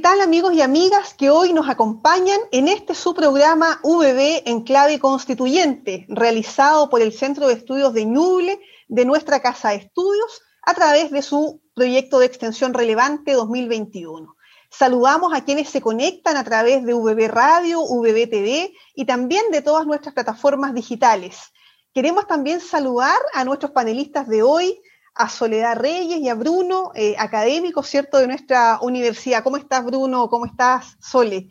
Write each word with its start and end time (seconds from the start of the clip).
tal 0.00 0.22
amigos 0.22 0.54
y 0.54 0.62
amigas 0.62 1.12
que 1.12 1.28
hoy 1.28 1.52
nos 1.52 1.68
acompañan 1.68 2.40
en 2.52 2.68
este 2.68 2.94
su 2.94 3.12
programa 3.14 3.80
VB 3.82 4.42
en 4.46 4.62
clave 4.62 4.98
constituyente, 4.98 6.06
realizado 6.08 6.88
por 6.88 7.02
el 7.02 7.12
Centro 7.12 7.46
de 7.46 7.54
Estudios 7.54 7.92
de 7.92 8.06
Ñuble 8.06 8.60
de 8.88 9.04
nuestra 9.04 9.40
Casa 9.40 9.70
de 9.70 9.76
Estudios 9.76 10.42
a 10.62 10.72
través 10.72 11.10
de 11.10 11.20
su 11.20 11.60
proyecto 11.74 12.18
de 12.18 12.26
extensión 12.26 12.72
relevante 12.72 13.32
2021. 13.32 14.34
Saludamos 14.70 15.34
a 15.34 15.44
quienes 15.44 15.68
se 15.68 15.82
conectan 15.82 16.38
a 16.38 16.44
través 16.44 16.84
de 16.84 16.94
VB 16.94 17.28
Radio, 17.28 17.82
VB 17.82 18.30
TV 18.30 18.72
y 18.94 19.04
también 19.04 19.50
de 19.50 19.60
todas 19.60 19.86
nuestras 19.86 20.14
plataformas 20.14 20.72
digitales. 20.72 21.52
Queremos 21.92 22.26
también 22.26 22.60
saludar 22.60 23.18
a 23.34 23.44
nuestros 23.44 23.72
panelistas 23.72 24.28
de 24.28 24.42
hoy, 24.42 24.80
a 25.14 25.28
Soledad 25.28 25.76
Reyes 25.76 26.18
y 26.18 26.28
a 26.28 26.34
Bruno, 26.34 26.92
eh, 26.94 27.14
académico, 27.18 27.82
¿cierto?, 27.82 28.18
de 28.18 28.26
nuestra 28.26 28.78
universidad. 28.80 29.42
¿Cómo 29.42 29.56
estás, 29.56 29.84
Bruno? 29.84 30.28
¿Cómo 30.28 30.46
estás, 30.46 30.96
Sole? 31.00 31.48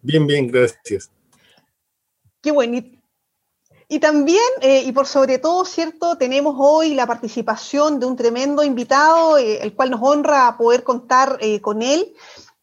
Bien, 0.00 0.26
bien, 0.26 0.48
gracias. 0.48 1.10
Qué 2.40 2.50
bueno. 2.50 2.80
Y, 3.88 3.98
también, 3.98 4.40
eh, 4.62 4.82
y 4.86 4.92
por 4.92 5.06
sobre 5.06 5.38
todo, 5.38 5.64
¿cierto?, 5.64 6.16
tenemos 6.16 6.54
hoy 6.58 6.94
la 6.94 7.06
participación 7.06 8.00
de 8.00 8.06
un 8.06 8.16
tremendo 8.16 8.62
invitado, 8.62 9.36
eh, 9.36 9.58
el 9.62 9.74
cual 9.74 9.90
nos 9.90 10.00
honra 10.02 10.56
poder 10.56 10.82
contar 10.82 11.38
con 11.60 11.82
él. 11.82 12.14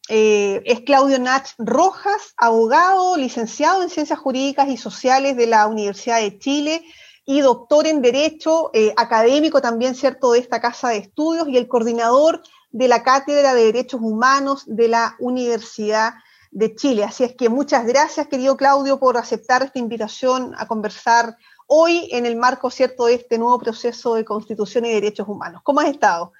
es 0.08 0.80
Claudio 0.80 1.20
Nach 1.20 1.46
Rojas, 1.56 2.34
abogado, 2.36 3.16
licenciado 3.16 3.84
en 3.84 3.90
Ciencias 3.90 4.18
Jurídicas 4.18 4.68
y 4.68 4.76
Sociales 4.76 5.36
de 5.36 5.46
la 5.46 5.68
Universidad 5.68 6.18
de 6.18 6.36
Chile, 6.36 6.82
y 7.24 7.40
doctor 7.40 7.86
en 7.86 8.02
Derecho, 8.02 8.70
eh, 8.72 8.92
académico 8.96 9.60
también, 9.60 9.94
¿cierto?, 9.94 10.32
de 10.32 10.40
esta 10.40 10.60
casa 10.60 10.88
de 10.88 10.96
estudios 10.98 11.48
y 11.48 11.56
el 11.56 11.68
coordinador 11.68 12.42
de 12.70 12.88
la 12.88 13.02
Cátedra 13.02 13.54
de 13.54 13.64
Derechos 13.64 14.00
Humanos 14.02 14.64
de 14.66 14.88
la 14.88 15.16
Universidad 15.18 16.14
de 16.50 16.74
Chile. 16.74 17.04
Así 17.04 17.24
es 17.24 17.34
que 17.36 17.48
muchas 17.48 17.86
gracias, 17.86 18.26
querido 18.26 18.56
Claudio, 18.56 18.98
por 18.98 19.16
aceptar 19.16 19.62
esta 19.62 19.78
invitación 19.78 20.54
a 20.56 20.66
conversar 20.66 21.36
hoy 21.66 22.08
en 22.10 22.26
el 22.26 22.36
marco, 22.36 22.70
¿cierto?, 22.70 23.06
de 23.06 23.14
este 23.14 23.38
nuevo 23.38 23.58
proceso 23.58 24.14
de 24.14 24.24
Constitución 24.24 24.84
y 24.84 24.92
Derechos 24.92 25.28
Humanos. 25.28 25.62
¿Cómo 25.62 25.80
has 25.80 25.88
estado? 25.88 26.32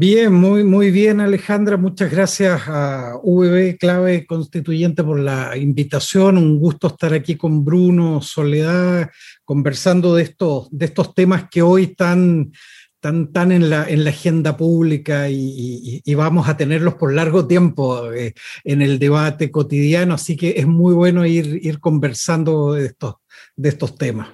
Bien, 0.00 0.32
muy, 0.32 0.62
muy 0.62 0.92
bien 0.92 1.20
Alejandra, 1.20 1.76
muchas 1.76 2.08
gracias 2.12 2.68
a 2.68 3.14
VB 3.20 3.78
Clave 3.80 4.26
Constituyente 4.26 5.02
por 5.02 5.18
la 5.18 5.56
invitación, 5.56 6.38
un 6.38 6.60
gusto 6.60 6.86
estar 6.86 7.12
aquí 7.12 7.34
con 7.34 7.64
Bruno, 7.64 8.22
Soledad, 8.22 9.10
conversando 9.44 10.14
de 10.14 10.22
estos, 10.22 10.68
de 10.70 10.84
estos 10.86 11.16
temas 11.16 11.48
que 11.50 11.62
hoy 11.62 11.82
están 11.82 12.52
tan, 13.00 13.32
tan 13.32 13.50
en, 13.50 13.70
la, 13.70 13.88
en 13.88 14.04
la 14.04 14.10
agenda 14.10 14.56
pública 14.56 15.28
y, 15.30 16.00
vamos 16.14 16.48
a 16.48 16.56
tenerlos 16.56 16.94
por 16.94 17.12
largo 17.12 17.48
tiempo 17.48 18.12
eh, 18.12 18.34
en 18.62 18.82
el 18.82 19.00
debate 19.00 19.50
cotidiano, 19.50 20.14
así 20.14 20.36
que 20.36 20.54
es 20.58 20.66
muy 20.68 20.94
bueno 20.94 21.26
ir, 21.26 21.58
ir 21.60 21.80
conversando 21.80 22.74
de 22.74 22.86
estos, 22.86 23.16
de 23.56 23.68
estos 23.70 23.96
temas. 23.96 24.28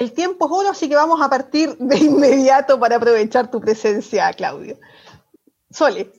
El 0.00 0.12
tiempo 0.12 0.46
es 0.46 0.52
oro, 0.52 0.70
así 0.70 0.88
que 0.88 0.94
vamos 0.94 1.20
a 1.20 1.28
partir 1.28 1.76
de 1.76 1.98
inmediato 1.98 2.80
para 2.80 2.96
aprovechar 2.96 3.50
tu 3.50 3.60
presencia, 3.60 4.32
Claudio. 4.32 4.78
Sole. 5.70 6.10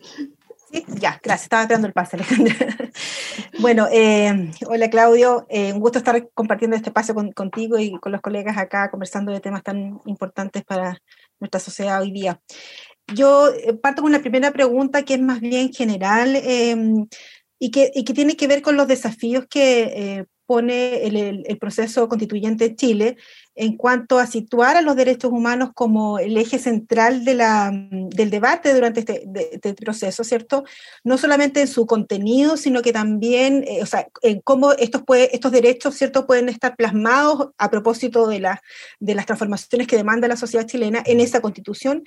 Sí, 0.72 0.86
ya, 0.88 1.20
gracias. 1.24 1.46
Estaba 1.46 1.64
esperando 1.64 1.88
el 1.88 1.94
pase, 1.94 2.16
Alejandra. 2.16 2.54
bueno, 3.60 3.88
eh, 3.92 4.52
hola 4.68 4.88
Claudio, 4.92 5.48
eh, 5.50 5.74
un 5.74 5.80
gusto 5.80 5.98
estar 5.98 6.30
compartiendo 6.36 6.78
este 6.78 6.90
espacio 6.90 7.16
contigo 7.34 7.80
y 7.80 8.00
con 8.00 8.12
los 8.12 8.22
colegas 8.22 8.56
acá, 8.56 8.92
conversando 8.92 9.32
de 9.32 9.40
temas 9.40 9.64
tan 9.64 10.00
importantes 10.06 10.64
para 10.64 11.02
nuestra 11.40 11.60
sociedad 11.60 12.00
hoy 12.04 12.12
día. 12.12 12.40
Yo 13.08 13.50
eh, 13.50 13.74
parto 13.74 14.04
con 14.04 14.12
la 14.12 14.20
primera 14.20 14.52
pregunta, 14.52 15.02
que 15.02 15.16
es 15.16 15.22
más 15.22 15.40
bien 15.40 15.74
general 15.74 16.36
y 17.58 17.72
que, 17.72 17.92
y, 17.96 18.04
que, 18.04 18.14
tiene 18.14 18.38
que 18.38 18.48
ver 18.48 18.62
con 18.62 18.78
los 18.78 18.88
desafíos 18.88 19.48
que 19.50 20.28
pone 20.52 21.08
el, 21.08 21.46
el, 21.48 21.58
proceso 21.58 22.10
constituyente 22.10 22.68
de 22.68 22.76
Chile 22.76 23.18
en 23.56 23.78
cuanto 23.78 24.20
a 24.20 24.28
situar 24.28 24.76
a 24.76 24.82
los 24.82 24.98
derechos 24.98 25.32
humanos 25.32 25.70
como 25.74 26.20
el 26.20 26.36
eje 26.36 26.60
central 26.60 27.24
de 27.24 27.36
la, 27.36 27.72
del 27.72 28.30
debate 28.30 28.74
durante 28.74 29.00
este, 29.00 29.26
este 29.54 29.74
proceso, 29.76 30.26
¿cierto? 30.26 30.66
No 31.06 31.18
solamente 31.18 31.62
en 31.62 31.70
su 31.70 31.86
contenido, 31.86 32.58
sino 32.58 32.82
que 32.82 32.92
también, 32.92 33.64
eh, 33.66 33.82
o 33.82 33.86
sea, 33.86 34.10
en 34.24 34.42
cómo 34.42 34.74
estos, 34.74 35.04
puede, 35.04 35.34
estos 35.34 35.54
derechos, 35.54 35.96
¿cierto?, 35.96 36.28
pueden 36.28 36.50
estar 36.50 36.76
plasmados 36.76 37.52
a 37.58 37.70
propósito 37.70 38.28
de, 38.28 38.42
la, 38.42 38.62
de 39.00 39.16
las 39.16 39.28
transformaciones 39.28 39.88
que 39.88 39.96
demanda 39.96 40.28
la 40.28 40.36
sociedad 40.36 40.68
chilena 40.68 41.02
en 41.06 41.22
esa 41.22 41.40
constitución, 41.40 42.04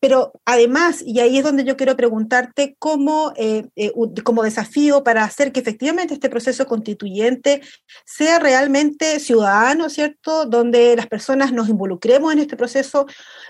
pero 0.00 0.32
además, 0.44 1.02
y 1.04 1.18
ahí 1.18 1.38
es 1.38 1.44
donde 1.44 1.64
yo 1.64 1.76
quiero 1.76 1.96
preguntarte, 1.96 2.76
cómo, 2.78 3.32
eh, 3.36 3.66
eh, 3.74 3.92
como 4.22 4.44
desafío 4.44 5.02
para 5.02 5.24
hacer 5.24 5.50
que 5.50 5.60
efectivamente 5.60 6.14
este 6.14 6.30
proceso 6.30 6.66
constituyente 6.66 7.62
sea 8.04 8.38
realmente 8.38 9.18
ciudadano, 9.18 9.90
¿cierto? 9.90 10.44
Donde 10.44 10.94
las 10.94 11.08
personas 11.08 11.52
nos 11.52 11.68
involucremos 11.68 12.32
en 12.32 12.38
este 12.38 12.56
proceso 12.56 13.06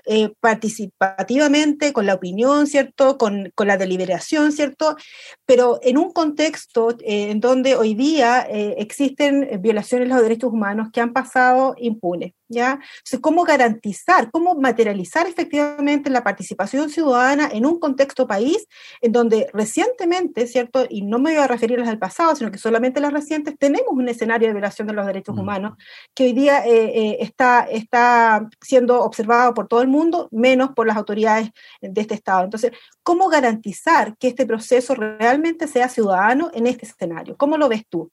eh, 0.07 0.31
participativamente, 0.41 1.93
con 1.93 2.07
la 2.07 2.15
opinión, 2.15 2.67
¿cierto? 2.67 3.19
Con, 3.19 3.53
con, 3.55 3.69
la 3.69 3.77
deliberación, 3.77 4.53
¿cierto? 4.53 4.97
Pero 5.45 5.79
en 5.83 5.99
un 5.99 6.13
contexto 6.13 6.97
en 7.01 7.41
donde 7.41 7.77
hoy 7.77 7.95
día 7.95 8.41
existen 8.49 9.61
violaciones 9.61 10.09
de 10.09 10.15
los 10.15 10.23
derechos 10.23 10.51
humanos 10.51 10.89
que 10.91 11.03
han 11.03 11.13
pasado 11.13 11.75
impunes. 11.77 12.33
¿ya? 12.49 12.73
Entonces, 12.73 13.21
¿cómo 13.21 13.45
garantizar, 13.45 14.31
cómo 14.31 14.55
materializar 14.55 15.27
efectivamente 15.27 16.09
la 16.09 16.25
participación 16.25 16.38
ciudadana 16.45 17.49
en 17.53 17.67
un 17.67 17.79
contexto 17.79 18.27
país 18.27 18.67
en 19.01 19.13
donde 19.13 19.49
recientemente, 19.53 20.47
¿cierto? 20.47 20.87
Y 20.89 21.03
no 21.03 21.19
me 21.19 21.33
voy 21.33 21.43
a 21.43 21.47
referir 21.47 21.81
al 21.81 21.99
pasado, 21.99 22.35
sino 22.37 22.51
que 22.51 22.59
solamente 22.59 23.01
las 23.01 23.13
recientes, 23.13 23.57
tenemos 23.59 23.89
un 23.91 24.09
escenario 24.09 24.49
de 24.49 24.55
violación 24.55 24.89
de 24.89 24.95
los 24.95 25.07
derechos 25.07 25.35
mm. 25.35 25.39
humanos 25.39 25.79
que 26.15 26.25
hoy 26.25 26.33
día 26.33 26.67
eh, 26.67 26.93
eh, 26.95 27.17
está, 27.21 27.67
está 27.71 28.49
siendo 28.61 29.03
observado 29.03 29.55
por 29.55 29.69
todo 29.69 29.83
el 29.83 29.89
mundo, 29.89 30.29
menos 30.31 30.71
por 30.71 30.87
las 30.87 30.97
autoridades 30.97 31.51
de 31.81 32.01
este 32.01 32.15
Estado. 32.15 32.45
Entonces, 32.45 32.73
¿cómo 33.03 33.29
garantizar 33.29 34.17
que 34.19 34.29
este 34.29 34.47
proceso 34.47 34.95
realmente 34.95 35.69
sea 35.69 35.89
ciudadano 35.89 36.51
en 36.53 36.67
este 36.67 36.87
escenario? 36.87 37.37
¿Cómo 37.37 37.57
lo 37.57 37.69
ves 37.69 37.85
tú? 37.89 38.11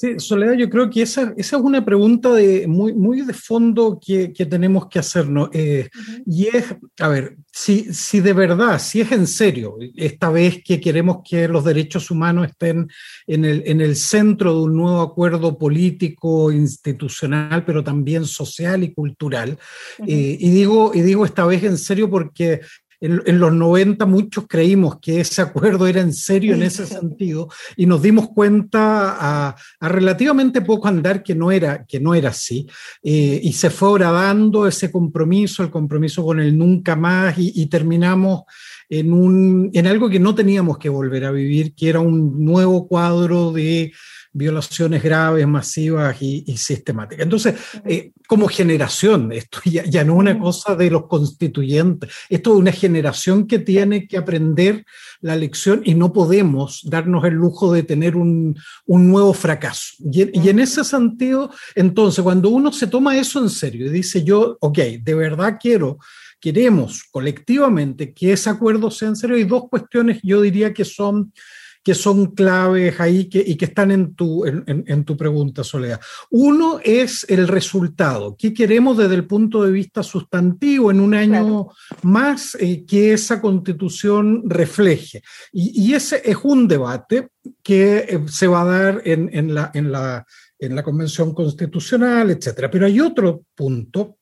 Sí, 0.00 0.18
Soledad, 0.18 0.54
yo 0.54 0.70
creo 0.70 0.88
que 0.88 1.02
esa, 1.02 1.34
esa 1.36 1.58
es 1.58 1.62
una 1.62 1.84
pregunta 1.84 2.32
de, 2.32 2.66
muy, 2.66 2.94
muy 2.94 3.20
de 3.20 3.34
fondo 3.34 4.00
que, 4.02 4.32
que 4.32 4.46
tenemos 4.46 4.88
que 4.88 4.98
hacernos. 4.98 5.50
Eh, 5.52 5.90
y 6.24 6.46
es, 6.46 6.74
a 7.00 7.08
ver, 7.08 7.36
si, 7.52 7.92
si 7.92 8.20
de 8.20 8.32
verdad, 8.32 8.78
si 8.78 9.02
es 9.02 9.12
en 9.12 9.26
serio, 9.26 9.76
esta 9.96 10.30
vez 10.30 10.62
que 10.64 10.80
queremos 10.80 11.18
que 11.22 11.46
los 11.48 11.66
derechos 11.66 12.10
humanos 12.10 12.48
estén 12.48 12.88
en 13.26 13.44
el, 13.44 13.62
en 13.66 13.82
el 13.82 13.94
centro 13.94 14.54
de 14.54 14.62
un 14.62 14.76
nuevo 14.78 15.02
acuerdo 15.02 15.58
político, 15.58 16.50
institucional, 16.50 17.66
pero 17.66 17.84
también 17.84 18.24
social 18.24 18.82
y 18.82 18.94
cultural, 18.94 19.58
eh, 20.06 20.36
y, 20.40 20.48
digo, 20.48 20.92
y 20.94 21.02
digo 21.02 21.26
esta 21.26 21.44
vez 21.44 21.62
en 21.64 21.76
serio 21.76 22.08
porque 22.08 22.62
en, 23.00 23.38
los 23.38 23.52
90 23.52 24.04
muchos 24.06 24.44
creímos 24.46 24.98
que 25.00 25.20
ese 25.20 25.42
acuerdo 25.42 25.86
era 25.86 26.00
en 26.00 26.12
serio 26.12 26.54
en 26.54 26.62
ese 26.62 26.86
sentido 26.86 27.48
y 27.76 27.86
nos 27.86 28.02
dimos 28.02 28.28
cuenta 28.28 29.16
a, 29.18 29.56
relativamente 29.80 30.60
poco 30.60 30.88
andar 30.88 31.22
que 31.22 31.34
no 31.34 31.50
era, 31.50 31.84
que 31.86 32.00
no 32.00 32.14
era 32.14 32.30
así. 32.30 32.66
Eh, 33.02 33.40
y 33.42 33.52
se 33.52 33.70
fue 33.70 33.98
dando 33.98 34.66
ese 34.66 34.90
compromiso, 34.90 35.62
el 35.62 35.70
compromiso 35.70 36.24
con 36.24 36.40
el 36.40 36.56
nunca 36.56 36.96
más 36.96 37.34
y, 37.38 37.66
terminamos 37.66 38.42
en, 38.88 39.12
un, 39.12 39.70
en 39.72 39.86
algo 39.86 40.10
que 40.10 40.18
no 40.18 40.34
teníamos 40.34 40.78
que 40.78 40.88
volver 40.88 41.24
a 41.24 41.30
vivir, 41.30 41.74
que 41.74 41.88
era 41.88 42.00
un 42.00 42.44
nuevo 42.44 42.86
cuadro 42.86 43.52
de 43.52 43.92
violaciones 44.32 45.02
graves, 45.02 45.46
masivas 45.46 46.16
y, 46.20 46.56
sistemáticas. 46.56 47.24
Entonces, 47.24 47.54
eh, 47.84 48.12
como 48.26 48.48
generación, 48.48 49.32
esto 49.32 49.60
ya, 49.64 50.04
no 50.04 50.14
es 50.14 50.18
una 50.18 50.38
cosa 50.38 50.76
de 50.76 50.90
los 50.90 51.06
constituyentes, 51.06 52.10
esto 52.28 52.52
es 52.52 52.58
una 52.58 52.72
generación 52.72 53.46
que 53.46 53.58
tiene 53.58 54.06
que 54.06 54.16
aprender 54.16 54.84
la 55.20 55.36
lección 55.36 55.82
y 55.84 55.94
no 55.94 56.12
podemos 56.12 56.82
darnos 56.84 57.24
el 57.24 57.34
lujo 57.34 57.72
de 57.72 57.82
tener 57.82 58.16
un, 58.16 58.56
nuevo 58.86 59.32
fracaso. 59.32 59.94
Y, 60.12 60.40
y, 60.40 60.48
en 60.48 60.60
ese 60.60 60.84
sentido, 60.84 61.50
entonces, 61.74 62.22
cuando 62.22 62.50
uno 62.50 62.72
se 62.72 62.86
toma 62.86 63.18
eso 63.18 63.40
en 63.40 63.50
serio 63.50 63.86
y 63.86 63.90
dice 63.90 64.22
yo, 64.22 64.56
ok, 64.60 64.78
de 65.02 65.14
verdad 65.14 65.58
quiero 65.60 65.98
queremos 66.40 67.04
colectivamente 67.10 68.14
que 68.14 68.32
ese 68.32 68.48
acuerdo 68.48 68.90
sea 68.90 69.08
en 69.08 69.16
serio, 69.16 69.36
hay 69.36 69.44
dos 69.44 69.68
cuestiones 69.68 70.20
yo 70.22 70.40
diría 70.40 70.72
que 70.72 70.86
son 70.86 71.32
que 71.82 71.94
son 71.94 72.34
claves 72.34 73.00
ahí 73.00 73.28
que, 73.28 73.42
y 73.44 73.56
que 73.56 73.64
están 73.64 73.90
en 73.90 74.14
tu, 74.14 74.44
en, 74.44 75.04
tu 75.04 75.16
pregunta, 75.16 75.64
Soledad. 75.64 76.00
Uno 76.30 76.78
es 76.84 77.24
el 77.28 77.48
resultado. 77.48 78.36
¿Qué 78.38 78.52
queremos 78.52 78.98
desde 78.98 79.14
el 79.14 79.26
punto 79.26 79.62
de 79.62 79.72
vista 79.72 80.02
sustantivo 80.02 80.90
en 80.90 81.00
un 81.00 81.14
año 81.14 81.68
más 82.02 82.56
eh, 82.60 82.84
que 82.86 83.14
esa 83.14 83.40
constitución 83.40 84.42
refleje? 84.46 85.22
Y, 85.52 85.90
ese 85.94 86.22
es 86.24 86.36
un 86.42 86.68
debate 86.68 87.30
que 87.62 87.96
eh, 87.98 88.20
se 88.28 88.46
va 88.46 88.62
a 88.62 88.64
dar 88.64 89.02
en, 89.04 89.30
en, 89.32 89.54
la, 89.54 89.70
en, 89.74 89.90
la, 89.90 90.24
en 90.58 90.76
la 90.76 90.82
Convención 90.82 91.34
Constitucional, 91.34 92.30
etcétera. 92.30 92.70
Pero 92.70 92.86
hay 92.86 93.00
otro 93.00 93.42
punto 93.54 94.18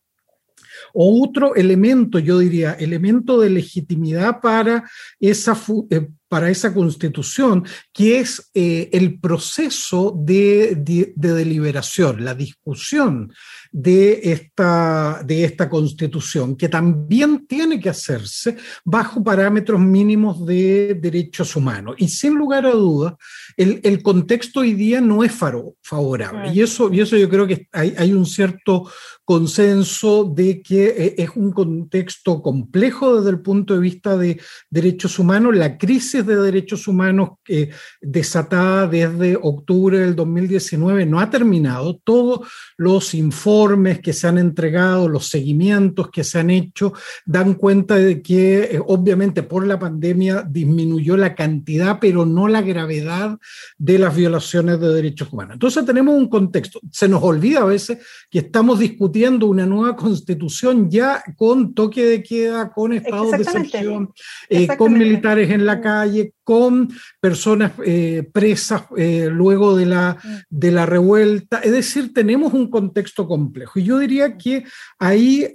otro 0.95 1.55
elemento, 1.55 2.19
yo 2.19 2.39
diría, 2.39 2.73
elemento 2.73 3.41
de 3.41 3.51
legitimidad 3.51 4.41
para 4.41 4.89
esa, 5.21 5.57
eh, 5.91 6.09
para 6.29 6.51
esa 6.51 6.75
constitución, 6.75 7.65
que 7.93 8.21
es 8.21 8.51
eh, 8.55 8.91
el 8.93 9.19
proceso 9.19 10.15
de, 10.17 10.77
de, 10.77 11.13
deliberación, 11.17 12.25
la 12.25 12.35
discusión 12.35 13.33
de 13.73 14.21
esta, 14.25 15.23
de 15.25 15.45
esta 15.45 15.69
constitución, 15.69 16.57
que 16.57 16.69
también 16.69 17.47
tiene 17.47 17.81
que 17.81 17.89
hacerse 17.89 18.57
bajo 18.85 19.25
parámetros 19.25 19.81
mínimos 19.81 20.45
de 20.45 20.99
derechos 21.01 21.57
humanos. 21.57 21.97
Y 21.99 22.09
sin 22.09 22.35
lugar 22.35 22.67
a 22.67 22.73
dudas, 22.73 23.15
el, 23.57 23.81
el 23.83 24.03
contexto 24.03 24.61
hoy 24.61 24.75
día 24.75 25.01
no 25.01 25.25
es 25.25 25.33
favorable. 25.33 26.53
Y 26.53 26.61
eso, 26.61 26.93
y 26.93 27.01
eso 27.01 27.17
yo 27.17 27.29
creo 27.29 27.47
que 27.47 27.69
hay, 27.73 27.95
hay 27.97 28.13
un 28.13 28.27
cierto 28.27 28.91
consenso 29.25 30.25
de 30.25 30.63
que 30.63 30.87
eh, 30.87 31.15
es 31.19 31.31
un 31.35 31.53
contexto 31.53 32.41
complejo 32.43 33.17
desde 33.17 33.31
el 33.31 33.41
punto 33.41 33.75
de 33.75 33.81
vista 33.81 34.17
de 34.17 34.41
derechos 34.71 35.19
humanos. 35.19 35.55
La 35.55 35.77
crisis 35.77 36.18
de 36.27 36.37
derechos 36.37 36.89
humanos 36.89 37.31
eh, 37.49 37.71
desatada 38.01 38.87
desde 38.87 39.39
octubre 39.41 39.99
del 39.99 40.15
2019 40.15 41.07
no 41.07 41.21
ha 41.21 41.31
terminado. 41.31 42.01
Todos 42.03 42.49
los 42.77 43.15
informes 43.15 44.01
que 44.01 44.13
se 44.13 44.29
han 44.29 44.39
entregado, 44.39 45.09
los 45.09 45.29
seguimientos 45.29 46.11
que 46.11 46.25
se 46.25 46.39
han 46.39 46.51
hecho, 46.51 46.93
dan 47.25 47.55
cuenta 47.55 47.97
de 47.97 48.23
que 48.23 48.59
eh, 48.59 48.81
obviamente 48.87 49.43
por 49.43 49.67
la 49.67 49.79
pandemia 49.79 50.45
disminuyó 50.49 51.17
la 51.17 51.35
cantidad, 51.35 51.99
pero 52.01 52.27
no 52.27 52.49
la 52.49 52.63
gravedad 52.63 53.39
de 53.77 53.99
las 53.99 54.15
violaciones 54.15 54.81
de 54.81 54.89
derechos 54.89 55.33
humanos. 55.33 55.55
Entonces 55.55 55.85
tenemos 55.85 56.15
un 56.15 56.29
contexto. 56.29 56.81
Se 56.91 57.09
nos 57.09 57.23
olvida 57.23 57.61
a 57.61 57.65
veces 57.65 57.99
que 58.31 58.41
estamos 58.41 58.79
discutiendo 58.79 59.47
una 59.47 59.67
nueva 59.67 59.97
constitución 59.97 60.91
ya 60.91 61.23
con 61.37 61.75
toque 61.75 62.05
de 62.05 62.23
queda, 62.23 62.71
con 62.71 62.93
estados 62.93 63.33
de 63.33 63.43
excepción, 63.43 64.13
eh, 64.49 64.69
con 64.77 64.97
militares 64.97 65.51
en 65.51 65.67
la 65.67 65.77
mm. 65.77 65.81
Calle, 66.09 66.33
con 66.45 66.89
personas 67.21 67.73
eh, 67.85 68.29
presas 68.33 68.85
eh, 68.97 69.29
luego 69.31 69.77
de 69.77 69.87
la, 69.87 70.17
mm. 70.23 70.37
de 70.49 70.73
la 70.73 70.87
revuelta. 70.87 71.59
Es 71.59 71.73
decir, 71.73 72.13
tenemos 72.13 72.53
un 72.55 72.71
contexto 72.71 73.27
complejo. 73.27 73.79
Y 73.79 73.85
yo 73.85 73.99
diría 73.99 74.37
que 74.37 74.65
ahí 74.99 75.47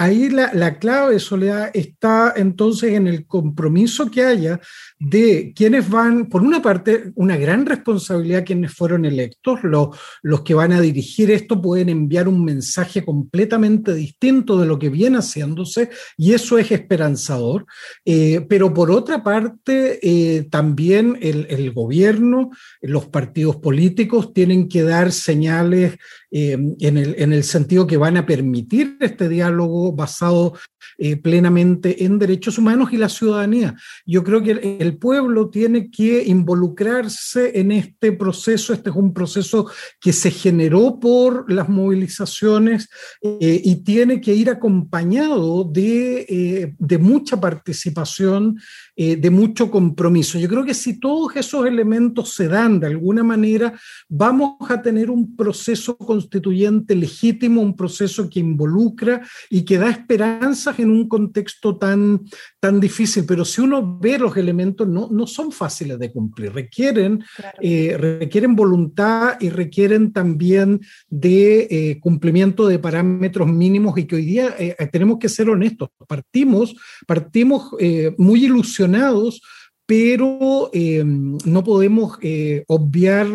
Ahí 0.00 0.30
la, 0.30 0.50
la, 0.54 0.78
clave, 0.78 1.18
Soledad, 1.18 1.70
está 1.74 2.32
entonces 2.34 2.94
en 2.94 3.06
el 3.06 3.26
compromiso 3.26 4.10
que 4.10 4.24
haya 4.24 4.58
de 4.98 5.52
quienes 5.54 5.90
van, 5.90 6.30
por 6.30 6.40
una 6.40 6.62
parte, 6.62 7.12
una 7.16 7.36
gran 7.36 7.66
responsabilidad 7.66 8.46
quienes 8.46 8.72
fueron 8.72 9.04
electos, 9.04 9.62
los, 9.62 9.88
los 10.22 10.40
que 10.40 10.54
van 10.54 10.72
a 10.72 10.80
dirigir 10.80 11.30
esto 11.30 11.60
pueden 11.60 11.90
enviar 11.90 12.28
un 12.28 12.42
mensaje 12.42 13.04
completamente 13.04 13.92
distinto 13.92 14.58
de 14.58 14.64
lo 14.64 14.78
que 14.78 14.88
viene 14.88 15.18
haciéndose 15.18 15.90
y 16.16 16.32
eso 16.32 16.56
es 16.56 16.70
esperanzador, 16.70 17.66
eh, 18.06 18.46
pero 18.48 18.72
por 18.72 18.90
otra 18.90 19.22
parte, 19.22 19.98
eh, 20.02 20.44
también 20.50 21.18
el, 21.20 21.46
el, 21.50 21.72
gobierno, 21.72 22.50
los 22.80 23.06
partidos 23.06 23.56
políticos 23.56 24.32
tienen 24.32 24.66
que 24.66 24.82
dar 24.82 25.12
señales 25.12 25.98
eh, 26.30 26.56
en, 26.80 26.96
el, 26.96 27.16
en 27.18 27.32
el 27.32 27.44
sentido 27.44 27.86
que 27.86 27.96
van 27.96 28.16
a 28.16 28.24
permitir 28.24 28.96
este 29.00 29.28
diálogo 29.28 29.89
basado 29.92 30.54
eh, 30.98 31.16
plenamente 31.16 32.04
en 32.04 32.18
derechos 32.18 32.58
humanos 32.58 32.92
y 32.92 32.96
la 32.96 33.08
ciudadanía. 33.08 33.74
Yo 34.06 34.24
creo 34.24 34.42
que 34.42 34.78
el, 34.80 34.98
pueblo 34.98 35.48
tiene 35.48 35.90
que 35.90 36.24
involucrarse 36.24 37.58
en 37.58 37.72
este 37.72 38.12
proceso. 38.12 38.72
Este 38.72 38.90
es 38.90 38.96
un 38.96 39.14
proceso 39.14 39.70
que 40.00 40.12
se 40.12 40.30
generó 40.30 40.98
por 41.00 41.50
las 41.50 41.68
movilizaciones 41.68 42.88
eh, 43.22 43.60
y 43.64 43.76
tiene 43.76 44.20
que 44.20 44.34
ir 44.34 44.50
acompañado 44.50 45.64
de, 45.64 46.26
eh, 46.28 46.74
de 46.78 46.98
mucha 46.98 47.40
participación, 47.40 48.58
de 48.96 49.30
mucho 49.30 49.70
compromiso. 49.70 50.38
Yo 50.38 50.46
creo 50.46 50.62
que 50.62 50.74
si 50.74 51.00
todos 51.00 51.34
esos 51.34 51.64
elementos 51.64 52.34
se 52.34 52.48
dan 52.48 52.78
de 52.78 52.88
alguna 52.88 53.22
manera, 53.22 53.72
vamos 54.08 54.56
a 54.68 54.82
tener 54.82 55.10
un 55.10 55.36
proceso 55.36 55.96
constituyente 55.96 56.94
legítimo, 56.94 57.62
un 57.62 57.74
proceso 57.74 58.28
que 58.28 58.40
involucra 58.40 59.22
y 59.48 59.64
que 59.70 59.78
da 59.78 59.88
esperanzas 59.88 60.80
en 60.80 60.90
un 60.90 61.06
contexto 61.06 61.76
tan, 61.76 62.22
tan 62.58 62.80
difícil, 62.80 63.24
pero 63.24 63.44
si 63.44 63.60
uno 63.60 64.00
ve 64.00 64.18
los 64.18 64.36
elementos, 64.36 64.88
no, 64.88 65.06
no 65.12 65.28
son 65.28 65.52
fáciles 65.52 65.96
de 65.96 66.10
cumplir, 66.10 66.52
requieren, 66.52 67.22
eh, 67.60 67.96
requieren 67.96 68.56
voluntad 68.56 69.36
y 69.38 69.48
requieren 69.48 70.12
también 70.12 70.80
de 71.08 71.68
eh, 71.70 72.00
cumplimiento 72.00 72.66
de 72.66 72.80
parámetros 72.80 73.46
mínimos 73.46 73.96
y 73.96 74.06
que 74.08 74.16
hoy 74.16 74.24
día 74.24 74.56
eh, 74.58 74.74
tenemos 74.90 75.20
que 75.20 75.28
ser 75.28 75.48
honestos, 75.48 75.90
partimos, 76.08 76.74
partimos 77.06 77.70
muy 78.18 78.46
ilusionados 78.46 79.40
pero 79.86 80.70
no 80.72 81.64
podemos 81.64 82.18
obviar 82.66 83.28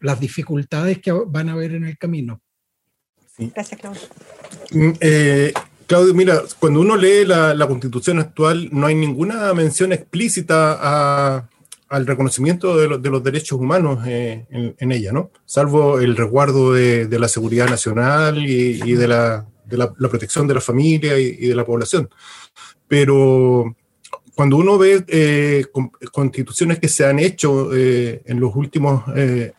las 0.00 0.20
dificultades 0.20 0.98
que 0.98 1.12
van 1.12 1.48
a 1.48 1.52
haber 1.52 1.74
en 1.74 1.84
el 1.84 1.98
camino. 1.98 2.40
Gracias, 3.54 3.80
Claudio. 3.80 4.00
Mm, 4.72 4.92
Claudio, 5.90 6.14
mira, 6.14 6.42
cuando 6.60 6.78
uno 6.78 6.94
lee 6.96 7.24
la, 7.24 7.66
constitución 7.66 8.20
actual, 8.20 8.68
no 8.70 8.86
hay 8.86 8.94
ninguna 8.94 9.52
mención 9.54 9.92
explícita 9.92 11.48
al 11.88 12.06
reconocimiento 12.06 12.76
de, 12.76 13.10
los 13.10 13.24
derechos 13.24 13.58
humanos 13.58 14.06
eh, 14.06 14.46
en, 14.78 14.92
ella, 14.92 15.10
¿no? 15.10 15.32
Salvo 15.46 15.98
el 15.98 16.16
resguardo 16.16 16.74
de, 16.74 17.18
la 17.18 17.26
seguridad 17.26 17.68
nacional 17.68 18.38
y, 18.38 18.94
de, 18.94 19.08
la, 19.08 19.44
protección 20.08 20.46
de 20.46 20.54
la 20.54 20.60
familia 20.60 21.18
y, 21.18 21.48
de 21.48 21.56
la 21.56 21.66
población. 21.66 22.08
Pero 22.86 23.74
cuando 24.36 24.58
uno 24.58 24.78
ve 24.78 25.04
eh, 25.08 25.66
constituciones 26.12 26.78
que 26.78 26.86
se 26.86 27.04
han 27.04 27.18
hecho 27.18 27.74
eh, 27.74 28.22
en 28.26 28.38
los 28.38 28.54
últimos 28.54 29.02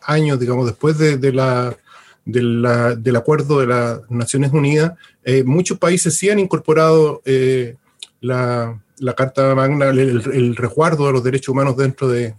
años, 0.06 0.40
digamos, 0.40 0.64
después 0.64 0.96
de, 0.96 1.32
la 1.34 1.76
del 2.24 3.16
acuerdo 3.16 3.60
de 3.60 3.66
las 3.66 4.10
Naciones 4.10 4.52
Unidas, 4.52 4.92
eh, 5.24 5.42
muchos 5.44 5.78
países 5.78 6.16
sí 6.16 6.30
han 6.30 6.38
incorporado 6.38 7.22
eh, 7.24 7.76
la, 8.20 8.80
Carta 9.16 9.54
Magna, 9.54 9.88
el, 9.88 10.56
resguardo 10.56 11.06
de 11.06 11.12
los 11.12 11.24
derechos 11.24 11.48
humanos 11.48 11.76
dentro 11.76 12.08
de, 12.08 12.34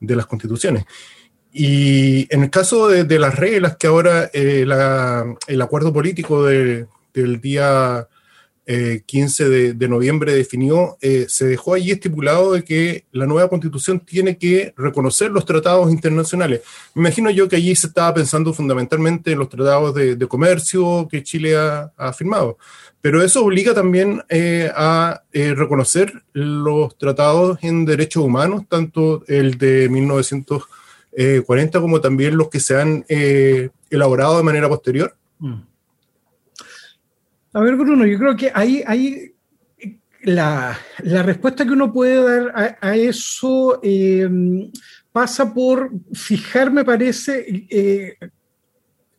las 0.00 0.26
constituciones. 0.26 0.84
Y 1.52 2.32
en 2.32 2.44
el 2.44 2.50
caso 2.50 2.88
de, 2.88 3.18
las 3.18 3.34
reglas 3.34 3.76
que 3.76 3.86
ahora 3.86 4.30
eh, 4.32 4.66
el 5.46 5.62
acuerdo 5.62 5.92
político 5.92 6.44
del 6.44 7.40
día 7.40 8.06
15 8.66 9.44
eh, 9.44 9.74
de, 9.74 9.88
noviembre 9.88 10.34
definió, 10.34 10.98
eh, 11.00 11.26
se 11.28 11.46
dejó 11.46 11.74
allí 11.74 11.92
estipulado 11.92 12.52
de 12.52 12.64
que 12.64 13.04
la 13.12 13.24
nueva 13.24 13.48
constitución 13.48 14.00
tiene 14.00 14.38
que 14.38 14.74
reconocer 14.76 15.30
los 15.30 15.44
tratados 15.44 15.88
internacionales. 15.92 16.62
Me 16.94 17.02
imagino 17.02 17.30
yo 17.30 17.48
que 17.48 17.54
allí 17.56 17.76
se 17.76 17.86
estaba 17.86 18.12
pensando 18.12 18.52
fundamentalmente 18.52 19.30
en 19.32 19.38
los 19.38 19.48
tratados 19.48 19.94
de, 19.94 20.26
comercio 20.26 21.06
que 21.08 21.22
Chile 21.22 21.56
ha, 21.56 22.12
firmado, 22.12 22.58
pero 23.00 23.22
eso 23.22 23.44
obliga 23.44 23.72
también 23.72 24.24
eh, 24.28 24.68
a 24.74 25.22
reconocer 25.32 26.24
los 26.32 26.98
tratados 26.98 27.58
en 27.62 27.84
derechos 27.84 28.24
humanos, 28.24 28.64
tanto 28.68 29.22
el 29.28 29.56
de 29.56 29.88
1940 29.88 31.80
como 31.80 32.00
también 32.00 32.36
los 32.36 32.48
que 32.48 32.58
se 32.58 32.80
han 32.80 33.04
elaborado 33.08 34.36
de 34.38 34.42
manera 34.42 34.68
posterior. 34.68 35.14
Mm. 35.38 35.75
A 37.56 37.60
ver, 37.60 37.74
Bruno, 37.74 38.04
yo 38.04 38.18
creo 38.18 38.36
que 38.36 38.52
ahí, 38.52 38.82
ahí 38.86 39.34
la, 40.20 40.78
respuesta 41.02 41.64
que 41.64 41.72
uno 41.72 41.90
puede 41.90 42.22
dar 42.22 42.76
a, 42.82 42.96
eso 42.96 43.80
eh, 43.82 44.28
pasa 45.10 45.54
por 45.54 45.90
fijar, 46.12 46.70
me 46.70 46.84
parece, 46.84 47.66
eh, 47.70 48.18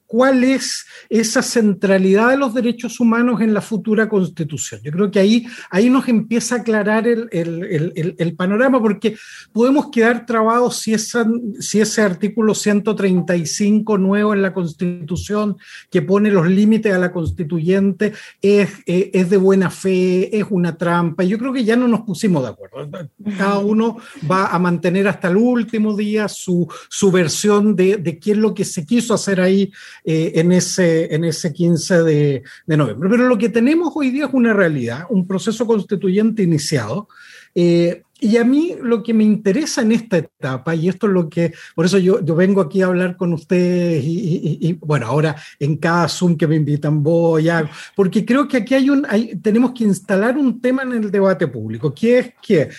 cuál 0.08 0.44
es 0.46 0.86
esa 1.10 1.42
centralidad 1.42 2.30
de 2.30 2.38
los 2.38 2.54
derechos 2.54 3.00
humanos 3.00 3.42
en 3.42 3.54
la 3.54 3.62
futura 3.62 4.08
constitución. 4.08 4.80
Yo 4.84 4.92
creo 4.92 5.12
que 5.12 5.20
ahí, 5.20 5.46
ahí 5.70 5.90
nos 5.90 6.08
empieza 6.08 6.56
a 6.56 6.60
aclarar 6.60 7.08
el, 7.08 7.28
el, 7.32 8.16
el, 8.18 8.36
panorama, 8.36 8.82
porque 8.82 9.18
podemos 9.52 9.90
quedar 9.92 10.26
trabados 10.26 10.78
si, 10.78 10.94
esa, 10.94 11.28
si 11.60 11.82
ese 11.82 12.02
artículo 12.02 12.56
135 12.56 13.98
nuevo 13.98 14.34
en 14.34 14.42
la 14.42 14.54
constitución 14.54 15.58
que 15.90 16.02
pone 16.02 16.32
los 16.32 16.48
límites 16.48 16.94
a 16.94 17.00
la 17.00 17.12
constituyente 17.12 18.14
es, 18.42 18.70
es 18.86 19.30
de 19.30 19.38
buena 19.38 19.70
fe, 19.70 20.38
es 20.38 20.46
una 20.50 20.78
trampa. 20.78 21.24
Yo 21.24 21.38
creo 21.38 21.52
que 21.52 21.66
ya 21.66 21.76
no 21.76 21.88
nos 21.88 22.02
pusimos 22.02 22.44
de 22.44 22.50
acuerdo. 22.50 22.90
Cada 23.38 23.60
uno 23.60 23.98
va 24.30 24.48
a 24.48 24.60
mantener 24.60 25.08
hasta 25.08 25.28
el 25.28 25.36
último 25.36 25.98
día 25.98 26.30
su, 26.30 26.68
su 26.90 27.12
versión 27.12 27.76
de, 27.76 27.98
de 27.98 28.20
qué 28.20 28.32
es 28.32 28.38
lo 28.38 28.54
que 28.54 28.64
se 28.64 28.86
quiso 28.86 29.14
hacer 29.14 29.42
ahí 29.42 29.72
eh, 30.10 30.40
en, 30.40 30.54
ese, 30.54 31.14
en 31.14 31.26
ese 31.26 31.52
15 31.52 32.04
de, 32.04 32.44
noviembre. 32.66 33.10
Pero 33.10 33.28
lo 33.28 33.38
que 33.38 33.50
tenemos 33.50 33.92
hoy 33.94 34.10
día 34.10 34.28
es 34.28 34.34
una 34.34 34.54
realidad, 34.54 35.04
un 35.10 35.28
proceso 35.28 35.68
constituyente 35.68 36.44
iniciado. 36.44 37.10
Eh, 37.54 38.04
y 38.22 38.38
a 38.38 38.46
mí 38.46 38.74
lo 38.82 39.04
que 39.04 39.14
me 39.14 39.26
interesa 39.26 39.82
en 39.82 39.92
esta 39.92 40.20
etapa, 40.20 40.74
y 40.76 40.88
esto 40.88 41.08
es 41.08 41.14
lo 41.14 41.28
que, 41.28 41.54
por 41.76 41.84
eso 41.84 41.98
yo, 41.98 42.24
yo 42.24 42.36
vengo 42.36 42.62
aquí 42.62 42.82
a 42.82 42.86
hablar 42.86 43.18
con 43.18 43.34
ustedes 43.34 44.02
y, 44.06 44.80
bueno, 44.80 45.08
ahora 45.08 45.36
en 45.60 45.76
cada 45.76 46.08
Zoom 46.08 46.38
que 46.38 46.48
me 46.48 46.56
invitan 46.56 47.04
voy, 47.04 47.50
a, 47.50 47.70
porque 47.94 48.26
creo 48.26 48.48
que 48.48 48.58
aquí 48.58 48.76
hay 48.76 48.90
un, 48.90 49.06
tenemos 49.42 49.74
que 49.74 49.84
instalar 49.84 50.38
un 50.38 50.62
tema 50.62 50.84
en 50.84 50.94
el 50.94 51.12
debate 51.12 51.48
público, 51.48 51.94
que 51.94 52.20
es 52.20 52.34
que 52.42 52.70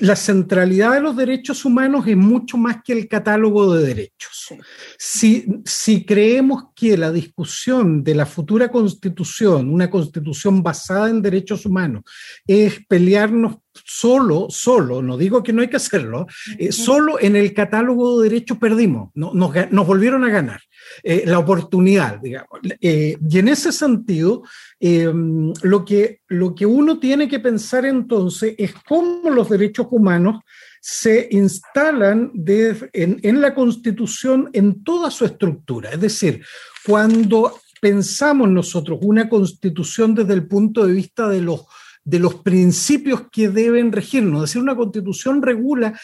la 0.00 0.16
centralidad 0.16 0.94
de 0.94 1.00
los 1.00 1.16
derechos 1.16 1.64
humanos 1.64 2.06
es 2.06 2.16
mucho 2.16 2.56
más 2.56 2.82
que 2.82 2.92
el 2.92 3.06
catálogo 3.06 3.74
de 3.74 3.86
derechos. 3.86 4.48
Si, 4.98 5.46
si, 5.64 6.04
creemos 6.04 6.64
que 6.74 6.96
la 6.96 7.12
discusión 7.12 8.02
de 8.02 8.14
la 8.14 8.26
futura 8.26 8.70
constitución, 8.70 9.68
una 9.68 9.88
constitución 9.90 10.62
basada 10.62 11.08
en 11.10 11.22
derechos 11.22 11.66
humanos, 11.66 12.02
es 12.46 12.84
pelearnos 12.88 13.58
solo, 13.72 14.46
solo, 14.50 15.02
no 15.02 15.16
digo 15.16 15.42
que 15.42 15.52
no 15.52 15.62
hay 15.62 15.68
que 15.68 15.76
hacerlo, 15.76 16.26
eh, 16.58 16.72
solo 16.72 17.20
en 17.20 17.36
el 17.36 17.52
catálogo 17.54 18.20
de 18.20 18.28
derechos 18.28 18.58
perdimos, 18.58 19.10
no, 19.14 19.32
nos, 19.34 19.52
nos 19.70 19.86
volvieron 19.86 20.24
a 20.24 20.30
ganar. 20.30 20.60
Eh, 21.02 21.24
la 21.26 21.38
oportunidad, 21.38 22.18
digamos. 22.20 22.58
Eh, 22.80 23.16
y 23.28 23.38
en 23.38 23.48
ese 23.48 23.70
sentido, 23.70 24.42
em, 24.78 25.52
lo, 25.62 25.84
que, 25.84 26.20
lo 26.28 26.54
que 26.54 26.66
uno 26.66 26.98
tiene 26.98 27.28
que 27.28 27.38
pensar 27.38 27.84
entonces 27.84 28.54
es 28.58 28.74
cómo 28.88 29.30
los 29.30 29.48
derechos 29.48 29.86
humanos 29.90 30.42
se 30.80 31.28
instalan 31.30 32.32
en, 32.44 33.20
en 33.22 33.40
la 33.40 33.54
Constitución 33.54 34.50
en 34.52 34.82
toda 34.82 35.10
su 35.10 35.24
estructura. 35.24 35.90
Es 35.90 36.00
decir, 36.00 36.42
cuando 36.86 37.58
pensamos 37.80 38.48
nosotros 38.48 38.98
una 39.02 39.28
Constitución 39.28 40.14
desde 40.14 40.34
el 40.34 40.46
punto 40.46 40.86
de 40.86 40.92
vista 40.92 41.28
de 41.28 41.42
los 41.42 41.66
de 42.04 42.18
los 42.18 42.36
principios 42.36 43.28
que 43.30 43.48
deben 43.48 43.92
regirnos. 43.92 44.44
Es 44.44 44.50
decir, 44.50 44.62
una 44.62 44.76
constitución 44.76 45.42
regula 45.42 45.98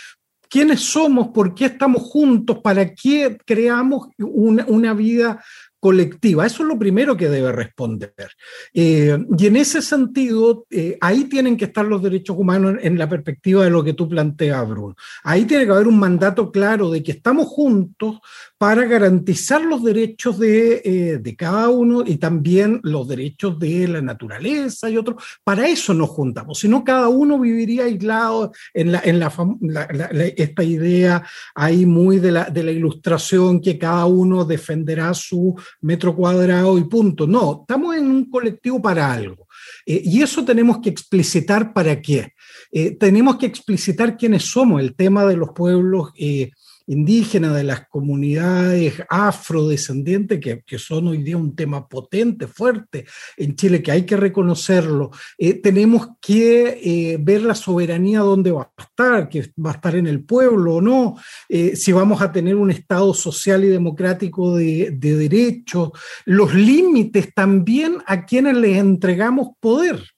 quiénes 0.49 0.81
somos, 0.81 1.29
por 1.29 1.55
qué 1.55 1.67
estamos 1.67 2.03
juntos, 2.03 2.59
para 2.62 2.95
qué 2.95 3.37
creamos 3.45 4.09
una, 4.19 4.65
una 4.69 4.95
vida 4.95 5.43
colectiva. 5.87 6.45
Eso 6.45 6.64
es 6.64 6.69
lo 6.69 6.76
primero 6.76 7.16
que 7.16 7.28
debe 7.28 7.52
responder. 7.52 8.12
Eh, 8.75 9.16
y 9.38 9.47
en 9.47 9.55
ese 9.55 9.81
sentido, 9.81 10.66
eh, 10.69 10.99
ahí 11.00 11.26
tienen 11.26 11.57
que 11.57 11.66
estar 11.66 11.85
los 11.85 12.02
derechos 12.02 12.37
humanos 12.37 12.78
en, 12.83 12.99
la 12.99 13.09
perspectiva 13.09 13.62
de 13.62 13.71
lo 13.71 13.85
que 13.85 13.93
tú 13.93 14.09
planteas, 14.09 14.69
Bruno. 14.69 14.97
Ahí 15.23 15.45
tiene 15.45 15.64
que 15.64 15.71
haber 15.71 15.87
un 15.87 16.00
mandato 16.00 16.50
claro 16.50 16.90
de 16.90 17.05
que 17.05 17.12
estamos 17.12 17.47
juntos 17.47 18.19
para 18.59 18.85
garantizar 18.87 19.62
los 19.64 19.85
derechos 19.85 20.40
de, 20.40 20.83
eh, 20.85 21.19
de 21.19 21.37
cada 21.37 21.69
uno 21.69 22.02
y 22.05 22.16
también 22.16 22.81
los 22.83 23.07
derechos 23.07 23.57
de 23.61 23.87
la 23.87 24.02
naturaleza 24.02 24.90
y 24.90 24.97
otros. 24.97 25.23
Para 25.45 25.69
eso 25.69 25.95
nos 25.95 26.09
juntamos, 26.09 26.59
si 26.59 26.66
no 26.66 26.83
cada 26.83 27.09
uno 27.09 27.38
viviría 27.38 27.85
aislado 27.85 28.50
en, 28.75 28.90
la, 28.90 29.02
en 29.05 29.21
la, 29.21 29.31
esta 30.37 30.64
idea 30.64 31.23
ahí 31.55 31.87
muy 31.87 32.19
de 32.19 32.33
la, 32.33 32.50
de 32.50 32.64
la 32.64 32.73
ilustración 32.73 33.61
que 33.61 33.78
cada 33.78 34.07
uno 34.07 34.45
defenderá 34.45 35.14
su 35.14 35.55
metro 35.80 36.14
cuadrado 36.14 36.78
y 36.78 36.85
punto. 36.85 37.26
No, 37.26 37.61
estamos 37.62 37.97
en 37.97 38.06
un 38.06 38.30
colectivo 38.30 38.80
para 38.80 39.12
algo. 39.12 39.47
Eh, 39.85 40.02
y 40.04 40.23
eso 40.23 40.45
tenemos 40.45 40.78
que 40.78 40.90
explicitar 40.90 41.73
para 41.73 42.00
qué. 42.00 42.33
Eh, 42.73 42.97
tenemos 42.97 43.37
que 43.37 43.47
explicitar 43.47 44.16
quiénes 44.16 44.45
somos, 44.45 44.80
el 44.80 44.95
tema 44.95 45.25
de 45.25 45.37
los 45.37 45.50
pueblos 45.50 46.11
eh, 46.18 46.50
indígenas, 46.87 47.55
de 47.55 47.64
las 47.64 47.87
comunidades 47.88 49.02
afrodescendientes, 49.09 50.40
que, 50.40 50.62
que, 50.62 50.78
son 50.78 51.09
hoy 51.09 51.19
día 51.19 51.37
un 51.37 51.55
tema 51.55 51.88
potente, 51.88 52.47
fuerte 52.47 53.07
en 53.37 53.57
Chile, 53.57 53.83
que 53.83 53.90
hay 53.90 54.07
que 54.07 54.16
reconocerlo. 54.16 55.11
Eh, 55.38 55.55
tenemos 55.55 56.09
que 56.21 56.81
eh, 56.83 57.19
ver 57.21 57.43
la 57.43 57.55
soberanía 57.55 58.21
dónde 58.21 58.52
va 58.52 58.71
a 58.76 58.83
estar, 58.83 59.28
que 59.28 59.52
va 59.64 59.71
a 59.71 59.75
estar 59.75 59.97
en 59.97 60.07
el 60.07 60.25
pueblo 60.25 60.76
o 60.76 60.81
no, 60.81 61.16
eh, 61.49 61.76
si 61.76 61.93
vamos 61.93 62.23
a 62.23 62.33
tener 62.33 62.55
un 62.57 62.71
Estado 62.71 63.14
social 63.14 63.64
y 63.64 63.69
democrático 63.69 64.57
de, 64.57 64.90
de 64.93 65.16
derechos, 65.16 65.90
los 66.25 66.55
límites 66.55 67.33
también 67.35 67.99
a 68.07 68.25
quienes 68.25 68.57
les 68.57 68.78
entregamos 68.78 69.50
poder. 69.61 70.16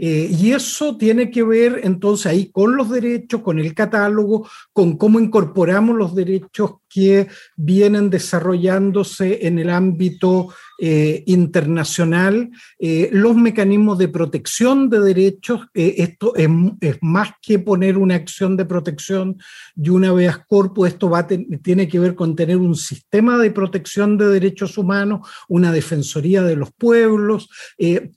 Eh, 0.00 0.28
y 0.30 0.52
eso 0.52 0.96
tiene 0.96 1.30
que 1.30 1.42
ver 1.42 1.80
entonces 1.84 2.26
ahí 2.26 2.50
con 2.50 2.76
los 2.76 2.90
derechos, 2.90 3.42
con 3.42 3.58
el 3.58 3.74
catálogo, 3.74 4.48
con 4.72 4.96
cómo 4.96 5.20
incorporamos 5.20 5.96
los 5.96 6.14
derechos 6.14 6.72
que 6.96 7.28
vienen 7.56 8.08
desarrollándose 8.08 9.46
en 9.46 9.58
el 9.58 9.68
ámbito 9.68 10.48
eh, 10.78 11.24
internacional, 11.26 12.50
eh, 12.78 13.10
los 13.12 13.36
mecanismos 13.36 13.98
de 13.98 14.08
protección 14.08 14.88
de 14.88 15.00
derechos, 15.00 15.66
eh, 15.74 15.96
esto 15.98 16.34
es, 16.34 16.48
más 17.02 17.32
que 17.42 17.58
poner 17.58 17.98
una 17.98 18.14
acción 18.14 18.56
de 18.56 18.64
protección 18.64 19.36
y 19.76 19.90
una 19.90 20.10
vez 20.14 20.38
corpus, 20.48 20.88
esto 20.88 21.10
va 21.10 21.26
tiene 21.26 21.86
que 21.86 21.98
ver 21.98 22.14
con 22.14 22.34
tener 22.34 22.56
un 22.56 22.74
sistema 22.74 23.36
de 23.36 23.50
protección 23.50 24.16
de 24.16 24.28
derechos 24.28 24.78
humanos, 24.78 25.28
una 25.48 25.72
defensoría 25.72 26.42
de 26.42 26.56
los 26.56 26.72
pueblos, 26.72 27.50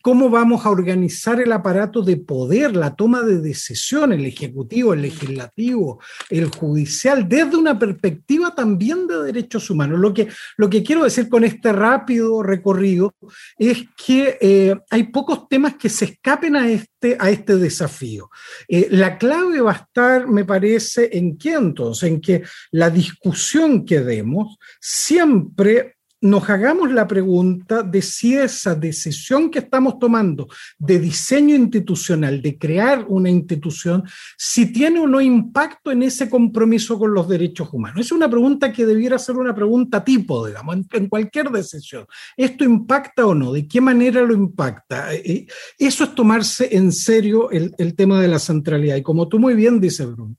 cómo 0.01 0.29
vamos 0.29 0.65
a 0.65 0.69
organizar 0.69 1.41
el 1.41 1.51
aparato 1.51 2.01
de 2.01 2.17
poder, 2.17 2.75
la 2.75 2.95
toma 2.95 3.23
de 3.23 3.39
decisión, 3.39 4.13
el 4.13 4.25
ejecutivo, 4.25 4.93
el 4.93 5.01
legislativo, 5.01 5.99
el 6.29 6.45
judicial, 6.47 7.27
desde 7.27 7.57
una 7.57 7.77
perspectiva 7.77 8.53
también 8.55 8.68
de 8.77 9.23
derechos 9.23 9.69
humanos. 9.69 9.99
Lo 9.99 10.13
que, 10.13 10.27
lo 10.57 10.69
que 10.69 10.83
quiero 10.83 11.03
decir 11.03 11.29
con 11.29 11.43
este 11.43 11.71
rápido 11.71 12.43
recorrido 12.43 13.13
es 13.57 13.85
que 14.05 14.37
eh, 14.39 14.75
hay 14.89 15.03
pocos 15.03 15.47
temas 15.47 15.75
que 15.75 15.89
se 15.89 16.05
escapen 16.05 16.55
a 16.55 16.69
este, 16.69 17.17
a 17.19 17.29
este 17.29 17.57
desafío. 17.57 18.29
Eh, 18.67 18.87
la 18.91 19.17
clave 19.17 19.61
va 19.61 19.71
a 19.71 19.75
estar, 19.75 20.27
me 20.27 20.45
parece, 20.45 21.09
en 21.17 21.37
qué 21.37 21.53
entonces, 21.53 22.09
en 22.09 22.21
que 22.21 22.43
la 22.71 22.89
discusión 22.89 23.85
que 23.85 24.01
demos 24.01 24.57
siempre 24.79 25.98
nos 26.21 26.49
hagamos 26.49 26.91
la 26.91 27.07
pregunta 27.07 27.81
de 27.81 28.01
si 28.01 28.35
esa 28.35 28.75
decisión 28.75 29.49
que 29.49 29.59
estamos 29.59 29.99
tomando 29.99 30.47
de 30.77 30.99
diseño 30.99 31.55
institucional, 31.55 32.41
de 32.41 32.57
crear 32.57 33.05
una 33.07 33.29
institución, 33.29 34.03
si 34.37 34.71
tiene 34.71 34.99
o 34.99 35.07
no 35.07 35.21
impacto 35.21 35.91
en 35.91 36.03
ese 36.03 36.29
compromiso 36.29 36.99
con 36.99 37.13
los 37.13 37.27
derechos 37.29 37.69
humanos. 37.71 38.01
Es 38.01 38.11
una 38.11 38.29
pregunta 38.29 38.73
que 38.73 38.85
debiera 38.85 39.17
ser 39.17 39.37
una 39.37 39.55
pregunta 39.55 40.03
tipo, 40.03 40.45
digamos, 40.45 40.77
en, 40.91 41.07
cualquier 41.07 41.49
decisión. 41.49 42.05
¿Esto 42.35 42.63
impacta 42.63 43.25
o 43.25 43.33
no? 43.33 43.53
¿De 43.53 43.67
qué 43.67 43.79
manera 43.79 44.21
lo 44.21 44.33
impacta? 44.33 45.13
Eh, 45.13 45.21
eh, 45.25 45.47
eso 45.77 46.03
es 46.03 46.15
tomarse 46.15 46.75
en 46.75 46.91
serio 46.91 47.49
el, 47.49 47.73
el 47.77 47.95
tema 47.95 48.21
de 48.21 48.27
la 48.27 48.39
centralidad. 48.39 48.97
Y 48.97 49.03
como 49.03 49.27
tú 49.27 49.39
muy 49.39 49.53
bien 49.53 49.79
dices, 49.79 50.05
Bruno, 50.07 50.35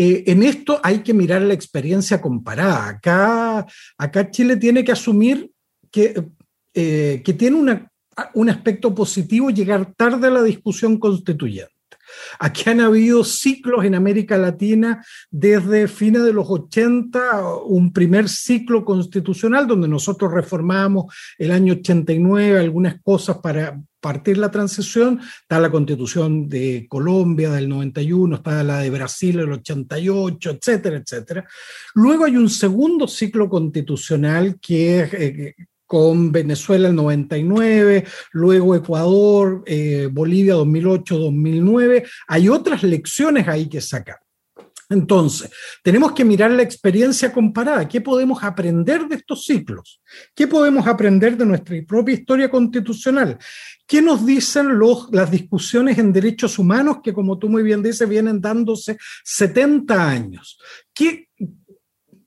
eh, 0.00 0.30
en 0.30 0.44
esto 0.44 0.78
hay 0.84 1.00
que 1.00 1.12
mirar 1.12 1.42
la 1.42 1.54
experiencia 1.54 2.20
comparada. 2.20 2.88
Acá, 2.88 3.66
acá 3.98 4.30
Chile 4.30 4.56
tiene 4.56 4.84
que 4.84 4.92
asumir 4.92 5.50
que, 5.90 6.24
eh, 6.72 7.20
que 7.24 7.32
tiene 7.32 7.88
un 8.34 8.48
aspecto 8.48 8.94
positivo 8.94 9.50
llegar 9.50 9.92
tarde 9.96 10.28
a 10.28 10.30
la 10.30 10.44
discusión 10.44 10.98
constituyente. 11.00 11.77
Aquí 12.38 12.68
han 12.70 12.80
habido 12.80 13.24
ciclos 13.24 13.84
en 13.84 13.94
América 13.94 14.36
Latina 14.36 15.04
desde 15.30 15.88
fines 15.88 16.24
de 16.24 16.32
los 16.32 16.48
80, 16.48 17.44
un 17.64 17.92
primer 17.92 18.28
ciclo 18.28 18.84
constitucional 18.84 19.66
donde 19.66 19.88
nosotros 19.88 20.32
reformamos 20.32 21.14
el 21.38 21.50
año 21.50 21.74
89 21.74 22.58
algunas 22.58 23.00
cosas 23.02 23.38
para 23.38 23.80
partir 24.00 24.38
la 24.38 24.50
transición, 24.50 25.20
está 25.42 25.58
la 25.58 25.70
constitución 25.70 26.48
de 26.48 26.86
Colombia 26.88 27.50
del 27.50 27.68
91, 27.68 28.36
está 28.36 28.62
la 28.62 28.78
de 28.78 28.90
Brasil 28.90 29.36
del 29.36 29.52
88, 29.52 30.50
etcétera, 30.50 30.96
etcétera. 30.98 31.48
Luego 31.94 32.24
hay 32.24 32.36
un 32.36 32.48
segundo 32.48 33.08
ciclo 33.08 33.48
constitucional 33.48 34.58
que 34.60 35.00
es... 35.00 35.14
Eh, 35.14 35.54
con 35.88 36.30
Venezuela 36.30 36.88
el 36.88 36.94
99, 36.94 38.04
luego 38.32 38.76
Ecuador, 38.76 39.64
eh, 39.66 40.08
Bolivia 40.12 40.54
2008-2009. 40.54 42.06
Hay 42.28 42.48
otras 42.50 42.82
lecciones 42.82 43.48
ahí 43.48 43.68
que 43.68 43.80
sacar. 43.80 44.18
Entonces, 44.90 45.50
tenemos 45.82 46.12
que 46.12 46.24
mirar 46.24 46.50
la 46.50 46.62
experiencia 46.62 47.32
comparada. 47.32 47.88
¿Qué 47.88 48.00
podemos 48.00 48.42
aprender 48.42 49.06
de 49.06 49.16
estos 49.16 49.44
ciclos? 49.44 50.00
¿Qué 50.34 50.46
podemos 50.46 50.86
aprender 50.86 51.36
de 51.36 51.44
nuestra 51.44 51.76
propia 51.86 52.14
historia 52.14 52.50
constitucional? 52.50 53.38
¿Qué 53.86 54.00
nos 54.00 54.24
dicen 54.24 54.78
las 55.12 55.30
discusiones 55.30 55.98
en 55.98 56.12
derechos 56.12 56.58
humanos 56.58 56.98
que, 57.02 57.12
como 57.12 57.38
tú 57.38 57.48
muy 57.48 57.62
bien 57.62 57.82
dices, 57.82 58.08
vienen 58.08 58.40
dándose 58.40 58.98
70 59.24 60.10
años? 60.10 60.58
¿Qué, 60.94 61.27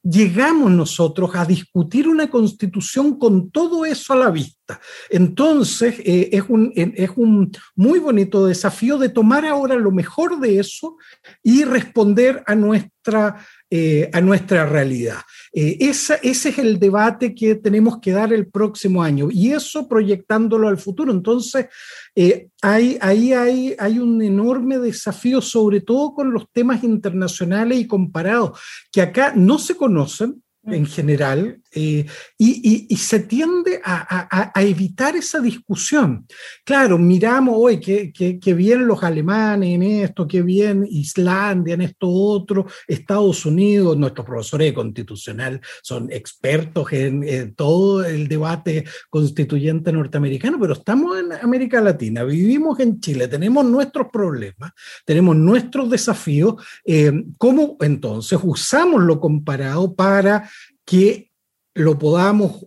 llegamos 0.04 0.72
nosotros 0.72 1.32
a 1.36 1.46
discutir 1.46 2.08
una 2.08 2.30
constitución 2.30 3.20
con 3.20 3.52
todo 3.52 3.86
eso 3.86 4.14
a 4.14 4.18
la 4.18 4.32
vista. 4.32 4.80
Entonces, 5.10 6.00
eh, 6.00 6.30
es, 6.32 6.44
un, 6.48 6.72
es 6.76 7.12
un 7.16 7.52
muy 7.76 8.00
bonito 8.00 8.46
desafío 8.46 8.98
de 8.98 9.10
tomar 9.10 9.46
ahora 9.46 9.76
lo 9.76 9.92
mejor 9.92 10.40
de 10.40 10.60
eso 10.60 10.98
y 11.44 11.64
responder 11.64 12.44
a 12.48 12.56
nuestra 12.56 13.46
eh, 13.74 14.10
a 14.12 14.20
nuestra 14.20 14.66
realidad. 14.66 15.22
Eh, 15.54 15.78
ese 15.80 16.20
es 16.22 16.60
el 16.60 16.78
debate 16.78 17.34
que 17.34 17.56
tenemos 17.56 18.00
que 18.02 18.12
dar 18.12 18.34
el 18.34 18.48
próximo 18.48 19.02
año 19.02 19.30
y 19.32 19.54
eso 19.54 19.88
proyectándolo 19.88 20.68
al 20.68 20.78
futuro. 20.78 21.14
Entonces, 21.14 21.68
eh, 22.14 22.50
hay, 22.62 22.98
ahí 23.00 23.32
hay, 23.32 23.74
hay 23.80 24.00
un 24.00 24.22
enorme 24.22 24.78
desafío, 24.78 25.40
sobre 25.40 25.80
todo 25.80 26.14
con 26.14 26.34
los 26.34 26.52
temas 26.52 26.84
internacionales 26.84 27.80
y 27.80 27.88
comparados, 27.88 28.60
que 28.92 29.02
acá 29.02 29.32
no 29.38 29.58
se 29.58 29.78
conocen, 29.78 30.44
en 30.66 30.86
general, 30.86 31.61
eh, 31.74 32.06
y, 32.38 32.96
se 32.98 33.22
tiende 33.22 33.82
a, 33.84 34.52
evitar 34.56 35.16
esa 35.16 35.40
discusión. 35.40 36.28
Claro, 36.66 36.98
miramos 36.98 37.56
hoy 37.58 37.80
que, 37.80 38.12
que, 38.12 38.54
bien 38.54 38.86
los 38.86 39.04
alemanes 39.04 39.70
en 39.76 39.82
esto, 39.82 40.28
que 40.28 40.42
bien 40.42 40.86
Islandia 40.90 41.74
en 41.74 41.82
esto 41.82 42.10
otro, 42.10 42.66
Estados 42.88 43.46
Unidos, 43.46 43.98
nuestros 43.98 44.26
profesores 44.26 44.68
de 44.68 44.74
constitucional 44.74 45.62
son 45.82 46.12
expertos 46.12 46.92
en, 46.92 47.56
todo 47.56 48.04
el 48.04 48.28
debate 48.28 48.86
constituyente 49.10 49.92
norteamericano, 49.92 50.60
pero 50.60 50.74
estamos 50.74 51.20
en 51.20 51.34
América 51.34 51.82
Latina, 51.82 52.24
vivimos 52.24 52.80
en 52.80 53.00
Chile, 53.00 53.28
tenemos 53.28 53.66
nuestros 53.66 54.08
problemas, 54.12 54.72
tenemos 55.06 55.36
nuestros 55.36 55.90
desafíos. 55.90 56.56
Eh, 56.86 57.12
¿Cómo 57.38 57.78
entonces 57.82 58.40
usamos 58.42 59.02
lo 59.02 59.20
comparado 59.20 59.94
para 59.96 60.50
que 60.86 61.31
lo 61.74 61.98
podamos 61.98 62.66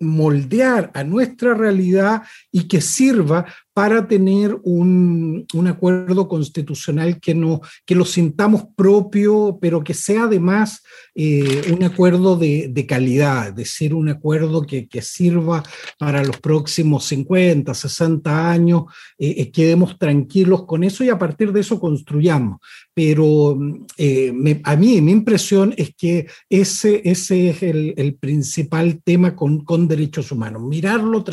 moldear 0.00 0.90
a 0.94 1.04
nuestra 1.04 1.54
realidad 1.54 2.22
y 2.50 2.68
que 2.68 2.80
sirva 2.80 3.46
para 3.74 4.06
tener 4.06 4.56
un, 4.62 5.46
acuerdo 5.66 6.28
constitucional 6.28 7.20
que, 7.20 7.34
no, 7.34 7.60
que 7.84 7.96
lo 7.96 8.04
sintamos 8.04 8.66
propio, 8.76 9.58
pero 9.60 9.82
que 9.82 9.94
sea 9.94 10.24
además 10.24 10.82
eh, 11.14 11.72
un 11.72 11.82
acuerdo 11.82 12.36
de, 12.36 12.86
calidad, 12.88 13.48
es 13.48 13.54
decir, 13.56 13.92
un 13.92 14.08
acuerdo 14.08 14.64
que, 14.64 14.88
sirva 15.02 15.62
para 15.98 16.22
los 16.22 16.38
próximos 16.38 17.04
50, 17.06 17.74
60 17.74 18.50
años, 18.50 18.84
eh, 19.18 19.34
eh, 19.38 19.50
quedemos 19.50 19.98
tranquilos 19.98 20.64
con 20.66 20.84
eso 20.84 21.02
y 21.02 21.08
a 21.08 21.18
partir 21.18 21.52
de 21.52 21.60
eso 21.60 21.80
construyamos. 21.80 22.60
Pero 22.94 23.58
a 23.58 24.76
mí 24.76 25.00
mi 25.00 25.12
impresión 25.12 25.74
es 25.76 25.94
que 25.96 26.28
ese, 26.48 27.02
ese 27.04 27.50
es 27.50 27.62
el, 27.64 28.16
principal 28.20 29.02
tema 29.02 29.34
con, 29.34 29.88
derechos 29.88 30.30
humanos, 30.30 30.62
mirarlo 30.62 31.24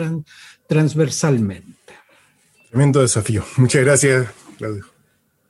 transversalmente. 0.67 1.80
Tremendo 2.71 3.01
desafío. 3.01 3.43
Muchas 3.57 3.83
gracias, 3.83 4.27
Claudio. 4.57 4.85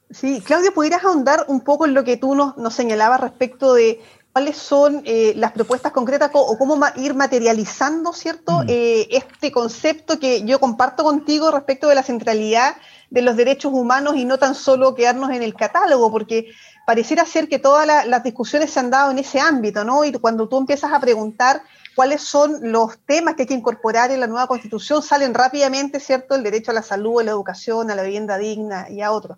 Sí, 0.09 0.41
Claudio, 0.41 0.73
¿pudieras 0.73 1.05
ahondar 1.05 1.45
un 1.47 1.61
poco 1.61 1.85
en 1.85 1.93
lo 1.93 2.03
que 2.03 2.17
tú 2.17 2.35
nos, 2.35 2.57
nos 2.57 2.73
señalabas 2.73 3.21
respecto 3.21 3.75
de 3.75 4.01
cuáles 4.33 4.57
son 4.57 5.03
eh, 5.05 5.33
las 5.35 5.51
propuestas 5.51 5.91
concretas 5.91 6.31
o 6.33 6.57
cómo 6.57 6.79
ir 6.97 7.13
materializando, 7.13 8.11
¿cierto? 8.11 8.59
Mm. 8.59 8.65
Eh, 8.67 9.07
este 9.11 9.51
concepto 9.51 10.19
que 10.19 10.43
yo 10.43 10.59
comparto 10.59 11.03
contigo 11.03 11.51
respecto 11.51 11.87
de 11.87 11.95
la 11.95 12.03
centralidad 12.03 12.75
de 13.09 13.21
los 13.21 13.35
derechos 13.35 13.71
humanos 13.73 14.15
y 14.15 14.25
no 14.25 14.37
tan 14.37 14.55
solo 14.55 14.95
quedarnos 14.95 15.31
en 15.31 15.43
el 15.43 15.53
catálogo, 15.53 16.11
porque 16.11 16.51
pareciera 16.85 17.25
ser 17.25 17.47
que 17.47 17.59
todas 17.59 17.87
las 18.07 18.23
discusiones 18.23 18.71
se 18.71 18.79
han 18.79 18.89
dado 18.89 19.11
en 19.11 19.19
ese 19.19 19.39
ámbito, 19.39 19.83
¿no? 19.83 20.03
Y 20.03 20.11
cuando 20.13 20.47
tú 20.47 20.57
empiezas 20.57 20.91
a 20.91 20.99
preguntar 20.99 21.61
cuáles 21.95 22.21
son 22.21 22.71
los 22.71 22.99
temas 23.05 23.35
que 23.35 23.43
hay 23.43 23.47
que 23.47 23.53
incorporar 23.53 24.11
en 24.11 24.19
la 24.19 24.27
nueva 24.27 24.47
constitución, 24.47 25.01
salen 25.01 25.33
rápidamente, 25.33 25.99
¿cierto? 25.99 26.35
El 26.35 26.43
derecho 26.43 26.71
a 26.71 26.73
la 26.73 26.81
salud, 26.81 27.21
a 27.21 27.23
la 27.23 27.31
educación, 27.31 27.91
a 27.91 27.95
la 27.95 28.03
vivienda 28.03 28.37
digna 28.37 28.89
y 28.89 29.01
a 29.01 29.11
otros. 29.11 29.37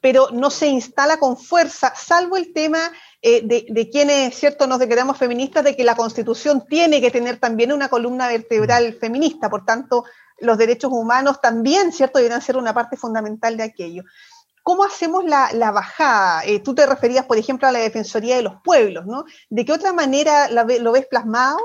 Pero 0.00 0.28
no 0.32 0.50
se 0.50 0.66
instala 0.68 1.16
con 1.16 1.36
fuerza, 1.36 1.92
salvo 1.96 2.36
el 2.36 2.52
tema 2.52 2.90
eh, 3.22 3.42
de, 3.42 3.88
quienes, 3.90 4.34
¿cierto?, 4.34 4.66
nos 4.66 4.78
declaramos 4.78 5.16
feministas, 5.16 5.64
de 5.64 5.74
que 5.74 5.82
la 5.82 5.96
constitución 5.96 6.66
tiene 6.68 7.00
que 7.00 7.10
tener 7.10 7.38
también 7.38 7.72
una 7.72 7.88
columna 7.88 8.28
vertebral 8.28 8.94
feminista, 9.00 9.48
por 9.48 9.64
tanto, 9.64 10.04
los 10.40 10.58
derechos 10.58 10.92
humanos 10.92 11.40
también, 11.40 11.90
¿cierto?, 11.90 12.18
deberían 12.18 12.42
ser 12.42 12.58
una 12.58 12.74
parte 12.74 12.98
fundamental 12.98 13.56
de 13.56 13.62
aquello. 13.62 14.02
¿Cómo 14.64 14.82
hacemos 14.82 15.24
la, 15.24 15.70
bajada? 15.70 16.42
Eh, 16.46 16.58
tú 16.58 16.74
te 16.74 16.86
referías, 16.86 17.26
por 17.26 17.36
ejemplo, 17.36 17.68
a 17.68 17.72
la 17.72 17.80
Defensoría 17.80 18.36
de 18.36 18.42
los 18.42 18.54
Pueblos, 18.64 19.04
¿no? 19.06 19.24
¿De 19.50 19.64
qué 19.64 19.72
otra 19.72 19.92
manera 19.92 20.48
lo 20.50 20.92
ves 20.92 21.06
plasmado? 21.06 21.58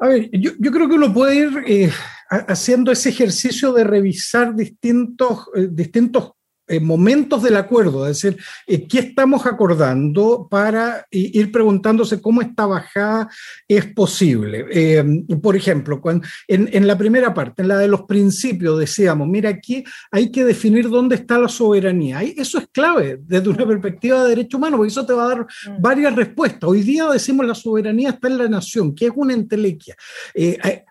A 0.00 0.08
ver, 0.08 0.30
yo, 0.30 0.52
creo 0.70 0.88
que 0.88 0.94
uno 0.94 1.12
puede 1.12 1.36
ir 1.36 1.64
eh, 1.66 1.90
haciendo 2.28 2.92
ese 2.92 3.08
ejercicio 3.08 3.72
de 3.72 3.82
revisar 3.82 4.54
distintos, 4.54 5.48
eh, 5.56 5.68
distintos 5.70 6.32
eh, 6.68 6.80
momentos 6.80 7.42
del 7.42 7.56
acuerdo, 7.56 8.06
es 8.06 8.20
decir, 8.20 8.38
eh, 8.66 8.86
qué 8.86 8.98
estamos 8.98 9.46
acordando 9.46 10.46
para 10.50 11.06
ir 11.10 11.50
preguntándose 11.50 12.20
cómo 12.20 12.42
esta 12.42 12.66
bajada 12.66 13.30
es 13.66 13.86
posible. 13.86 14.66
Eh, 14.70 15.02
por 15.40 15.56
ejemplo, 15.56 15.98
cuando, 15.98 16.26
en, 16.46 16.86
la 16.86 16.98
primera 16.98 17.32
parte, 17.32 17.62
en 17.62 17.68
la 17.68 17.78
de 17.78 17.88
los 17.88 18.02
principios, 18.02 18.78
decíamos, 18.78 19.26
mira, 19.26 19.48
aquí 19.48 19.82
hay 20.10 20.30
que 20.30 20.44
definir 20.44 20.90
dónde 20.90 21.14
está 21.14 21.38
la 21.38 21.48
soberanía. 21.48 22.22
eso 22.22 22.58
es 22.58 22.68
clave 22.70 23.18
desde 23.22 23.48
una 23.48 23.66
perspectiva 23.66 24.22
de 24.24 24.28
derecho 24.28 24.58
humano, 24.58 24.76
porque 24.76 24.90
eso 24.90 25.06
te 25.06 25.14
va 25.14 25.24
a 25.24 25.28
dar 25.28 25.40
mm. 25.40 25.80
varias 25.80 26.14
respuestas. 26.14 26.68
Hoy 26.68 26.82
día 26.82 27.08
decimos 27.08 27.46
la 27.46 27.54
soberanía 27.54 28.10
está 28.10 28.28
en 28.28 28.36
la 28.36 28.48
nación, 28.48 28.94
que 28.94 29.06
es 29.06 29.12
una 29.16 29.32
entelequia. 29.32 29.96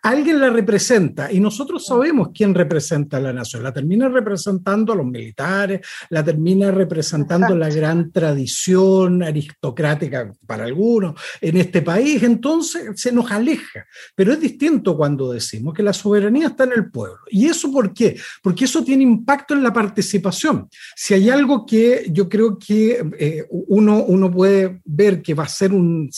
alguien 0.01 0.39
la 0.39 0.49
representa 0.49 1.31
y 1.31 1.39
nosotros 1.39 1.83
mm. 1.83 1.85
sabemos 1.85 2.29
quién 2.33 2.55
representa 2.55 3.17
a 3.17 3.19
la 3.19 3.31
nación. 3.31 3.61
La 3.61 3.71
termina 3.71 4.09
representando 4.09 4.93
a 4.93 4.95
los 4.95 5.05
militares 5.05 5.66
la 6.09 6.23
termina 6.23 6.71
representando 6.71 7.55
la 7.55 7.69
gran 7.69 8.11
tradición 8.11 9.23
aristocrática 9.23 10.31
para 10.45 10.65
algunos 10.65 11.19
en 11.41 11.57
este 11.57 11.81
país, 11.81 12.23
entonces 12.23 12.99
se 12.99 13.11
nos 13.11 13.31
aleja. 13.31 13.85
Pero 14.15 14.33
es 14.33 14.39
distinto 14.39 14.95
cuando 14.95 15.31
decimos 15.31 15.73
que 15.73 15.83
la 15.83 15.93
soberanía 15.93 16.47
está 16.47 16.63
en 16.65 16.73
el 16.73 16.91
pueblo. 16.91 17.19
¿Y 17.29 17.45
eso 17.47 17.71
por 17.71 17.93
qué? 17.93 18.17
Porque 18.41 18.65
eso 18.65 18.83
tiene 18.83 19.03
impacto 19.03 19.53
en 19.53 19.63
la 19.63 19.73
participación. 19.73 20.69
Si 20.95 21.13
hay 21.13 21.29
algo 21.29 21.65
que 21.65 22.07
yo 22.11 22.27
creo 22.29 22.57
que 22.57 23.05
eh, 23.19 23.45
uno, 23.49 24.03
uno 24.03 24.31
puede 24.31 24.81
ver 24.85 25.21
que 25.21 25.33
va 25.33 25.43
a 25.43 25.49
ser 25.49 25.73
un, 25.73 26.09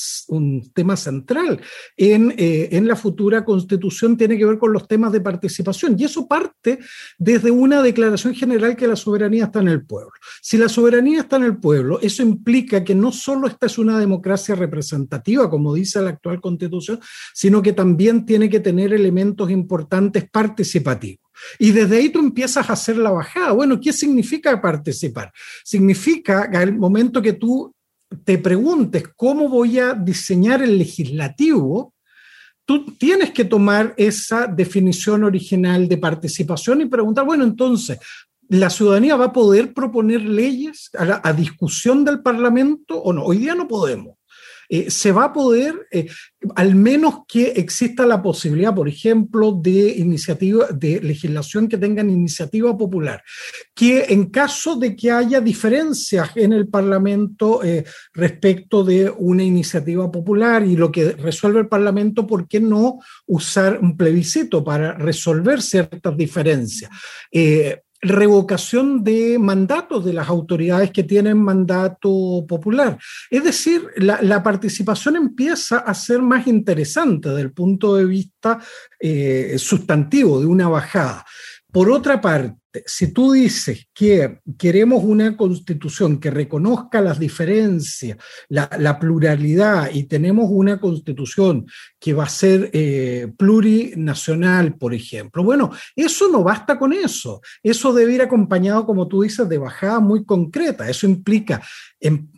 tema 0.73 0.95
central 0.95 1.59
en, 1.97 2.33
eh, 2.37 2.69
en 2.71 2.87
la 2.87 2.95
futura 2.95 3.43
constitución, 3.43 4.17
tiene 4.17 4.37
que 4.37 4.45
ver 4.45 4.57
con 4.57 4.73
los 4.73 4.87
temas 4.87 5.11
de 5.11 5.21
participación. 5.21 5.95
Y 5.97 6.05
eso 6.05 6.27
parte 6.27 6.79
desde 7.17 7.51
una 7.51 7.81
declaración 7.81 8.35
general 8.35 8.75
que 8.75 8.87
la 8.87 8.95
soberanía 8.95 9.38
está 9.45 9.59
en 9.59 9.69
el 9.69 9.85
pueblo. 9.85 10.11
Si 10.41 10.57
la 10.57 10.69
soberanía 10.69 11.21
está 11.21 11.37
en 11.37 11.43
el 11.43 11.57
pueblo, 11.57 11.99
eso 12.01 12.23
implica 12.23 12.83
que 12.83 12.95
no 12.95 13.11
solo 13.11 13.47
esta 13.47 13.65
es 13.65 13.77
una 13.77 13.99
democracia 13.99 14.55
representativa, 14.55 15.49
como 15.49 15.73
dice 15.73 16.01
la 16.01 16.11
actual 16.11 16.41
constitución, 16.41 16.99
sino 17.33 17.61
que 17.61 17.73
también 17.73 18.25
tiene 18.25 18.49
que 18.49 18.59
tener 18.59 18.93
elementos 18.93 19.49
importantes 19.49 20.29
participativos. 20.29 21.29
Y 21.57 21.71
desde 21.71 21.97
ahí 21.97 22.09
tú 22.09 22.19
empiezas 22.19 22.69
a 22.69 22.73
hacer 22.73 22.97
la 22.97 23.11
bajada. 23.11 23.51
Bueno, 23.51 23.79
¿qué 23.79 23.93
significa 23.93 24.61
participar? 24.61 25.31
Significa 25.63 26.49
que 26.49 26.57
al 26.57 26.77
momento 26.77 27.21
que 27.21 27.33
tú 27.33 27.73
te 28.23 28.37
preguntes 28.37 29.03
cómo 29.15 29.47
voy 29.47 29.79
a 29.79 29.93
diseñar 29.93 30.61
el 30.61 30.77
legislativo, 30.77 31.93
tú 32.65 32.85
tienes 32.97 33.31
que 33.31 33.45
tomar 33.45 33.93
esa 33.97 34.45
definición 34.47 35.23
original 35.23 35.87
de 35.87 35.97
participación 35.97 36.81
y 36.81 36.85
preguntar, 36.85 37.25
bueno, 37.25 37.43
entonces, 37.43 37.97
¿La 38.49 38.71
ciudadanía 38.71 39.15
va 39.15 39.25
a 39.25 39.33
poder 39.33 39.75
proponer 39.75 40.21
leyes 40.21 40.89
a, 40.97 41.33
discusión 41.33 42.03
del 42.03 42.21
Parlamento 42.23 42.97
o 42.97 43.13
no? 43.13 43.23
Hoy 43.23 43.37
día 43.37 43.53
no 43.53 43.67
podemos. 43.67 44.15
Eh, 44.71 44.89
se 44.89 45.11
va 45.11 45.25
a 45.25 45.33
poder, 45.33 45.87
eh, 45.91 46.07
al 46.55 46.73
menos 46.73 47.21
que 47.27 47.47
exista 47.51 48.05
la 48.07 48.21
posibilidad, 48.21 48.73
por 48.73 48.87
ejemplo, 48.87 49.51
de 49.51 49.97
iniciativa, 49.97 50.67
de 50.71 50.99
legislación 50.99 51.67
que 51.67 51.77
tengan 51.77 52.09
iniciativa 52.09 52.75
popular, 52.75 53.23
que 53.75 54.05
en 54.09 54.31
caso 54.31 54.75
de 54.75 54.95
que 54.95 55.11
haya 55.11 55.41
diferencias 55.41 56.31
en 56.35 56.53
el 56.53 56.67
Parlamento 56.67 57.63
eh, 57.63 57.83
respecto 58.13 58.83
de 58.83 59.11
una 59.15 59.43
iniciativa 59.43 60.11
popular 60.11 60.63
y 60.65 60.75
lo 60.75 60.91
que 60.91 61.13
resuelve 61.13 61.59
el 61.59 61.67
Parlamento, 61.67 62.25
¿por 62.25 62.47
qué 62.47 62.59
no 62.59 62.99
usar 63.27 63.79
un 63.79 63.95
plebiscito 63.95 64.63
para 64.63 64.93
resolver 64.93 65.61
ciertas 65.61 66.15
diferencias? 66.15 66.91
Revocación 68.01 69.03
de 69.03 69.37
mandatos 69.39 70.05
de 70.05 70.13
las 70.13 70.29
autoridades 70.29 70.91
que 70.91 71.03
tienen 71.03 71.37
mandato 71.37 72.45
popular. 72.47 72.97
Es 73.29 73.43
decir, 73.43 73.87
la, 73.97 74.43
participación 74.43 75.17
empieza 75.17 75.79
a 75.79 75.93
ser 75.93 76.21
más 76.21 76.47
interesante 76.47 77.29
desde 77.29 77.41
el 77.41 77.51
punto 77.51 77.95
de 77.95 78.05
vista 78.05 78.59
eh, 78.99 79.55
sustantivo 79.57 80.39
de 80.39 80.45
una 80.45 80.69
bajada. 80.69 81.25
Por 81.71 81.91
otra 81.91 82.21
parte, 82.21 82.59
parte, 82.59 82.68
si 82.85 83.11
tú 83.13 83.31
dices 83.31 83.87
que 83.93 84.39
queremos 84.57 85.03
una 85.03 85.35
constitución 85.35 86.19
que 86.19 86.29
reconozca 86.29 87.01
las 87.01 87.19
diferencias, 87.19 88.17
la, 88.47 88.99
pluralidad, 88.99 89.89
y 89.93 90.03
tenemos 90.03 90.47
una 90.49 90.79
constitución 90.79 91.65
que 91.99 92.13
va 92.13 92.25
a 92.25 92.29
ser 92.29 92.69
eh, 92.73 93.31
plurinacional, 93.37 94.75
por 94.75 94.93
ejemplo, 94.93 95.43
bueno, 95.43 95.71
eso 95.95 96.29
no 96.29 96.43
basta 96.43 96.77
con 96.77 96.93
eso. 96.93 97.41
Eso 97.63 97.93
debe 97.93 98.13
ir 98.13 98.21
acompañado, 98.21 98.85
como 98.85 99.07
tú 99.07 99.23
dices, 99.23 99.47
de 99.49 99.57
bajada 99.57 99.99
muy 99.99 100.23
concreta. 100.25 100.89
Eso 100.89 101.07
implica 101.07 101.61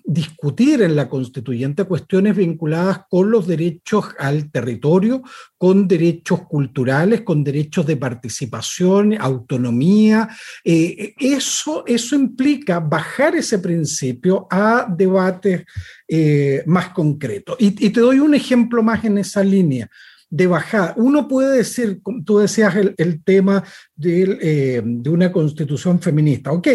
discutir 0.04 0.82
en 0.82 0.96
la 0.96 1.08
constituyente 1.08 1.86
cuestiones 1.86 2.36
vinculadas 2.36 3.02
con 3.10 3.30
los 3.32 3.48
derechos 3.48 4.08
al 4.17 4.52
territorio, 4.52 5.22
con 5.58 5.88
derechos 5.88 6.41
culturales, 6.48 7.22
con 7.22 7.44
derechos 7.44 7.86
de 7.86 7.98
participación, 7.98 9.15
autonomía. 9.20 10.21
Eh, 10.64 11.14
eso, 11.20 11.84
eso 11.86 12.16
implica 12.16 12.80
bajar 12.80 13.36
ese 13.36 13.60
principio 13.60 14.48
a 14.50 14.88
debates 14.90 15.64
eh, 16.08 16.64
más 16.66 16.90
concretos. 16.90 17.56
y 17.60 17.90
te 17.90 18.00
doy 18.00 18.20
un 18.20 18.34
ejemplo 18.34 18.84
más 18.84 19.04
en 19.06 19.18
esa 19.18 19.44
línea 19.44 19.90
de 20.32 20.48
bajada. 20.48 20.94
Uno 20.96 21.28
puede 21.28 21.58
decir, 21.58 22.02
tú 22.26 22.40
decías 22.40 22.74
el, 22.76 23.24
tema 23.24 23.64
eh, 24.02 24.82
de, 24.84 25.10
una 25.10 25.32
constitución 25.32 26.02
feminista. 26.02 26.54
Ok, 26.54 26.70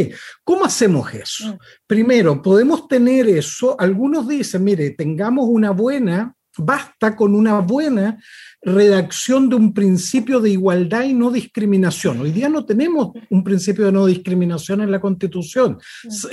¿cómo 0.44 0.66
hacemos 0.66 1.12
eso? 1.14 1.54
Mm. 1.54 1.58
Primero, 1.86 2.42
podemos 2.42 2.86
tener 2.86 3.26
eso. 3.28 3.74
Algunos 3.80 4.28
dicen, 4.28 4.62
mire, 4.62 4.90
tengamos 4.90 5.46
una 5.48 5.70
buena, 5.70 6.34
basta 6.58 7.14
con 7.16 7.34
una 7.34 7.60
buena 7.60 8.18
redacción 8.62 9.48
de 9.48 9.56
un 9.56 9.72
principio 9.72 10.40
de 10.40 10.50
igualdad 10.50 11.04
y 11.04 11.14
no 11.14 11.30
discriminación. 11.30 12.20
Hoy 12.20 12.32
día 12.32 12.48
no 12.48 12.64
tenemos 12.64 13.10
un 13.30 13.44
principio 13.44 13.86
de 13.86 13.92
no 13.92 14.06
discriminación 14.06 14.80
en 14.80 14.90
la 14.90 15.00
Constitución 15.00 15.78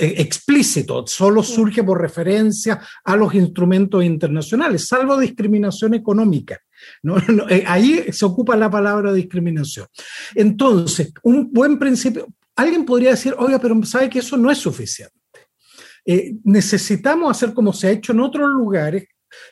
eh, 0.00 0.14
explícito, 0.18 1.06
solo 1.06 1.42
surge 1.42 1.84
por 1.84 2.00
referencia 2.00 2.80
a 3.04 3.16
los 3.16 3.34
instrumentos 3.34 4.04
internacionales, 4.04 4.88
salvo 4.88 5.18
discriminación 5.18 5.94
económica. 5.94 6.60
Eh, 7.48 7.64
ahí 7.66 8.12
se 8.12 8.24
ocupa 8.24 8.56
la 8.56 8.70
palabra 8.70 9.12
discriminación. 9.12 9.86
Entonces, 10.34 11.12
un 11.22 11.50
buen 11.52 11.78
principio, 11.78 12.26
alguien 12.56 12.84
podría 12.84 13.10
decir, 13.10 13.34
oiga, 13.38 13.58
pero 13.58 13.82
sabe 13.84 14.10
que 14.10 14.18
eso 14.18 14.36
no 14.36 14.50
es 14.50 14.58
suficiente. 14.58 15.14
Eh, 16.04 16.34
necesitamos 16.44 17.30
hacer 17.30 17.54
como 17.54 17.72
se 17.72 17.86
ha 17.86 17.90
hecho 17.90 18.12
en 18.12 18.20
otros 18.20 18.48
lugares 18.50 19.06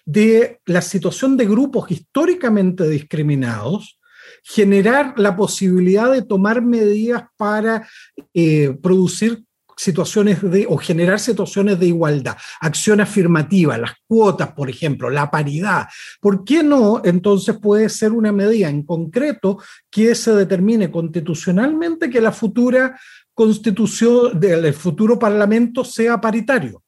de 0.05 0.61
la 0.67 0.83
situación 0.83 1.37
de 1.37 1.47
grupos 1.47 1.91
históricamente 1.91 2.89
discriminados, 2.89 3.99
generar 4.43 5.15
la 5.17 5.37
posibilidad 5.37 6.11
de 6.11 6.23
tomar 6.23 6.63
medidas 6.63 7.25
para 7.37 7.89
eh, 8.35 8.77
producir 8.83 9.45
situaciones 9.77 10.43
de, 10.43 10.67
o 10.69 10.77
generar 10.77 11.19
situaciones 11.19 11.79
de 11.79 11.87
igualdad, 11.87 12.37
acción 12.61 13.01
afirmativa, 13.01 13.79
las 13.79 13.93
cuotas, 14.07 14.53
por 14.53 14.71
ejemplo, 14.71 15.11
la 15.11 15.31
paridad. 15.31 15.89
¿Por 16.21 16.45
qué 16.45 16.63
no? 16.63 17.01
Entonces 17.05 17.57
puede 17.59 17.89
ser 17.89 18.13
una 18.13 18.33
medida 18.33 18.69
en 18.69 18.83
concreto 18.85 19.59
que 19.91 20.15
se 20.15 20.35
determine 20.35 20.91
constitucionalmente 20.91 22.11
que 22.11 22.21
la 22.21 22.33
futura 22.33 22.99
constitución 23.35 24.39
del 24.39 24.73
futuro 24.75 25.19
parlamento 25.19 25.85
sea 25.85 26.21
paritario 26.21 26.82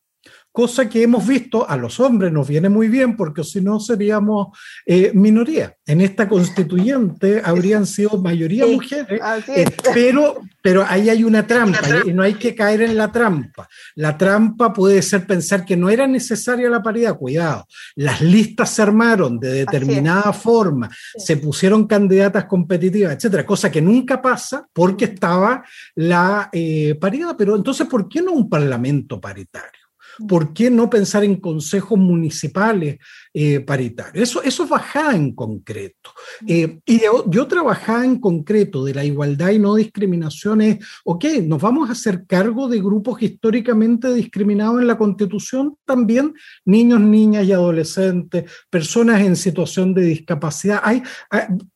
cosa 0.54 0.88
que 0.88 1.02
hemos 1.02 1.26
visto 1.26 1.68
a 1.68 1.76
los 1.76 1.98
hombres 1.98 2.30
nos 2.30 2.46
viene 2.46 2.68
muy 2.68 2.86
bien 2.86 3.16
porque 3.16 3.42
si 3.42 3.60
no 3.60 3.80
seríamos 3.80 4.56
eh, 4.86 5.10
minoría. 5.12 5.74
En 5.84 6.00
esta 6.00 6.28
constituyente 6.28 7.42
habrían 7.44 7.84
sido 7.84 8.22
mayoría 8.22 8.64
mujeres, 8.64 9.20
eh, 9.48 9.68
pero, 9.92 10.42
pero 10.62 10.86
ahí 10.88 11.10
hay 11.10 11.24
una 11.24 11.44
trampa 11.44 11.80
y 12.06 12.12
no 12.12 12.22
hay 12.22 12.34
que 12.34 12.54
caer 12.54 12.82
en 12.82 12.96
la 12.96 13.10
trampa. 13.10 13.68
La 13.96 14.16
trampa 14.16 14.72
puede 14.72 15.02
ser 15.02 15.26
pensar 15.26 15.64
que 15.64 15.76
no 15.76 15.90
era 15.90 16.06
necesaria 16.06 16.70
la 16.70 16.84
paridad, 16.84 17.18
cuidado. 17.18 17.66
Las 17.96 18.20
listas 18.20 18.70
se 18.70 18.82
armaron 18.82 19.40
de 19.40 19.50
determinada 19.50 20.32
forma, 20.32 20.88
se 21.16 21.36
pusieron 21.36 21.88
candidatas 21.88 22.44
competitivas, 22.44 23.16
etcétera, 23.16 23.44
cosa 23.44 23.72
que 23.72 23.82
nunca 23.82 24.22
pasa 24.22 24.64
porque 24.72 25.06
estaba 25.06 25.64
la 25.96 26.48
eh, 26.52 26.94
paridad. 26.94 27.34
Pero 27.36 27.56
entonces, 27.56 27.88
¿por 27.88 28.08
qué 28.08 28.22
no 28.22 28.30
un 28.30 28.48
parlamento 28.48 29.20
paritario? 29.20 29.83
¿Por 30.28 30.52
qué 30.52 30.70
no 30.70 30.88
pensar 30.88 31.24
en 31.24 31.36
consejos 31.36 31.98
municipales 31.98 32.98
eh, 33.36 33.58
paritarios? 33.58 34.30
Eso, 34.30 34.42
eso 34.44 34.62
es 34.62 34.70
bajada 34.70 35.16
en 35.16 35.34
concreto. 35.34 36.10
Eh, 36.46 36.78
y 36.86 37.00
yo 37.26 37.46
trabajaba 37.48 38.04
en 38.04 38.20
concreto 38.20 38.84
de 38.84 38.94
la 38.94 39.04
igualdad 39.04 39.50
y 39.50 39.58
no 39.58 39.74
discriminación 39.74 40.60
es, 40.60 40.78
ok, 41.04 41.24
nos 41.42 41.60
vamos 41.60 41.88
a 41.88 41.92
hacer 41.92 42.26
cargo 42.26 42.68
de 42.68 42.78
grupos 42.78 43.20
históricamente 43.20 44.14
discriminados 44.14 44.80
en 44.80 44.86
la 44.86 44.96
Constitución, 44.96 45.76
también 45.84 46.32
niños, 46.64 47.00
niñas 47.00 47.44
y 47.44 47.52
adolescentes, 47.52 48.44
personas 48.70 49.20
en 49.20 49.34
situación 49.34 49.94
de 49.94 50.02
discapacidad. 50.02 50.80
Hay, 50.84 51.02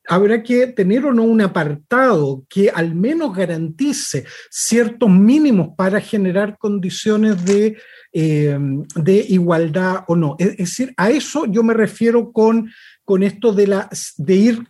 habrá 0.08 0.42
que 0.44 0.68
tener 0.68 1.04
o 1.06 1.12
no 1.12 1.24
un 1.24 1.40
apartado 1.40 2.44
que 2.48 2.70
al 2.70 2.94
menos 2.94 3.34
garantice 3.34 4.24
ciertos 4.48 5.10
mínimos 5.10 5.70
para 5.76 6.00
generar 6.00 6.56
condiciones 6.56 7.44
de 7.44 7.76
eh, 8.10 8.58
de 8.94 9.26
igualdad 9.28 10.04
o 10.08 10.16
no. 10.16 10.34
Es, 10.38 10.56
decir, 10.56 10.94
a 10.96 11.10
eso 11.10 11.44
yo 11.50 11.62
me 11.62 11.74
refiero 11.74 12.32
con, 12.32 12.70
con 13.04 13.22
esto 13.22 13.52
de, 13.52 13.66
la, 13.66 13.88
de 14.18 14.36
ir 14.36 14.68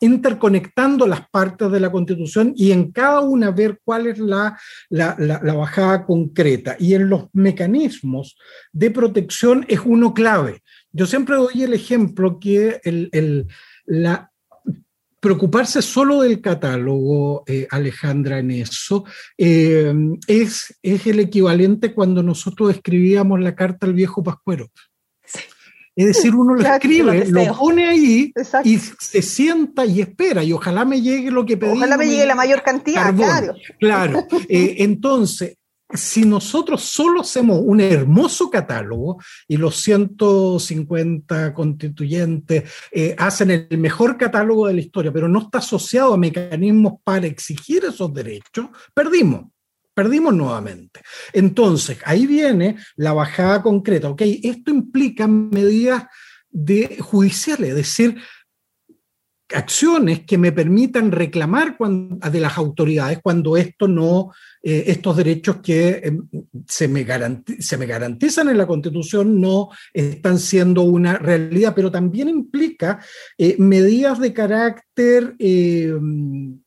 interconectando 0.00 1.06
las 1.06 1.28
partes 1.30 1.70
de 1.70 1.80
la 1.80 1.90
Constitución 1.90 2.52
y 2.56 2.72
en 2.72 2.92
cada 2.92 3.20
una 3.20 3.50
ver 3.50 3.80
cuál 3.84 4.06
es 4.06 4.18
la, 4.18 4.58
la, 4.90 5.54
bajada 5.54 6.04
concreta. 6.04 6.76
Y 6.78 6.94
en 6.94 7.08
los 7.08 7.26
mecanismos 7.32 8.36
de 8.72 8.90
protección 8.90 9.64
es 9.68 9.80
uno 9.84 10.12
clave. 10.12 10.62
Yo 10.92 11.06
siempre 11.06 11.36
doy 11.36 11.62
el 11.62 11.74
ejemplo 11.74 12.38
que 12.38 12.80
el, 12.84 13.08
el, 13.12 13.46
la, 13.86 14.30
preocuparse 15.20 15.82
solo 15.82 16.22
del 16.22 16.40
catálogo, 16.40 17.42
eh, 17.46 17.66
Alejandra, 17.70 18.38
en 18.38 18.50
eso, 18.52 19.04
eh, 19.36 19.92
es, 20.26 20.78
es 20.82 21.06
el 21.06 21.20
equivalente 21.20 21.92
cuando 21.92 22.22
nosotros 22.22 22.70
escribíamos 22.70 23.40
la 23.40 23.54
carta 23.54 23.86
al 23.86 23.94
viejo 23.94 24.22
Pascuero. 24.22 24.70
Es 25.98 26.06
decir, 26.06 26.32
uno 26.32 26.54
lo 26.54 26.62
escribe, 26.62 27.26
lo, 27.26 27.52
pone 27.56 27.88
ahí 27.88 28.32
y 28.62 28.78
se 28.78 29.20
sienta 29.20 29.84
y 29.84 30.00
espera, 30.00 30.44
y 30.44 30.52
ojalá 30.52 30.84
me 30.84 31.02
llegue 31.02 31.28
lo 31.32 31.44
que 31.44 31.56
pedí. 31.56 31.72
Ojalá 31.72 31.96
me 31.96 32.06
llegue 32.06 32.24
la 32.24 32.36
mayor 32.36 32.62
cantidad, 32.62 33.12
claro. 33.12 33.54
Claro. 33.80 34.24
Eh, 34.48 34.76
entonces, 34.78 35.56
si 35.92 36.24
nosotros 36.24 36.82
solo 36.82 37.22
hacemos 37.22 37.60
un 37.64 37.80
hermoso 37.80 38.48
catálogo 38.48 39.18
y 39.48 39.56
los 39.56 39.74
150 39.76 41.52
constituyentes 41.52 42.70
eh, 42.92 43.16
hacen 43.18 43.50
el 43.50 43.78
mejor 43.78 44.16
catálogo 44.16 44.68
de 44.68 44.74
la 44.74 44.80
historia, 44.80 45.12
pero 45.12 45.28
no 45.28 45.40
está 45.40 45.58
asociado 45.58 46.14
a 46.14 46.16
mecanismos 46.16 46.94
para 47.02 47.26
exigir 47.26 47.84
esos 47.84 48.14
derechos, 48.14 48.68
perdimos. 48.94 49.46
Perdimos 49.98 50.32
nuevamente. 50.32 51.00
Entonces, 51.32 51.98
ahí 52.04 52.24
viene 52.24 52.76
la 52.94 53.12
bajada 53.12 53.62
concreta. 53.62 54.08
Ok, 54.08 54.22
esto 54.44 54.70
implica 54.70 55.26
medidas 55.26 56.04
de 56.50 56.98
judiciales, 57.00 57.70
es 57.70 57.74
decir, 57.74 58.16
acciones 59.52 60.24
que 60.24 60.38
me 60.38 60.52
permitan 60.52 61.10
reclamar 61.10 61.76
de 61.78 62.40
las 62.40 62.56
autoridades 62.58 63.18
cuando 63.20 63.56
esto 63.56 63.88
no, 63.88 64.30
eh, 64.62 64.84
estos 64.86 65.16
derechos 65.16 65.56
que 65.56 66.00
em, 66.04 66.28
se, 66.68 66.86
me 66.86 67.02
garantizan 67.02 68.48
en 68.48 68.58
la 68.58 68.66
Constitución 68.68 69.40
no 69.40 69.70
están 69.92 70.38
siendo 70.38 70.82
una 70.82 71.18
realidad, 71.18 71.72
pero 71.74 71.90
también 71.90 72.28
implica 72.28 73.00
eh, 73.36 73.56
medidas 73.58 74.20
de 74.20 74.32
carácter 74.32 75.34
em, 75.40 76.60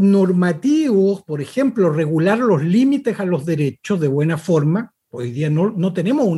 normativos, 0.00 1.22
por 1.22 1.40
ejemplo, 1.40 1.90
regular 1.90 2.38
los 2.38 2.62
límites 2.62 3.20
a 3.20 3.24
los 3.24 3.44
derechos 3.46 4.00
de 4.00 4.08
buena 4.08 4.38
forma, 4.38 4.92
Hoy 5.12 5.32
día 5.32 5.50
no, 5.50 5.70
no 5.70 5.92
tenemos 5.92 6.28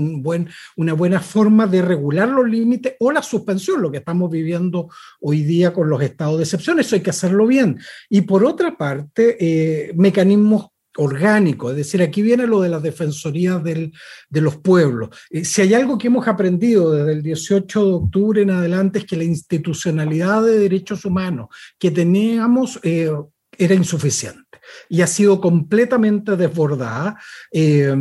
una 0.76 0.92
buena 0.94 1.20
forma 1.20 1.66
de 1.66 1.82
regular 1.82 2.28
los 2.28 2.48
límites 2.48 2.94
o 3.00 3.12
la 3.12 3.22
suspensión, 3.22 3.82
lo 3.82 3.90
que 3.90 3.98
estamos 3.98 4.30
viviendo 4.30 4.88
hoy 5.20 5.42
día 5.42 5.74
con 5.74 5.90
los 5.90 6.00
estados 6.00 6.38
de 6.38 6.44
excepción. 6.44 6.80
Eso 6.80 6.94
hay 6.94 7.02
que 7.02 7.10
hacerlo 7.10 7.46
bien. 7.46 7.78
Y 8.08 8.22
por 8.22 8.44
otra 8.44 8.78
parte, 8.78 9.36
eh, 9.38 9.92
mecanismos 9.94 10.68
orgánicos, 10.96 11.72
es 11.72 11.76
decir, 11.78 12.02
aquí 12.02 12.22
viene 12.22 12.46
lo 12.46 12.60
de 12.60 12.68
las 12.70 12.82
defensorías 12.82 13.62
del, 13.62 13.92
de 14.30 14.40
los 14.40 14.56
pueblos. 14.56 15.10
Eh, 15.30 15.44
si 15.44 15.62
hay 15.62 15.74
algo 15.74 15.98
que 15.98 16.06
hemos 16.06 16.26
aprendido 16.26 16.92
desde 16.92 17.12
el 17.12 17.22
18 17.22 17.86
de 17.86 17.92
octubre 17.92 18.42
en 18.42 18.50
adelante 18.50 19.00
es 19.00 19.04
que 19.04 19.16
la 19.16 19.24
institucionalidad 19.24 20.42
de 20.42 20.58
derechos 20.58 21.04
humanos 21.04 21.48
que 21.78 21.90
teníamos 21.90 22.80
eh, 22.82 23.10
era 23.56 23.74
insuficiente 23.74 24.52
y 24.88 25.02
ha 25.02 25.06
sido 25.06 25.40
completamente 25.40 26.36
desbordada 26.36 27.18
eh, 27.50 27.94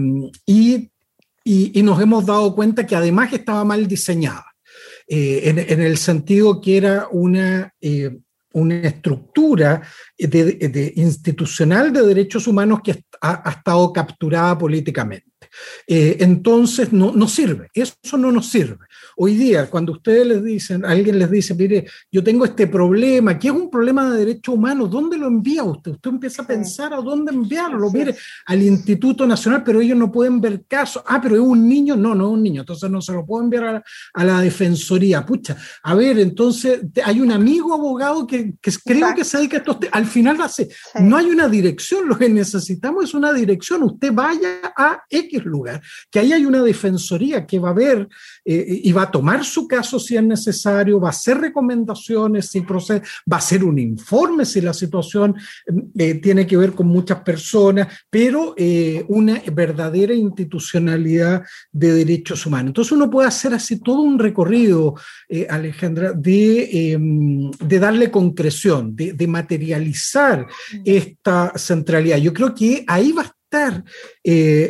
y, 0.45 0.89
nos 1.83 1.99
hemos 2.01 2.25
dado 2.25 2.53
cuenta 2.53 2.85
que 2.85 2.95
además 2.95 3.33
estaba 3.33 3.63
mal 3.63 3.87
diseñada, 3.87 4.45
eh, 5.07 5.41
en, 5.45 5.81
el 5.81 5.97
sentido 5.97 6.61
que 6.61 6.77
era 6.77 7.07
una... 7.11 7.73
Eh, 7.81 8.17
una 8.53 8.81
estructura 8.81 9.81
institucional 10.17 11.93
de 11.93 12.01
derechos 12.01 12.47
humanos 12.47 12.81
que 12.83 13.01
ha, 13.21 13.49
estado 13.49 13.93
capturada 13.93 14.57
políticamente. 14.57 15.31
Entonces 15.87 16.91
no, 16.91 17.13
no 17.13 17.29
sirve, 17.29 17.69
eso 17.73 18.17
no 18.17 18.29
nos 18.29 18.49
sirve. 18.49 18.85
Hoy 19.23 19.35
día, 19.35 19.69
cuando 19.69 19.91
ustedes 19.91 20.25
les 20.25 20.43
dicen, 20.43 20.83
alguien 20.83 21.19
les 21.19 21.29
dice, 21.29 21.53
mire, 21.53 21.85
yo 22.11 22.23
tengo 22.23 22.43
este 22.43 22.65
problema, 22.65 23.37
que 23.37 23.49
es 23.49 23.53
un 23.53 23.69
problema 23.69 24.09
de 24.09 24.17
derechos 24.17 24.55
humanos, 24.55 24.89
¿dónde 24.89 25.15
lo 25.15 25.27
envía 25.27 25.63
usted? 25.63 25.91
Usted 25.91 26.09
empieza 26.09 26.41
a 26.41 26.47
pensar 26.47 26.91
a 26.91 26.97
dónde 26.97 27.31
enviarlo, 27.31 27.91
mire, 27.91 28.15
al 28.47 28.63
Instituto 28.63 29.27
Nacional, 29.27 29.61
pero 29.63 29.79
ellos 29.79 29.95
no 29.95 30.11
pueden 30.11 30.41
ver 30.41 30.63
caso. 30.67 31.03
Ah, 31.05 31.19
pero 31.21 31.35
es 31.35 31.41
un 31.41 31.69
niño, 31.69 31.95
no, 31.95 32.15
no 32.15 32.29
es 32.29 32.33
un 32.33 32.41
niño, 32.41 32.61
entonces 32.61 32.89
no 32.89 32.99
se 32.99 33.13
lo 33.13 33.23
puedo 33.23 33.43
enviar 33.43 33.83
a, 34.11 34.23
la 34.25 34.41
Defensoría. 34.41 35.23
Pucha, 35.23 35.55
a 35.83 35.93
ver, 35.93 36.17
entonces 36.17 36.81
hay 37.05 37.19
un 37.19 37.31
amigo 37.31 37.75
abogado 37.75 38.25
que, 38.25 38.55
creo 38.83 39.13
que 39.13 39.23
se 39.23 39.37
dedica 39.37 39.57
a 39.57 39.59
esto, 39.59 39.79
al 39.91 40.07
final 40.07 40.41
hace, 40.41 40.67
no 40.99 41.15
hay 41.15 41.27
una 41.27 41.47
dirección, 41.47 42.07
lo 42.07 42.17
que 42.17 42.27
necesitamos 42.27 43.03
es 43.03 43.13
una 43.13 43.31
dirección, 43.33 43.83
usted 43.83 44.11
vaya 44.11 44.73
a 44.75 45.03
X 45.07 45.45
lugar, 45.45 45.79
que 46.09 46.17
ahí 46.17 46.33
hay 46.33 46.43
una 46.43 46.63
Defensoría 46.63 47.45
que 47.45 47.59
va 47.59 47.69
a 47.69 47.73
ver 47.73 48.09
eh, 48.43 48.81
y 48.83 48.91
va 48.91 49.03
a 49.03 49.11
tomar 49.11 49.43
su 49.43 49.67
caso 49.67 49.99
si 49.99 50.17
es 50.17 50.23
necesario, 50.23 50.99
va 50.99 51.09
a 51.09 51.11
hacer 51.11 51.37
recomendaciones 51.37 52.47
si 52.47 52.61
procede, 52.61 53.01
va 53.31 53.37
a 53.37 53.39
hacer 53.39 53.63
un 53.63 53.77
informe 53.77 54.45
si 54.45 54.61
la 54.61 54.73
situación 54.73 55.35
eh, 55.97 56.15
tiene 56.15 56.47
que 56.47 56.57
ver 56.57 56.73
con 56.73 56.87
muchas 56.87 57.21
personas, 57.21 57.87
pero 58.09 58.53
eh, 58.57 59.05
una 59.07 59.41
verdadera 59.51 60.13
institucionalidad 60.13 61.43
de 61.71 61.93
derechos 61.93 62.45
humanos. 62.45 62.69
Entonces 62.69 62.91
uno 62.91 63.09
puede 63.09 63.27
hacer 63.27 63.53
así 63.53 63.79
todo 63.79 64.01
un 64.01 64.19
recorrido, 64.19 64.95
eh, 65.29 65.47
Alejandra, 65.49 66.13
de, 66.13 66.93
em, 66.93 67.51
de, 67.51 67.79
darle 67.79 68.11
concreción, 68.11 68.95
de, 68.95 69.13
de 69.13 69.27
materializar 69.27 70.47
esta 70.83 71.53
centralidad. 71.55 72.17
Yo 72.17 72.33
creo 72.33 72.53
que 72.53 72.83
ahí 72.87 73.11
va 73.11 73.23
a 73.23 73.40
estar 73.51 73.83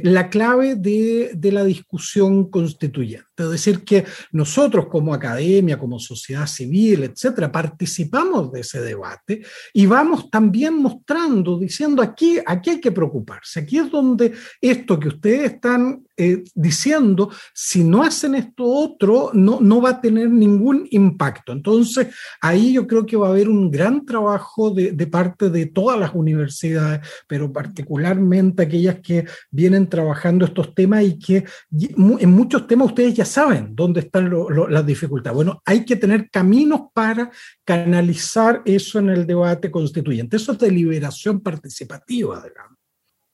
la 0.04 0.30
clave 0.30 0.76
de, 0.76 1.32
de, 1.36 1.52
la 1.52 1.63
discusión 1.63 2.50
constituyente. 2.50 3.28
Es 3.38 3.50
decir, 3.50 3.84
que 3.84 4.06
nosotros 4.32 4.88
como 4.88 5.13
academia, 5.13 5.78
como 5.78 6.00
sociedad 6.00 6.48
civil, 6.48 7.04
etcétera, 7.04 7.52
participamos 7.52 8.52
de 8.52 8.62
ese 8.62 8.82
debate 8.82 9.44
y 9.74 9.86
vamos 9.86 10.30
también 10.30 10.76
mostrando, 10.76 11.60
diciendo 11.60 12.02
aquí, 12.02 12.39
aquí 12.46 12.72
hay 12.72 12.82
que 12.82 12.91
preocuparse, 12.91 13.60
aquí 13.60 13.78
es 13.78 13.91
donde 13.91 14.34
esto 14.60 15.00
que 15.00 15.10
ustedes 15.10 15.54
están 15.54 16.04
eh, 16.17 16.43
diciendo, 16.54 17.32
si 17.54 17.84
no 17.84 18.04
hacen 18.04 18.36
esto 18.36 18.63
otro, 18.65 19.32
no, 19.34 19.60
no 19.62 19.82
va 19.82 19.91
a 19.91 20.02
tener 20.02 20.30
ningún 20.30 20.88
impacto. 20.91 21.52
Entonces, 21.52 22.08
ahí 22.41 22.74
yo 22.74 22.88
creo 22.88 23.06
que 23.06 23.17
va 23.17 23.28
a 23.28 23.32
haber 23.32 23.50
un 23.50 23.71
gran 23.71 24.06
trabajo 24.06 24.71
de, 24.71 24.91
parte 25.08 25.50
de 25.50 25.65
todas 25.67 26.00
las 26.00 26.13
universidades, 26.13 27.02
pero 27.28 27.52
particularmente 27.52 28.63
aquellas 28.63 29.00
que 29.00 29.26
vienen 29.50 29.88
trabajando 29.88 30.45
estos 30.45 30.74
temas 30.76 31.04
y 31.04 31.17
que 31.17 31.45
en 31.71 32.32
muchos 32.32 32.67
temas 32.67 32.88
ustedes 32.88 33.13
ya 33.13 33.26
saben 33.26 33.76
dónde 33.76 34.02
están 34.02 34.32
las 34.69 34.86
dificultades. 34.86 35.36
Bueno, 35.36 35.62
hay 35.65 35.86
que 35.86 35.95
tener 35.95 36.30
caminos 36.30 36.82
para 36.93 37.32
canalizar 37.63 38.62
eso 38.65 39.00
en 39.00 39.10
el 39.10 39.26
debate 39.26 39.71
constituyente. 39.71 40.38
Eso 40.38 40.54
es 40.54 40.60
deliberación 40.60 41.39
participativa, 41.41 42.41
digamos. 42.41 42.81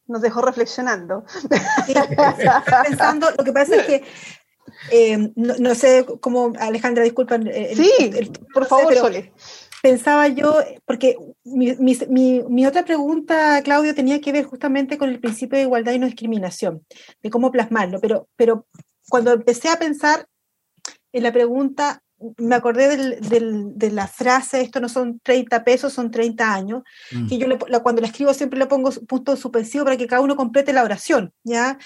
Nos 0.07 0.21
dejó 0.21 0.41
reflexionando. 0.41 1.25
pensando, 2.83 3.29
lo 3.37 3.43
que 3.43 3.51
pasa 3.51 3.75
es 3.75 3.85
que 3.85 4.03
eh, 4.91 5.31
no, 5.35 5.75
sé 5.75 6.05
cómo, 6.19 6.53
Alejandra, 6.59 7.03
disculpa. 7.03 7.39
sí, 7.75 8.31
por 8.53 8.65
favor, 8.65 8.95
Sole 8.95 9.33
pensaba 9.81 10.27
yo, 10.27 10.55
porque 10.85 11.17
mi, 11.43 11.75
mi, 11.75 12.43
mi, 12.49 12.65
otra 12.65 12.83
pregunta, 12.83 13.61
Claudio, 13.63 13.95
tenía 13.95 14.19
que 14.21 14.31
ver 14.31 14.45
justamente 14.45 14.97
con 14.97 15.09
el 15.09 15.19
principio 15.19 15.57
de 15.57 15.63
igualdad 15.63 15.93
y 15.93 15.99
no 15.99 16.07
discriminación, 16.07 16.85
de 17.21 17.29
cómo 17.29 17.51
plasmarlo, 17.51 17.99
pero, 18.01 18.27
pero 18.35 18.67
cuando 19.09 19.31
empecé 19.31 19.69
a 19.69 19.79
pensar 19.79 20.27
en 21.13 21.23
la 21.23 21.31
pregunta, 21.31 22.03
me 22.37 22.55
acordé 22.55 22.97
de 23.19 23.91
la 23.91 24.07
frase, 24.07 24.61
esto 24.61 24.79
no 24.79 24.89
son 24.89 25.19
30 25.19 25.63
pesos, 25.63 25.93
son 25.93 26.09
30 26.09 26.53
años, 26.53 26.83
mm. 27.11 27.27
que 27.27 27.37
yo 27.37 27.47
cuando 27.83 28.01
la 28.01 28.07
escribo 28.07 28.33
siempre 28.33 28.57
le 28.57 28.65
pongo 28.65 28.91
punto 29.07 29.35
suspensivo 29.35 29.83
para 29.83 29.97
que 29.97 30.07
cada 30.07 30.21
uno 30.21 30.35
complete 30.35 30.73
la 30.73 30.83
oración, 30.83 31.31
¿ya? 31.43 31.77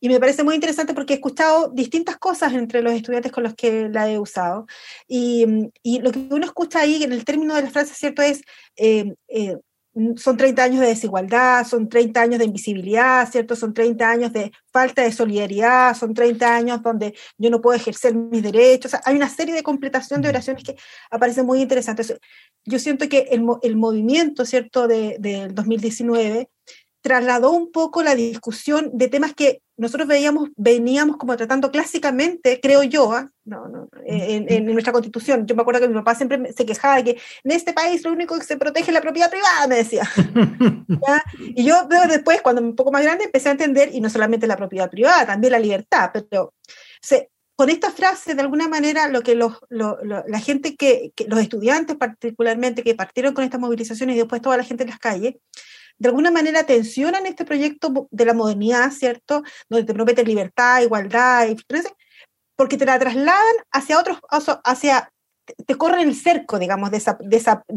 Y 0.00 0.08
me 0.08 0.20
parece 0.20 0.44
muy 0.44 0.54
interesante 0.54 0.94
porque 0.94 1.14
he 1.14 1.16
escuchado 1.16 1.70
distintas 1.74 2.18
cosas 2.18 2.52
entre 2.52 2.82
los 2.82 2.92
estudiantes 2.92 3.32
con 3.32 3.42
los 3.42 3.54
que 3.54 3.88
la 3.88 4.08
he 4.08 4.18
usado. 4.18 4.66
Y, 5.08 5.44
lo 6.00 6.12
que 6.12 6.28
uno 6.30 6.46
escucha 6.46 6.80
ahí 6.80 7.02
en 7.02 7.12
el 7.12 7.24
término 7.24 7.54
de 7.54 7.62
la 7.62 7.70
frase, 7.70 7.94
¿cierto? 7.94 8.22
Es 8.22 8.42
eh, 8.76 9.14
eh, 9.28 9.56
son 10.16 10.36
30 10.36 10.62
años 10.62 10.80
de 10.80 10.88
desigualdad, 10.88 11.66
son 11.66 11.88
30 11.88 12.20
años 12.20 12.38
de 12.38 12.44
invisibilidad, 12.44 13.30
¿cierto? 13.30 13.56
Son 13.56 13.74
30 13.74 14.08
años 14.10 14.32
de 14.32 14.52
falta 14.72 15.02
de 15.02 15.12
solidaridad, 15.12 15.96
son 15.96 16.14
30 16.14 16.54
años 16.54 16.82
donde 16.82 17.14
yo 17.38 17.50
no 17.50 17.60
puedo 17.60 17.76
ejercer 17.76 18.14
mis 18.14 18.42
derechos. 18.42 18.92
hay 19.04 19.16
una 19.16 19.28
serie 19.28 19.54
de 19.54 19.62
completación 19.62 20.22
de 20.22 20.28
oraciones 20.28 20.64
que 20.64 20.76
aparecen 21.10 21.46
muy 21.46 21.60
interesantes. 21.60 22.14
Yo 22.64 22.78
siento 22.78 23.08
que 23.08 23.28
el, 23.30 23.44
el 23.62 23.76
movimiento, 23.76 24.44
¿cierto?, 24.44 24.86
del 24.86 25.20
de, 25.20 25.48
2019 25.48 26.48
trasladó 27.00 27.52
un 27.52 27.72
poco 27.72 28.02
la 28.02 28.14
discusión 28.14 28.90
de 28.92 29.08
temas 29.08 29.34
que 29.34 29.62
nosotros 29.76 30.06
veíamos, 30.06 30.50
veníamos 30.56 31.16
como 31.16 31.36
tratando 31.38 31.70
clásicamente, 31.70 32.60
creo 32.60 32.82
yo, 32.82 33.12
¿ah? 33.14 33.30
no, 33.44 33.88
en, 34.04 34.66
nuestra 34.66 34.92
constitución. 34.92 35.46
Yo 35.46 35.54
me 35.54 35.62
acuerdo 35.62 35.80
que 35.80 35.88
mi 35.88 35.94
papá 35.94 36.14
siempre 36.14 36.52
se 36.52 36.66
quejaba 36.66 36.96
de 36.96 37.04
que 37.04 37.10
en 37.44 37.50
este 37.50 37.72
país 37.72 38.04
lo 38.04 38.12
único 38.12 38.38
que 38.38 38.44
se 38.44 38.58
protege 38.58 38.90
es 38.90 38.94
la 38.94 39.00
propiedad 39.00 39.30
privada, 39.30 39.66
me 39.66 39.76
decía. 39.76 40.02
Y 41.38 41.64
yo 41.64 41.88
después, 42.08 42.42
cuando 42.42 42.60
un 42.60 42.76
poco 42.76 42.92
más 42.92 43.02
grande, 43.02 43.24
empecé 43.24 43.48
a 43.48 43.52
entender, 43.52 43.90
y 43.92 44.00
no 44.00 44.10
solamente 44.10 44.46
la 44.46 44.56
propiedad 44.56 44.90
privada, 44.90 45.26
también 45.26 45.52
la 45.52 45.58
libertad, 45.58 46.10
pero 46.12 46.52
con 47.56 47.70
esta 47.70 47.90
frase, 47.90 48.34
de 48.34 48.40
alguna 48.42 48.68
manera, 48.68 49.08
lo 49.08 49.22
que 49.22 49.34
los, 49.34 49.54
la 49.68 50.40
gente 50.40 50.76
que, 50.76 51.12
que, 51.14 51.26
los 51.26 51.40
estudiantes 51.40 51.96
particularmente, 51.96 52.82
que 52.82 52.94
partieron 52.94 53.34
con 53.34 53.44
estas 53.44 53.60
movilizaciones 53.60 54.16
y 54.16 54.18
después 54.18 54.42
toda 54.42 54.56
la 54.56 54.64
gente 54.64 54.84
en 54.84 54.90
las 54.90 54.98
calles, 54.98 55.34
de 56.00 56.08
alguna 56.08 56.30
manera 56.30 56.64
tensionan 56.64 57.26
este 57.26 57.44
proyecto 57.44 58.08
de 58.10 58.24
la 58.24 58.32
modernidad, 58.32 58.90
¿cierto? 58.90 59.42
Donde 59.68 59.84
te 59.84 59.92
prometen 59.92 60.26
libertad, 60.26 60.80
igualdad, 60.80 61.46
porque 62.56 62.78
te 62.78 62.86
la 62.86 62.98
trasladan 62.98 63.56
hacia 63.70 64.00
otros, 64.00 64.18
hacia, 64.64 65.12
te 65.66 65.74
corren 65.74 66.08
el 66.08 66.14
cerco, 66.14 66.58
digamos, 66.58 66.90
de, 66.90 67.02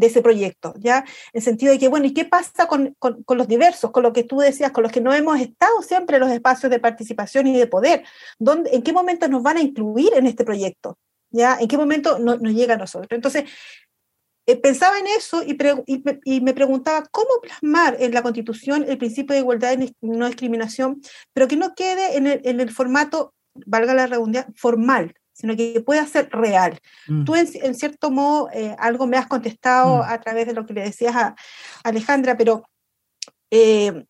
ese 0.02 0.22
proyecto, 0.22 0.74
¿ya? 0.78 1.00
En 1.00 1.06
el 1.34 1.42
sentido 1.42 1.74
de 1.74 1.80
que, 1.80 1.90
bueno, 1.90 2.06
¿y 2.06 2.14
qué 2.14 2.24
pasa 2.24 2.66
con, 2.66 2.96
los 3.28 3.48
diversos, 3.50 3.92
con 3.92 4.04
lo 4.04 4.14
que 4.14 4.24
tú 4.24 4.40
decías, 4.40 4.72
con 4.72 4.84
los 4.84 4.92
que 4.94 5.02
no 5.02 5.14
hemos 5.14 5.42
estado 5.42 5.82
siempre 5.82 6.16
en 6.16 6.22
los 6.22 6.32
espacios 6.32 6.70
de 6.70 6.80
participación 6.80 7.48
y 7.48 7.58
de 7.58 7.68
poder? 7.68 8.06
¿Dónde, 8.40 8.70
¿En 8.74 8.84
qué 8.84 8.94
momento 8.94 9.28
nos 9.28 9.44
van 9.44 9.58
a 9.58 9.62
incluir 9.62 10.14
en 10.16 10.28
este 10.28 10.46
proyecto? 10.46 10.98
¿Ya? 11.30 11.58
¿En 11.60 11.68
qué 11.68 11.78
momento 11.78 12.20
nos 12.20 12.40
llega 12.54 12.76
a 12.76 12.78
nosotros? 12.78 13.12
Entonces, 13.12 13.46
eh, 14.46 14.58
pensaba 14.58 15.00
en 15.00 15.08
eso 15.08 15.42
y, 15.44 15.58
y, 16.26 16.42
me 16.42 16.54
preguntaba 16.54 17.06
cómo 17.12 17.30
plasmar 17.42 17.96
en 18.00 18.14
la 18.14 18.22
Constitución 18.22 18.86
el 18.88 18.98
principio 18.98 19.34
de 19.34 19.40
igualdad 19.40 19.78
y 19.80 19.96
no 20.02 20.28
discriminación, 20.28 21.02
pero 21.34 21.48
que 21.48 21.56
no 21.56 21.74
quede 21.76 22.18
en 22.18 22.28
el, 22.28 22.42
en 22.44 22.60
el 22.60 22.72
formato, 22.72 23.34
valga 23.66 23.94
la 23.94 24.08
redundancia, 24.08 24.52
formal, 24.56 25.14
sino 25.32 25.56
que 25.56 25.82
pueda 25.86 26.06
ser 26.06 26.30
real. 26.30 26.78
Mm. 27.08 27.24
Tú, 27.24 27.36
en, 27.36 27.76
cierto 27.76 28.12
modo, 28.12 28.50
eh, 28.54 28.76
algo 28.80 29.08
me 29.08 29.18
has 29.18 29.28
contestado 29.28 30.00
mm. 30.00 30.02
a 30.08 30.20
través 30.20 30.48
de 30.48 30.54
lo 30.54 30.66
que 30.66 30.74
le 30.74 30.84
decías 30.84 31.16
a, 31.16 31.36
Alejandra, 31.84 32.38
pero 32.38 32.64
eh, 33.50 34.06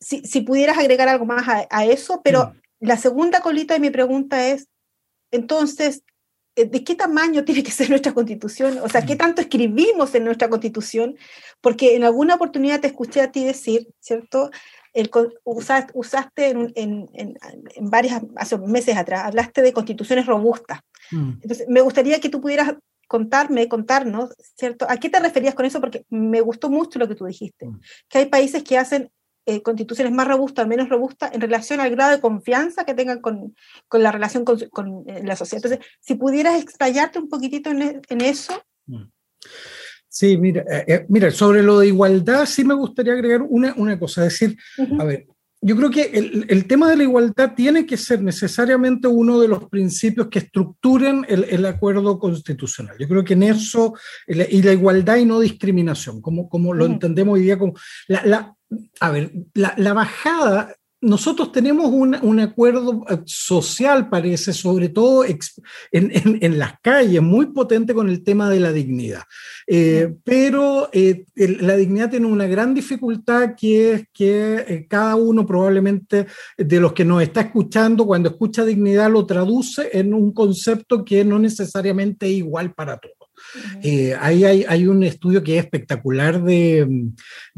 si, 0.00 0.22
si, 0.22 0.40
pudieras 0.42 0.78
agregar 0.78 1.08
algo 1.08 1.26
más 1.26 1.46
a, 1.68 1.84
eso, 1.84 2.22
pero 2.22 2.46
mm. 2.46 2.52
la 2.86 2.96
segunda 2.96 3.40
colita 3.40 3.74
de 3.74 3.80
mi 3.80 3.90
pregunta 3.90 4.46
es, 4.48 4.68
entonces, 5.32 6.04
de 6.64 6.84
qué 6.84 6.94
tamaño 6.94 7.44
tiene 7.44 7.62
que 7.62 7.70
ser 7.70 7.90
nuestra 7.90 8.14
constitución, 8.14 8.78
o 8.82 8.88
sea, 8.88 9.04
qué 9.04 9.14
mm. 9.14 9.18
tanto 9.18 9.40
escribimos 9.42 10.14
en 10.14 10.24
nuestra 10.24 10.48
constitución, 10.48 11.16
porque 11.60 11.96
en 11.96 12.04
alguna 12.04 12.34
oportunidad 12.34 12.80
te 12.80 12.86
escuché 12.86 13.20
a 13.20 13.30
ti 13.30 13.44
decir, 13.44 13.88
¿cierto? 14.00 14.50
El, 14.94 15.10
usaste, 15.44 16.48
en, 16.48 16.72
en, 16.74 17.08
en, 17.12 17.90
varias, 17.90 18.22
hace 18.36 18.56
meses 18.56 18.96
atrás, 18.96 19.24
hablaste 19.24 19.60
de 19.60 19.74
constituciones 19.74 20.24
robustas. 20.24 20.80
Mm. 21.10 21.32
Entonces, 21.42 21.66
me 21.68 21.82
gustaría 21.82 22.18
que 22.20 22.30
tú 22.30 22.40
pudieras 22.40 22.74
contarme, 23.06 23.68
contarnos, 23.68 24.34
¿cierto? 24.56 24.86
¿A 24.88 24.96
qué 24.96 25.10
te 25.10 25.20
referías 25.20 25.54
con 25.54 25.66
eso? 25.66 25.80
Porque 25.80 26.06
me 26.08 26.40
gustó 26.40 26.70
mucho 26.70 26.98
lo 26.98 27.06
que 27.06 27.14
tú 27.14 27.26
dijiste, 27.26 27.66
mm. 27.66 27.80
que 28.08 28.18
hay 28.18 28.26
países 28.26 28.62
que 28.62 28.78
hacen 28.78 29.10
eh, 29.46 29.62
constituciones 29.62 30.12
más 30.12 30.26
robustas, 30.26 30.66
menos 30.66 30.88
robustas, 30.88 31.32
en 31.32 31.40
relación 31.40 31.80
al 31.80 31.90
grado 31.90 32.10
de 32.10 32.20
confianza 32.20 32.84
que 32.84 32.94
tengan 32.94 33.20
con, 33.20 33.54
con 33.88 34.02
la 34.02 34.10
relación 34.10 34.44
con, 34.44 34.58
con 34.70 35.04
eh, 35.06 35.22
la 35.24 35.36
sociedad. 35.36 35.64
Entonces, 35.64 35.86
si 36.00 36.14
pudieras 36.16 36.60
explayarte 36.60 37.18
un 37.18 37.28
poquitito 37.28 37.70
en, 37.70 37.82
e, 37.82 38.00
en 38.08 38.20
eso. 38.20 38.60
Mm. 38.86 39.04
Sí, 40.08 40.36
mira, 40.36 40.64
eh, 40.68 41.06
mira, 41.08 41.30
sobre 41.30 41.62
lo 41.62 41.78
de 41.78 41.88
igualdad 41.88 42.46
sí 42.46 42.64
me 42.64 42.74
gustaría 42.74 43.12
agregar 43.12 43.42
una, 43.42 43.74
una 43.76 43.98
cosa, 43.98 44.26
es 44.26 44.32
decir, 44.32 44.56
a 44.98 45.04
ver, 45.04 45.26
yo 45.60 45.76
creo 45.76 45.90
que 45.90 46.02
el, 46.48 46.66
tema 46.66 46.88
de 46.88 46.96
la 46.96 47.02
igualdad 47.02 47.54
tiene 47.54 47.86
que 47.86 47.96
ser 47.96 48.22
necesariamente 48.22 49.08
uno 49.08 49.40
de 49.40 49.48
los 49.48 49.68
principios 49.68 50.28
que 50.28 50.40
estructuren 50.40 51.26
el, 51.28 51.66
acuerdo 51.66 52.18
constitucional. 52.18 52.96
Yo 52.98 53.08
creo 53.08 53.24
que 53.24 53.32
en 53.32 53.42
eso, 53.42 53.94
y 54.26 54.62
la 54.62 54.72
igualdad 54.72 55.16
y 55.16 55.24
no 55.24 55.40
discriminación, 55.40 56.20
como, 56.20 56.48
como 56.48 56.72
lo 56.72 56.86
entendemos 56.86 57.34
hoy 57.34 57.42
día 57.42 57.58
como... 57.58 57.74
La, 58.06 58.55
a 59.00 59.10
ver, 59.10 59.32
la, 59.54 59.74
la 59.76 59.92
bajada 59.92 60.74
nosotros 61.06 61.52
tenemos 61.52 61.86
un, 61.92 62.40
acuerdo 62.40 63.04
eh, 63.08 63.18
social, 63.26 64.08
parece, 64.08 64.52
sobre 64.52 64.88
todo 64.88 65.24
en, 65.92 66.58
las 66.58 66.80
calles, 66.80 67.20
muy 67.22 67.46
potente 67.46 67.92
con 67.94 68.08
el 68.08 68.24
tema 68.24 68.48
de 68.48 68.60
la 68.60 68.72
dignidad. 68.72 69.22
Eh, 69.66 70.14
pero 70.24 70.88
eh, 70.92 71.24
la 71.34 71.76
dignidad 71.76 72.10
tiene 72.10 72.26
una 72.26 72.46
gran 72.46 72.74
dificultad 72.74 73.54
que 73.56 73.92
es 73.92 74.04
que 74.12 74.86
cada 74.88 75.16
uno 75.16 75.46
probablemente 75.46 76.26
de 76.56 76.80
los 76.80 76.92
que 76.92 77.04
nos 77.04 77.22
está 77.22 77.42
escuchando, 77.42 78.06
cuando 78.06 78.30
escucha 78.30 78.64
dignidad, 78.64 79.10
lo 79.10 79.26
traduce 79.26 79.90
en 79.92 80.14
un 80.14 80.32
concepto 80.32 81.04
que 81.04 81.24
no 81.24 81.38
necesariamente 81.38 82.26
es 82.26 82.32
igual 82.32 82.72
para 82.74 82.98
todos. 82.98 83.15
Eh, 83.82 84.16
ahí 84.18 84.44
hay, 84.44 84.86
un 84.86 85.02
estudio 85.02 85.42
que 85.42 85.58
es 85.58 85.64
espectacular 85.64 86.42
de, 86.42 86.86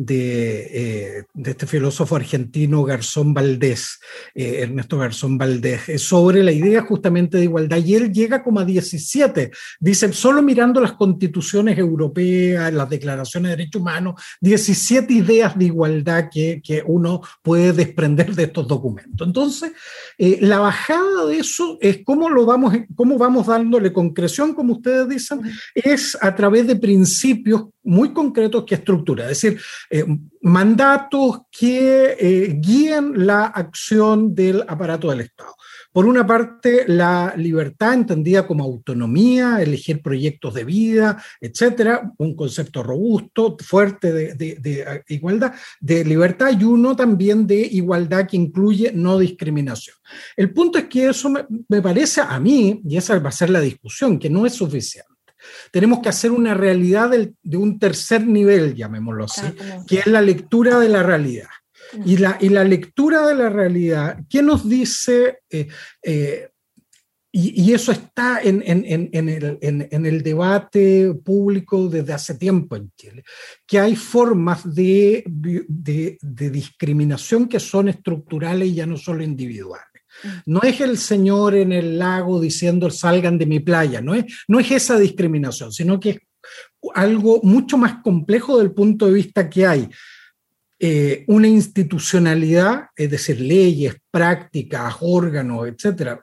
eh, 0.08 1.24
este 1.44 1.66
filósofo 1.66 2.16
argentino 2.16 2.84
Garzón 2.84 3.34
Valdés, 3.34 3.98
eh, 4.34 4.60
Ernesto 4.62 4.98
Garzón 4.98 5.38
Valdés, 5.38 6.00
sobre 6.02 6.42
la 6.42 6.52
idea 6.52 6.82
justamente 6.82 7.38
de 7.38 7.44
igualdad. 7.44 7.78
Y 7.78 7.94
él 7.94 8.12
llega 8.12 8.42
como 8.42 8.60
a 8.60 8.64
17. 8.64 9.50
Dice, 9.80 10.12
solo 10.12 10.42
mirando 10.42 10.80
las 10.80 10.92
constituciones 10.92 11.78
europeas, 11.78 12.72
las 12.72 12.90
declaraciones 12.90 13.50
de 13.50 13.56
derechos 13.56 13.80
humanos, 13.80 14.20
17 14.40 15.12
ideas 15.12 15.58
de 15.58 15.66
igualdad 15.66 16.28
que 16.30 16.82
uno 16.86 17.22
puede 17.42 17.72
desprender 17.72 18.34
de 18.34 18.44
estos 18.44 18.66
documentos. 18.66 19.26
Entonces, 19.26 19.72
la 20.18 20.58
bajada 20.58 21.26
de 21.26 21.38
eso 21.38 21.78
es 21.80 22.00
cómo 22.04 22.28
lo 22.28 22.44
vamos, 22.44 22.74
cómo 22.96 23.16
vamos 23.16 23.46
dándole 23.46 23.92
concreción, 23.92 24.52
como 24.52 24.74
ustedes 24.74 25.08
dicen, 25.08 25.40
es 25.74 26.18
a 26.20 26.34
través 26.34 26.66
de 26.66 26.74
principios 26.74 27.66
muy 27.84 28.12
concretos 28.12 28.64
que 28.64 28.74
estructura, 28.74 29.24
es 29.24 29.40
decir, 29.40 29.60
eh, 29.90 30.04
mandatos 30.42 31.42
que 31.50 32.16
eh, 32.18 32.58
guíen 32.58 33.26
la 33.26 33.46
acción 33.46 34.34
del 34.34 34.64
aparato 34.66 35.08
del 35.10 35.20
Estado. 35.20 35.54
Por 35.92 36.06
una 36.06 36.26
parte, 36.26 36.84
la 36.86 37.34
libertad 37.36 37.94
entendida 37.94 38.46
como 38.46 38.64
autonomía, 38.64 39.60
elegir 39.60 40.02
proyectos 40.02 40.54
de 40.54 40.64
vida, 40.64 41.22
etcétera, 41.40 42.12
un 42.18 42.36
concepto 42.36 42.82
robusto, 42.82 43.56
fuerte 43.58 44.12
de, 44.12 45.02
igualdad, 45.08 45.54
de 45.80 46.04
libertad 46.04 46.50
y 46.58 46.64
uno 46.64 46.94
también 46.94 47.46
de 47.46 47.60
igualdad 47.60 48.26
que 48.26 48.36
incluye 48.36 48.92
no 48.92 49.18
discriminación. 49.18 49.96
El 50.36 50.52
punto 50.52 50.78
es 50.78 50.84
que 50.84 51.08
eso 51.08 51.32
me 51.68 51.82
parece 51.82 52.20
a 52.20 52.38
mí, 52.38 52.80
y 52.84 52.96
esa 52.96 53.18
va 53.18 53.30
a 53.30 53.32
ser 53.32 53.50
la 53.50 53.60
discusión, 53.60 54.18
que 54.18 54.30
no 54.30 54.46
es 54.46 54.54
suficiente. 54.54 55.08
Tenemos 55.70 56.00
que 56.00 56.08
hacer 56.08 56.30
una 56.30 56.54
realidad 56.54 57.10
de 57.42 57.56
un 57.56 57.78
tercer 57.78 58.26
nivel, 58.26 58.74
llamémoslo 58.74 59.24
así, 59.24 59.42
que 59.86 60.00
es 60.00 60.06
la 60.06 60.20
lectura 60.20 60.78
de 60.78 60.88
la 60.88 61.02
realidad. 61.02 61.48
Y 62.04 62.16
la, 62.18 62.38
y 62.40 62.48
la 62.48 62.64
lectura 62.64 63.26
de 63.26 63.34
la 63.34 63.48
realidad, 63.48 64.18
¿qué 64.28 64.42
nos 64.42 64.68
dice? 64.68 65.40
Eh, 65.50 65.68
eh, 66.02 66.48
y, 67.30 67.72
eso 67.72 67.92
está 67.92 68.40
en, 68.42 68.62
el, 68.64 70.22
debate 70.22 71.14
público 71.22 71.88
desde 71.88 72.14
hace 72.14 72.34
tiempo 72.34 72.74
en 72.74 72.90
Chile, 72.96 73.22
que 73.66 73.78
hay 73.78 73.94
formas 73.96 74.74
de, 74.74 75.22
de 75.26 76.50
discriminación 76.50 77.46
que 77.46 77.60
son 77.60 77.88
estructurales 77.88 78.68
y 78.68 78.74
ya 78.74 78.86
no 78.86 78.96
solo 78.96 79.22
individuales. 79.22 79.86
No 80.46 80.62
es 80.62 80.80
el 80.80 80.98
señor 80.98 81.54
en 81.54 81.72
el 81.72 81.98
lago 81.98 82.40
diciendo 82.40 82.90
salgan 82.90 83.38
de 83.38 83.46
mi 83.46 83.60
playa, 83.60 84.00
no 84.00 84.14
es, 84.14 84.24
no 84.48 84.58
es 84.58 84.70
esa 84.70 84.98
discriminación, 84.98 85.72
sino 85.72 86.00
que 86.00 86.10
es 86.10 86.18
algo 86.94 87.40
mucho 87.42 87.76
más 87.76 88.02
complejo 88.02 88.58
del 88.58 88.72
punto 88.72 89.06
de 89.06 89.12
vista 89.12 89.48
que 89.48 89.66
hay 89.66 89.88
eh, 90.80 91.24
una 91.26 91.48
institucionalidad, 91.48 92.86
es 92.94 93.10
decir, 93.10 93.40
leyes, 93.40 93.96
prácticas, 94.10 94.96
órganos, 95.00 95.66
etcétera, 95.66 96.20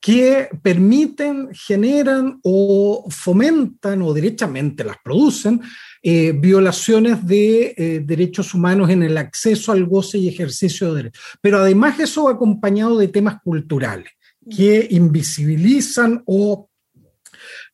que 0.00 0.48
permiten, 0.62 1.48
generan 1.52 2.38
o 2.42 3.06
fomentan 3.10 4.00
o 4.02 4.14
derechamente 4.14 4.84
las 4.84 4.96
producen 5.04 5.60
eh, 6.02 6.32
violaciones 6.32 7.26
de 7.26 7.74
eh, 7.76 8.02
derechos 8.04 8.54
humanos 8.54 8.88
en 8.90 9.02
el 9.02 9.18
acceso 9.18 9.72
al 9.72 9.84
goce 9.84 10.18
y 10.18 10.28
ejercicio 10.28 10.88
de 10.88 11.02
derechos. 11.02 11.22
Pero 11.40 11.58
además 11.58 11.98
eso 11.98 12.28
acompañado 12.28 12.96
de 12.98 13.08
temas 13.08 13.42
culturales 13.42 14.12
que 14.48 14.86
invisibilizan 14.90 16.22
o 16.24 16.67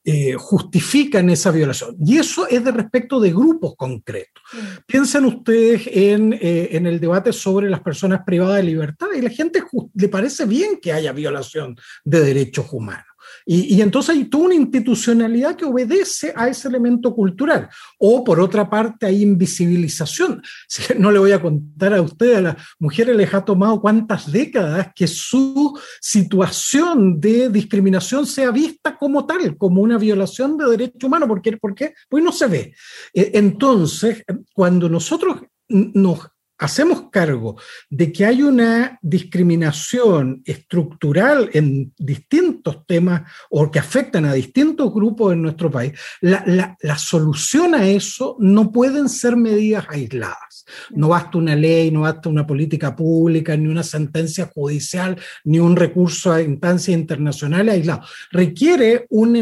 eh, 0.04 0.34
justifican 0.34 1.30
esa 1.30 1.50
violación. 1.50 1.96
Y 1.98 2.18
eso 2.18 2.46
es 2.46 2.62
de 2.62 2.72
respecto 2.72 3.18
de 3.20 3.30
grupos 3.30 3.74
concretos. 3.76 4.42
Piensen 4.86 5.24
ustedes 5.24 5.86
en, 5.86 6.36
en, 6.40 6.86
el 6.86 7.00
debate 7.00 7.32
sobre 7.32 7.70
las 7.70 7.80
personas 7.80 8.22
privadas 8.24 8.56
de 8.56 8.64
libertad 8.64 9.06
y 9.16 9.22
la 9.22 9.30
gente 9.30 9.62
le 9.94 10.08
parece 10.08 10.44
bien 10.44 10.78
que 10.80 10.92
haya 10.92 11.12
violación 11.12 11.76
de 12.04 12.20
derechos 12.20 12.66
humanos. 12.70 13.13
Y, 13.46 13.82
entonces 13.82 14.16
hay 14.16 14.24
toda 14.24 14.44
una 14.44 14.54
institucionalidad 14.54 15.56
que 15.56 15.66
obedece 15.66 16.32
a 16.34 16.48
ese 16.48 16.68
elemento 16.68 17.14
cultural. 17.14 17.68
O 17.98 18.24
por 18.24 18.40
otra 18.40 18.68
parte 18.68 19.06
hay 19.06 19.22
invisibilización. 19.22 20.42
No 20.98 21.10
le 21.10 21.18
voy 21.18 21.32
a 21.32 21.42
contar 21.42 21.94
a 21.94 22.02
usted, 22.02 22.34
a 22.34 22.40
las 22.40 22.56
mujeres 22.78 23.16
les 23.16 23.32
ha 23.34 23.44
tomado 23.44 23.80
cuántas 23.80 24.30
décadas 24.30 24.88
que 24.94 25.06
su 25.06 25.78
situación 26.00 27.20
de 27.20 27.48
discriminación 27.50 28.26
sea 28.26 28.50
vista 28.50 28.96
como 28.96 29.26
tal, 29.26 29.56
como 29.56 29.82
una 29.82 29.98
violación 29.98 30.56
de 30.56 30.70
derecho 30.70 31.06
humano. 31.06 31.26
¿Por 31.26 31.42
qué? 31.42 31.56
¿Por 31.56 31.74
qué? 31.74 31.94
Pues 32.08 32.22
no 32.22 32.32
se 32.32 32.46
ve. 32.46 32.74
E, 33.12 33.32
entonces, 33.34 34.22
cuando 34.54 34.88
nosotros 34.88 35.42
nos 35.68 36.20
hacemos 36.58 37.10
cargo 37.10 37.56
de 37.90 38.12
que 38.12 38.24
hay 38.24 38.42
una 38.42 38.98
discriminación 39.02 40.42
estructural 40.44 41.50
en 41.52 41.92
distintos 41.98 42.86
temas 42.86 43.22
o 43.50 43.70
que 43.70 43.78
afectan 43.78 44.24
a 44.24 44.34
distintos 44.34 44.92
grupos 44.92 45.32
en 45.32 45.42
nuestro 45.42 45.70
país, 45.70 45.92
la, 46.20 46.76
solución 46.96 47.74
a 47.74 47.86
eso 47.86 48.36
no 48.38 48.70
pueden 48.70 49.08
ser 49.08 49.36
medidas 49.36 49.84
aisladas. 49.88 50.64
No 50.90 51.08
basta 51.08 51.38
una 51.38 51.56
ley, 51.56 51.90
no 51.90 52.02
basta 52.02 52.28
una 52.28 52.46
política 52.46 52.94
pública, 52.94 53.56
ni 53.56 53.66
una 53.66 53.82
sentencia 53.82 54.50
judicial, 54.54 55.16
ni 55.44 55.58
un 55.58 55.76
recurso 55.76 56.32
a 56.32 56.40
instancias 56.40 56.96
internacionales 56.96 57.74
aislado. 57.74 58.02
Requiere 58.30 59.06
un 59.10 59.36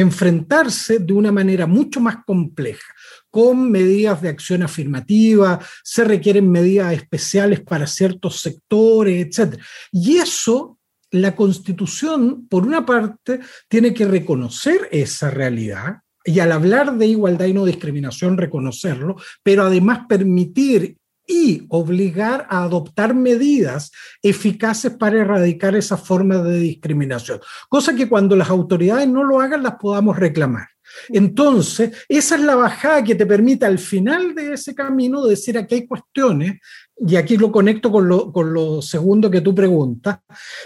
enfrentarse 0.00 0.98
de 0.98 1.12
una 1.12 1.32
manera 1.32 1.66
mucho 1.66 2.00
más 2.00 2.18
compleja 2.26 2.94
con 3.30 3.70
medidas 3.70 4.22
de 4.22 4.28
acción 4.28 4.62
afirmativa, 4.62 5.60
se 5.82 6.04
requieren 6.04 6.50
medidas 6.50 6.92
especiales 6.94 7.60
para 7.60 7.86
ciertos 7.86 8.40
sectores, 8.40 9.26
etc. 9.26 9.60
Y 9.92 10.16
eso, 10.18 10.78
la 11.10 11.36
Constitución, 11.36 12.46
por 12.48 12.66
una 12.66 12.84
parte, 12.84 13.40
tiene 13.68 13.92
que 13.92 14.06
reconocer 14.06 14.88
esa 14.90 15.30
realidad 15.30 15.98
y 16.28 16.40
al 16.40 16.52
hablar 16.52 16.98
de 16.98 17.06
igualdad 17.06 17.46
y 17.46 17.54
no 17.54 17.64
discriminación, 17.64 18.36
reconocerlo, 18.36 19.16
pero 19.42 19.62
además 19.62 20.00
permitir 20.06 20.97
y 21.28 21.66
obligar 21.68 22.46
a 22.48 22.64
adoptar 22.64 23.14
medidas 23.14 23.92
eficaces 24.22 24.92
para 24.92 25.20
erradicar 25.20 25.76
esa 25.76 25.98
forma 25.98 26.38
de 26.38 26.58
discriminación. 26.58 27.38
Cosa 27.68 27.94
que 27.94 28.08
cuando 28.08 28.34
las 28.34 28.48
autoridades 28.48 29.06
no 29.06 29.22
lo 29.22 29.40
hagan 29.40 29.62
las 29.62 29.74
podamos 29.74 30.18
reclamar. 30.18 30.68
Entonces, 31.10 32.06
esa 32.08 32.36
es 32.36 32.40
la 32.40 32.56
bajada 32.56 33.04
que 33.04 33.14
te 33.14 33.26
permite 33.26 33.66
al 33.66 33.78
final 33.78 34.34
de 34.34 34.54
ese 34.54 34.74
camino 34.74 35.26
decir 35.26 35.58
aquí 35.58 35.74
hay 35.74 35.86
cuestiones, 35.86 36.58
y 37.06 37.14
aquí 37.14 37.36
lo 37.36 37.52
conecto 37.52 37.92
con 37.92 38.08
lo, 38.08 38.32
con 38.32 38.52
lo 38.52 38.82
segundo 38.82 39.30
que 39.30 39.40
tú 39.40 39.54
preguntas, 39.54 40.18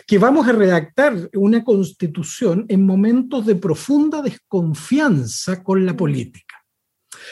que 0.06 0.18
vamos 0.18 0.48
a 0.48 0.52
redactar 0.52 1.28
una 1.34 1.62
constitución 1.62 2.64
en 2.68 2.86
momentos 2.86 3.44
de 3.44 3.56
profunda 3.56 4.22
desconfianza 4.22 5.62
con 5.62 5.84
la 5.84 5.94
política. 5.94 6.64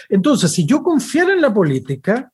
Entonces, 0.08 0.50
si 0.50 0.66
yo 0.66 0.82
confiara 0.82 1.32
en 1.32 1.40
la 1.40 1.54
política, 1.54 2.30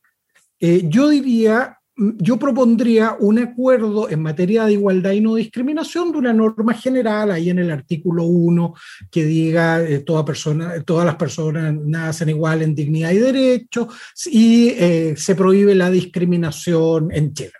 eh, 0.60 0.82
yo 0.84 1.08
diría, 1.08 1.78
yo 1.96 2.38
propondría 2.38 3.16
un 3.18 3.38
acuerdo 3.38 4.10
en 4.10 4.20
materia 4.20 4.64
de 4.64 4.74
igualdad 4.74 5.12
y 5.12 5.20
no 5.20 5.34
discriminación 5.34 6.12
de 6.12 6.18
una 6.18 6.32
norma 6.32 6.74
general 6.74 7.30
ahí 7.30 7.50
en 7.50 7.58
el 7.58 7.70
artículo 7.70 8.24
1 8.24 8.74
que 9.10 9.24
diga 9.24 9.82
eh, 9.82 10.00
toda 10.00 10.24
persona, 10.24 10.82
todas 10.82 11.06
las 11.06 11.16
personas 11.16 11.74
nacen 11.74 12.28
igual 12.28 12.62
en 12.62 12.74
dignidad 12.74 13.12
y 13.12 13.18
derechos 13.18 13.88
y 14.26 14.68
eh, 14.68 15.14
se 15.16 15.34
prohíbe 15.34 15.74
la 15.74 15.90
discriminación 15.90 17.10
en 17.12 17.32
Chile. 17.32 17.52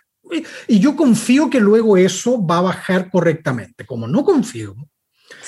Y, 0.67 0.79
yo 0.79 0.95
confío 0.95 1.49
que 1.49 1.59
luego 1.59 1.97
eso 1.97 2.45
va 2.45 2.57
a 2.57 2.61
bajar 2.61 3.09
correctamente. 3.09 3.85
Como 3.85 4.07
no 4.07 4.23
confío, 4.23 4.75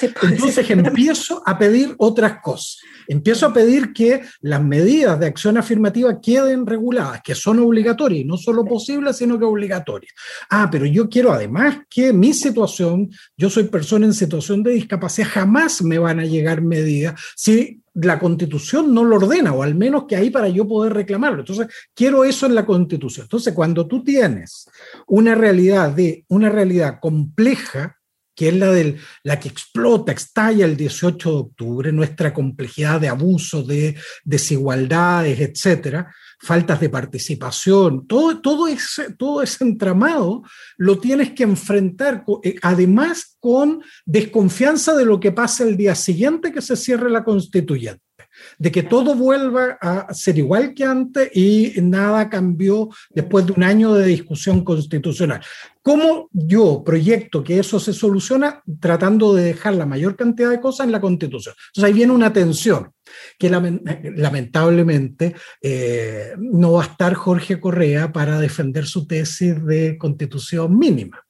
Entonces 0.02 0.70
empiezo 0.70 1.42
a 1.46 1.58
pedir 1.58 1.96
otras 1.98 2.42
cosas. 2.42 2.80
Empiezo 3.08 3.48
a 3.48 3.54
pedir 3.54 3.92
que 3.92 4.22
las 4.42 4.64
medidas 4.64 5.20
de 5.20 5.26
acción 5.26 5.58
afirmativa 5.58 6.22
queden 6.22 6.66
reguladas, 6.66 7.22
que 7.24 7.36
son 7.36 7.60
obligatorias, 7.60 8.21
y 8.21 8.28
no 8.28 8.38
solo 8.38 8.65
posibles, 8.65 9.17
sino 9.17 9.40
que 9.40 9.46
obligatorias. 9.46 10.13
Ah, 10.50 10.69
pero 10.71 10.86
yo 10.86 11.10
quiero 11.10 11.32
además 11.32 11.80
que 11.90 12.13
mi 12.13 12.34
situación, 12.34 13.10
yo 13.36 13.50
soy 13.50 13.63
persona 13.63 14.06
en 14.06 14.13
situación 14.13 14.63
de 14.63 14.71
discapacidad, 14.71 15.28
jamás 15.28 15.82
me 15.82 15.98
van 15.98 16.19
a 16.19 16.26
llegar 16.26 16.62
medidas 16.62 17.19
si 17.36 17.82
la 17.96 18.19
constitución 18.19 18.94
no 18.94 19.04
lo 19.04 19.17
ordena, 19.17 19.54
o 19.54 19.63
al 19.63 19.76
menos 19.76 20.06
que 20.08 20.15
ahí 20.15 20.30
para 20.30 20.48
yo 20.48 20.67
poder 20.67 20.94
reclamarlo. 20.94 21.40
Entonces, 21.40 21.67
quiero 21.94 22.23
eso 22.23 22.46
en 22.46 22.56
la 22.56 22.65
constitución. 22.65 23.26
Entonces, 23.26 23.54
cuando 23.54 23.88
tú 23.88 24.04
tienes 24.04 24.69
una 25.08 25.36
realidad 25.36 25.92
de 25.92 26.26
una 26.30 26.50
realidad 26.50 27.00
compleja, 27.02 27.98
que 28.40 28.48
es 28.48 28.56
la, 28.56 28.71
del, 28.71 28.98
la 29.23 29.37
que 29.37 29.50
explota, 29.50 30.13
estalla 30.13 30.63
el 30.63 30.77
18 30.77 31.29
de 31.29 31.35
octubre, 31.35 31.92
nuestra 31.92 32.33
complejidad 32.33 33.02
de 33.02 33.10
abusos, 33.10 33.67
de 33.67 33.98
desigualdades, 34.23 35.42
etcétera, 35.42 36.15
faltas 36.40 36.79
de 36.79 36.87
participación, 36.87 38.08
todo, 38.08 38.40
todo, 38.40 38.69
ese, 38.69 39.12
todo 39.15 39.42
ese 39.42 39.65
entramado 39.65 40.44
lo 40.77 41.00
tienes 41.00 41.33
que 41.33 41.44
enfrentar, 41.44 42.23
eh, 42.42 42.56
además 42.62 43.35
con 43.42 43.83
desconfianza 44.06 44.96
de 44.96 45.04
lo 45.04 45.19
que 45.19 45.33
pasa 45.33 45.65
el 45.65 45.75
día 45.75 45.94
siguiente 45.94 46.54
que 46.54 46.62
se 46.62 46.77
cierre 46.77 47.10
la 47.10 47.25
constituyente 47.25 48.09
de 48.58 48.71
que 48.71 48.83
todo 48.83 49.15
vuelva 49.15 49.77
a 49.81 50.13
ser 50.13 50.37
igual 50.37 50.73
que 50.73 50.83
antes 50.83 51.29
y 51.35 51.73
nada 51.81 52.29
cambió 52.29 52.90
después 53.10 53.46
de 53.46 53.54
un 53.54 53.63
año 53.63 53.94
de 53.94 54.06
discusión 54.06 54.63
constitucional. 54.63 55.42
¿Cómo 55.81 56.29
yo 56.31 56.83
proyecto 56.83 57.44
que 57.44 57.60
eso 57.60 57.79
se 57.79 57.94
soluciona 57.94 58.62
tratando 58.79 59.33
de 59.33 59.44
dejar 59.46 59.75
la 59.75 59.85
mayor 59.85 60.15
cantidad 60.15 60.50
de 60.50 60.60
cosas 60.60 60.85
en 60.85 60.92
la 60.92 61.02
constitución? 61.02 61.56
Entonces 61.69 61.83
ahí 61.83 61.94
viene 61.94 62.13
una 62.13 62.33
tensión 62.33 62.92
que 63.37 63.50
lamentablemente 63.50 65.35
eh, 65.62 66.33
no 66.37 66.73
va 66.73 66.83
a 66.83 66.87
estar 66.87 67.13
Jorge 67.13 67.60
Correa 67.60 68.12
para 68.12 68.40
defender 68.40 68.85
su 68.85 69.08
tesis 69.08 69.65
de 69.65 69.98
constitución 69.98 70.77
mínima, 70.77 71.25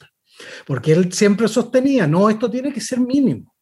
porque 0.65 0.93
él 0.93 1.13
siempre 1.13 1.47
sostenía, 1.47 2.07
no, 2.07 2.29
esto 2.29 2.49
tiene 2.49 2.73
que 2.73 2.81
ser 2.81 2.99
mínimo. 2.99 3.55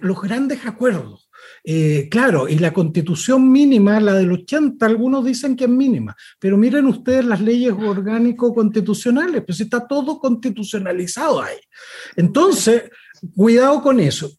los 0.00 0.20
grandes 0.20 0.66
acuerdos 0.66 1.29
eh, 1.64 2.08
claro, 2.10 2.48
y 2.48 2.58
la 2.58 2.72
constitución 2.72 3.50
mínima, 3.50 4.00
la 4.00 4.14
del 4.14 4.32
80, 4.32 4.84
algunos 4.84 5.24
dicen 5.24 5.56
que 5.56 5.64
es 5.64 5.70
mínima, 5.70 6.16
pero 6.38 6.56
miren 6.56 6.86
ustedes 6.86 7.24
las 7.24 7.40
leyes 7.40 7.72
orgánico-constitucionales, 7.72 9.44
pues 9.44 9.60
está 9.60 9.86
todo 9.86 10.18
constitucionalizado 10.18 11.42
ahí. 11.42 11.58
Entonces, 12.16 12.84
cuidado 13.34 13.82
con 13.82 14.00
eso. 14.00 14.30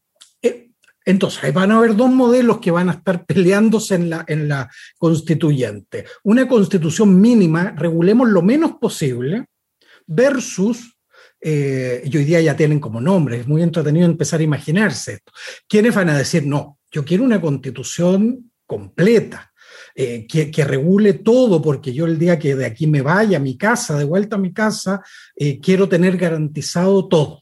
Eh, 0.41 0.71
entonces, 1.05 1.53
van 1.53 1.71
a 1.71 1.77
haber 1.77 1.95
dos 1.95 2.09
modelos 2.09 2.59
que 2.59 2.71
van 2.71 2.89
a 2.89 2.93
estar 2.93 3.25
peleándose 3.25 3.95
en 3.95 4.09
la, 4.09 4.25
en 4.27 4.47
la 4.47 4.69
constituyente. 4.97 6.05
Una 6.23 6.47
constitución 6.47 7.19
mínima, 7.19 7.71
regulemos 7.77 8.29
lo 8.29 8.41
menos 8.41 8.73
posible, 8.79 9.45
versus 10.07 10.97
eh, 11.41 12.03
y 12.05 12.17
hoy 12.17 12.23
día 12.23 12.39
ya 12.39 12.55
tienen 12.55 12.79
como 12.79 13.01
nombre, 13.01 13.39
es 13.39 13.47
muy 13.47 13.63
entretenido 13.63 14.05
empezar 14.05 14.39
a 14.39 14.43
imaginarse 14.43 15.13
esto. 15.13 15.31
¿Quiénes 15.67 15.95
van 15.95 16.09
a 16.09 16.17
decir 16.17 16.45
no? 16.45 16.79
Yo 16.91 17.03
quiero 17.03 17.23
una 17.23 17.41
constitución 17.41 18.51
completa, 18.65 19.51
eh, 19.95 20.27
que, 20.27 20.63
regule 20.63 21.13
todo, 21.13 21.61
porque 21.61 21.93
yo 21.93 22.05
el 22.05 22.19
día 22.19 22.37
que 22.37 22.55
de 22.55 22.65
aquí 22.65 22.85
me 22.85 23.01
vaya 23.01 23.37
a 23.37 23.41
mi 23.41 23.57
casa, 23.57 23.97
de 23.97 24.05
vuelta 24.05 24.35
a 24.35 24.39
mi 24.39 24.53
casa, 24.53 25.01
eh, 25.35 25.59
quiero 25.59 25.89
tener 25.89 26.15
garantizado 26.15 27.07
todo 27.07 27.41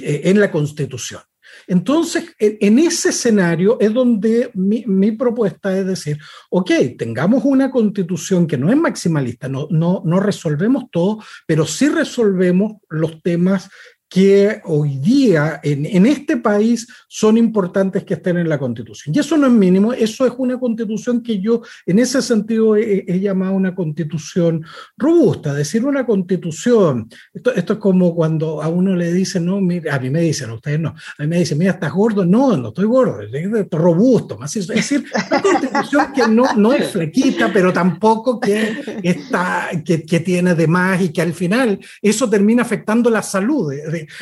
en 0.00 0.38
la 0.38 0.50
constitución. 0.50 1.20
Entonces, 1.68 2.34
en 2.38 2.78
ese 2.78 3.10
escenario 3.10 3.76
es 3.78 3.92
donde 3.92 4.50
mi, 4.54 5.12
propuesta 5.12 5.78
es 5.78 5.86
decir, 5.86 6.18
ok, 6.48 6.70
tengamos 6.98 7.44
una 7.44 7.70
constitución 7.70 8.46
que 8.46 8.56
no 8.56 8.70
es 8.70 8.76
maximalista, 8.76 9.50
no, 9.50 9.68
no, 9.70 10.02
no 10.04 10.18
resolvemos 10.18 10.84
todo, 10.90 11.22
pero 11.46 11.66
sí 11.66 11.90
resolvemos 11.90 12.78
los 12.88 13.22
temas 13.22 13.68
que 14.08 14.62
hoy 14.64 14.96
día 14.98 15.60
en, 15.62 16.06
este 16.06 16.38
país 16.38 16.86
son 17.08 17.36
importantes 17.36 18.04
que 18.04 18.14
estén 18.14 18.38
en 18.38 18.48
la 18.48 18.58
constitución. 18.58 19.14
Y 19.14 19.18
eso 19.18 19.36
no 19.36 19.46
es 19.46 19.52
mínimo, 19.52 19.92
eso 19.92 20.26
es 20.26 20.32
una 20.38 20.58
constitución 20.58 21.22
que 21.22 21.38
yo 21.40 21.60
en 21.84 21.98
ese 21.98 22.22
sentido 22.22 22.74
he, 22.76 23.18
llamado 23.20 23.52
una 23.52 23.74
constitución 23.74 24.64
robusta, 24.96 25.52
decir 25.52 25.84
una 25.84 26.06
constitución, 26.06 27.08
esto, 27.34 27.52
esto, 27.52 27.72
es 27.74 27.78
como 27.78 28.14
cuando 28.14 28.62
a 28.62 28.68
uno 28.68 28.94
le 28.94 29.12
dicen, 29.12 29.44
no, 29.44 29.60
mira, 29.60 29.94
a 29.94 29.98
mí 29.98 30.08
me 30.08 30.20
dicen, 30.20 30.50
a 30.50 30.54
ustedes 30.54 30.80
no, 30.80 30.90
a 30.90 31.22
mí 31.22 31.26
me 31.26 31.38
dicen, 31.40 31.58
mira, 31.58 31.72
estás 31.72 31.92
gordo, 31.92 32.24
no, 32.24 32.56
no 32.56 32.68
estoy 32.68 32.86
gordo, 32.86 33.20
estoy 33.20 33.78
robusto, 33.78 34.38
más 34.38 34.54
es 34.56 34.68
decir, 34.68 35.04
una 35.30 35.42
constitución 35.42 36.12
que 36.14 36.28
no, 36.28 36.54
no 36.54 36.72
es 36.72 36.92
flequita, 36.92 37.50
pero 37.52 37.72
tampoco 37.72 38.40
que, 38.40 39.00
está, 39.02 39.68
que, 39.84 40.02
que 40.04 40.20
tiene 40.20 40.54
de 40.54 40.66
más 40.66 41.02
y 41.02 41.10
que 41.10 41.20
al 41.20 41.34
final 41.34 41.78
eso 42.00 42.30
termina 42.30 42.62
afectando 42.62 43.10
la 43.10 43.22
salud 43.22 43.72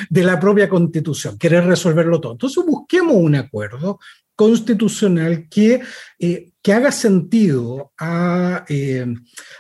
de, 0.09 0.23
la 0.23 0.39
propia 0.39 0.69
constitución, 0.69 1.39
querer 1.39 1.65
resolverlo 1.65 2.21
todo. 2.21 2.33
Entonces 2.33 2.65
busquemos 2.65 3.17
un 3.17 3.35
acuerdo 3.35 3.99
constitucional 4.37 5.49
que, 5.49 5.81
eh, 6.19 6.51
que 6.63 6.73
haga 6.73 6.93
sentido 6.93 7.93
a 7.99 8.67
eh, 8.69 9.07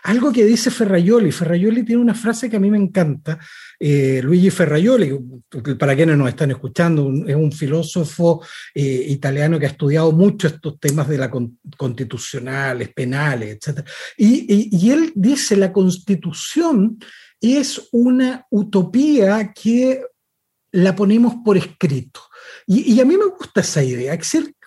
algo 0.03 0.31
que 0.31 0.45
dice 0.45 0.71
Ferraioli. 0.71 1.33
Ferraioli 1.33 1.83
tiene 1.83 2.03
una 2.03 2.15
frase 2.15 2.51
que 2.51 2.57
a 2.57 2.61
mí 2.61 2.71
me 2.71 2.77
encanta. 2.77 3.39
Eh, 3.81 4.21
Luigi 4.23 4.51
Ferraioli, 4.51 5.19
para 5.79 5.97
quienes 5.97 6.19
nos 6.19 6.29
están 6.29 6.51
escuchando, 6.51 7.11
es 7.27 7.35
un 7.35 7.53
filósofo 7.53 8.45
italiano 8.75 9.59
que 9.59 9.67
ha 9.67 9.71
estudiado 9.71 10.13
mucho 10.13 10.47
estos 10.47 10.79
temas 10.79 11.09
de 11.09 11.19
la 11.19 11.31
constitucionales, 11.77 12.91
penales, 12.91 13.57
etc. 13.57 13.81
Y, 14.19 14.77
y 14.77 14.91
él 14.91 15.13
dice, 15.15 15.57
la 15.57 15.73
constitución 15.73 16.99
es 17.41 17.89
una 17.93 18.47
utopía 18.51 19.53
que 19.53 20.03
la 20.73 20.95
ponemos 20.95 21.35
por 21.45 21.57
escrito. 21.57 22.21
Y, 22.67 23.01
a 23.01 23.05
mí 23.05 23.17
me 23.17 23.27
gusta 23.27 23.61
esa 23.61 23.83
idea, 23.83 24.19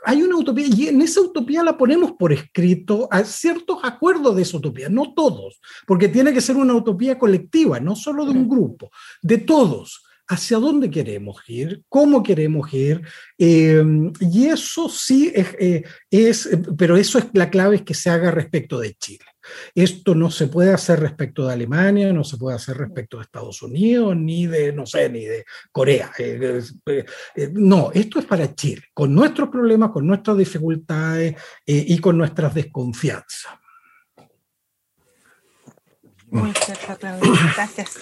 hay 0.06 0.24
una 0.24 0.38
utopía 0.38 0.66
y 0.68 0.88
en 0.88 1.02
esa 1.02 1.22
utopía 1.22 1.64
la 1.64 1.78
ponemos 1.78 2.14
por 2.14 2.32
escrito 2.32 3.08
a 3.12 3.24
ciertos 3.24 3.80
acuerdos 3.84 4.36
de 4.36 4.42
esa 4.42 4.58
utopía, 4.58 4.90
no 4.90 5.14
todos, 5.14 5.60
porque 5.86 6.08
tiene 6.08 6.34
que 6.34 6.42
ser 6.42 6.56
una 6.56 6.74
utopía 6.74 7.20
colectiva, 7.20 7.80
no 7.80 7.96
solo 7.96 8.26
de 8.26 8.32
un 8.32 8.48
grupo, 8.48 8.90
de 9.22 9.40
todos. 9.40 10.04
¿Hacia 10.32 10.60
dónde 10.60 10.92
queremos 10.92 11.42
ir? 11.48 11.82
¿Cómo 11.90 12.22
queremos 12.22 12.72
ir? 12.72 13.02
Eh, 13.36 13.84
y 14.20 14.46
eso 14.46 14.88
sí 14.88 15.32
es, 15.34 15.56
eh, 15.60 15.84
es, 16.12 16.48
pero 16.78 16.98
eso 16.98 17.18
es 17.18 17.26
la 17.34 17.50
clave 17.50 17.78
es 17.78 17.82
que 17.82 17.96
se 17.96 18.12
haga 18.12 18.30
respecto 18.30 18.80
de 18.80 18.94
Chile. 18.94 19.26
Esto 19.74 20.14
no 20.14 20.30
se 20.30 20.46
puede 20.46 20.72
hacer 20.72 21.00
respecto 21.00 21.48
de 21.48 21.54
Alemania, 21.54 22.14
no 22.14 22.24
se 22.24 22.38
puede 22.38 22.58
hacer 22.58 22.78
respecto 22.78 23.18
de 23.18 23.24
Estados 23.24 23.60
Unidos, 23.64 24.16
ni 24.16 24.46
de, 24.46 24.72
no 24.72 24.86
sé, 24.86 25.10
ni 25.10 25.26
de 25.26 25.46
Corea. 25.72 26.12
Eh, 26.20 26.62
eh, 26.86 27.50
no, 27.54 27.90
esto 27.92 28.20
es 28.20 28.26
para 28.26 28.54
Chile, 28.54 28.84
con 28.94 29.16
nuestros 29.16 29.50
problemas, 29.50 29.90
con 29.90 30.06
nuestras 30.06 30.38
dificultades 30.38 31.36
y 31.66 31.98
con 31.98 32.20
nuestras 32.20 32.54
desconfianzas. 32.54 33.54
Muy 36.28 36.54
cierto, 36.54 36.96
Gracias 37.56 37.98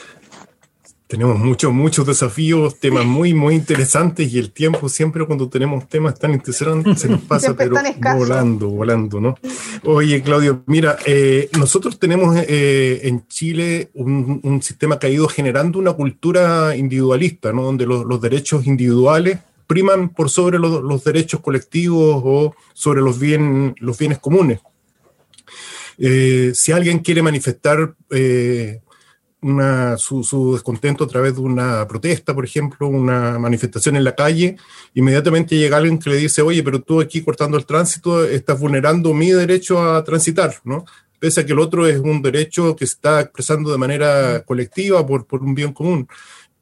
tenemos 1.08 1.40
muchos, 1.40 1.72
muchos 1.72 2.06
desafíos, 2.06 2.80
temas 2.80 3.06
muy, 3.06 3.34
muy 3.34 3.56
interesantes 3.56 4.32
y 4.32 4.40
el 4.40 4.52
tiempo 4.52 4.90
siempre 4.90 5.26
cuando 5.26 5.48
tenemos 5.48 5.88
temas 5.88 6.20
tan 6.20 6.34
interesantes 6.34 7.00
se 7.00 7.08
nos 7.08 7.22
pasa, 7.22 7.56
pero 7.56 7.78
volando, 8.14 8.70
volando, 8.70 9.22
¿no? 9.22 9.38
Oye, 9.86 10.22
Claudio, 10.22 10.64
mira, 10.66 10.98
eh, 11.06 11.50
nosotros 11.58 11.98
tenemos 11.98 12.36
eh, 12.38 13.00
en 13.04 13.26
Chile 13.28 13.90
un, 13.94 14.62
sistema 14.62 15.00
que 15.00 15.08
ha 15.08 15.10
ido 15.10 15.28
generando 15.30 15.80
una 15.80 15.94
cultura 15.94 16.76
individualista, 16.76 17.54
¿no? 17.54 17.64
Donde 17.64 17.86
los, 17.86 18.22
derechos 18.22 18.66
individuales 18.68 19.40
priman 19.66 20.10
por 20.10 20.30
sobre 20.30 20.60
los, 20.60 21.04
derechos 21.06 21.40
colectivos 21.40 22.22
o 22.26 22.56
sobre 22.74 23.02
los, 23.02 23.18
bien, 23.18 23.76
los 23.80 23.98
bienes 23.98 24.18
comunes. 24.18 24.60
Eh, 26.00 26.52
si 26.54 26.72
alguien 26.74 27.00
quiere 27.00 27.22
manifestar 27.22 27.96
su, 29.98 30.54
descontento 30.54 31.04
a 31.04 31.08
través 31.08 31.36
de 31.36 31.42
una 31.42 31.88
protesta, 31.88 32.34
por 32.34 32.46
ejemplo, 32.46 32.88
una 32.88 33.38
manifestación 33.38 33.96
en 33.96 34.04
la 34.04 34.16
calle, 34.16 34.58
inmediatamente 34.94 35.58
llega 35.58 35.78
alguien 35.78 36.00
que 36.00 36.10
le 36.10 36.18
dice, 36.18 36.42
oye, 36.42 36.64
pero 36.64 36.82
tú 36.82 37.00
aquí 37.00 37.22
cortando 37.22 37.58
el 37.58 37.66
tránsito 37.66 38.24
estás 38.24 38.60
vulnerando 38.60 39.14
mi 39.14 39.32
derecho 39.32 39.82
a 39.82 40.04
transitar, 40.04 40.56
¿no? 40.64 40.86
Pese 41.20 41.42
a 41.42 41.46
que 41.46 41.54
el 41.54 41.60
otro 41.60 41.88
es 41.88 42.00
un 42.00 42.22
derecho 42.22 42.76
que 42.76 42.86
se 42.86 42.94
está 42.94 43.22
expresando 43.22 43.72
de 43.72 43.78
manera 43.78 44.44
colectiva 44.46 45.06
por, 45.06 45.26
por 45.26 45.42
un 45.44 45.56
bien 45.56 45.74
común. 45.74 46.08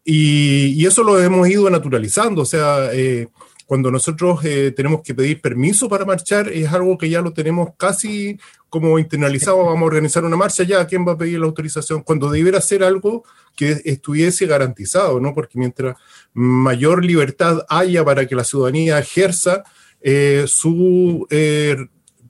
Y, 0.04 0.80
y, 0.80 0.86
eso 0.86 1.04
lo 1.04 1.20
hemos 1.20 1.50
ido 1.50 1.68
naturalizando, 1.70 2.44
o 2.44 2.46
sea, 2.46 2.94
eh, 2.94 3.28
cuando 3.66 3.90
nosotros 3.90 4.44
eh, 4.44 4.72
tenemos 4.76 5.02
que 5.02 5.16
pedir 5.16 5.42
permiso 5.42 5.90
para 5.90 6.06
marchar, 6.06 6.50
es 6.50 6.72
algo 6.72 6.98
que 6.98 7.10
ya 7.10 7.22
lo 7.22 7.34
tenemos 7.34 7.70
casi 7.78 8.38
como 8.70 9.00
internalizado, 9.00 9.64
vamos 9.64 9.82
a 9.82 9.86
organizar 9.86 10.24
una 10.24 10.36
marcha, 10.36 10.64
ya, 10.64 10.86
¿quién 10.86 11.08
va 11.08 11.14
a 11.14 11.18
pedir 11.18 11.40
la 11.40 11.46
autorización? 11.46 12.04
Cuando 12.04 12.30
debiera 12.30 12.62
ser 12.62 12.84
algo 12.84 13.24
que 13.56 13.82
estuviese 13.86 14.46
garantizado, 14.46 15.20
¿no? 15.20 15.34
Porque 15.34 15.58
mientras 15.58 15.98
mayor 16.34 17.04
libertad 17.04 17.66
haya 17.70 18.04
para 18.04 18.28
que 18.28 18.36
la 18.36 18.44
ciudadanía 18.44 19.00
ejerza 19.00 19.64
eh, 20.02 20.44
su 20.48 21.26
eh, 21.30 21.78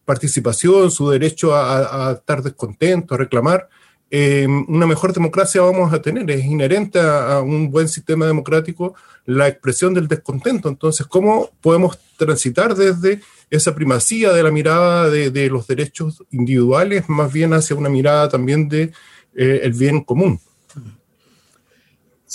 participación, 0.06 0.92
su 0.92 1.10
derecho 1.10 1.56
a, 1.56 2.10
a, 2.10 2.12
estar 2.14 2.44
descontento, 2.44 3.16
a 3.16 3.18
reclamar, 3.18 3.68
eh, 4.18 4.48
una 4.48 4.88
mejor 4.88 5.12
democracia 5.12 5.60
vamos 5.62 5.92
a 5.92 6.02
tener. 6.02 6.32
Es 6.32 6.46
inherente 6.46 7.02
a, 7.02 7.42
un 7.42 7.70
buen 7.70 7.90
sistema 7.90 8.26
democrático 8.26 8.96
la 9.26 9.50
expresión 9.50 9.94
del 9.94 10.08
descontento. 10.08 10.70
Entonces, 10.70 11.06
¿cómo 11.06 11.50
podemos 11.60 12.00
transitar 12.16 12.76
desde 12.76 13.20
esa 13.50 13.76
primacía 13.76 14.32
de 14.32 14.42
la 14.42 14.52
mirada 14.52 15.10
de, 15.10 15.50
los 15.50 15.68
derechos 15.68 16.24
individuales 16.32 17.10
más 17.10 17.34
bien 17.34 17.52
hacia 17.52 17.76
una 17.76 17.90
mirada 17.90 18.30
también 18.30 18.70
de 18.70 18.94
eh, 19.36 19.60
el 19.64 19.74
bien 19.74 20.00
común? 20.00 20.40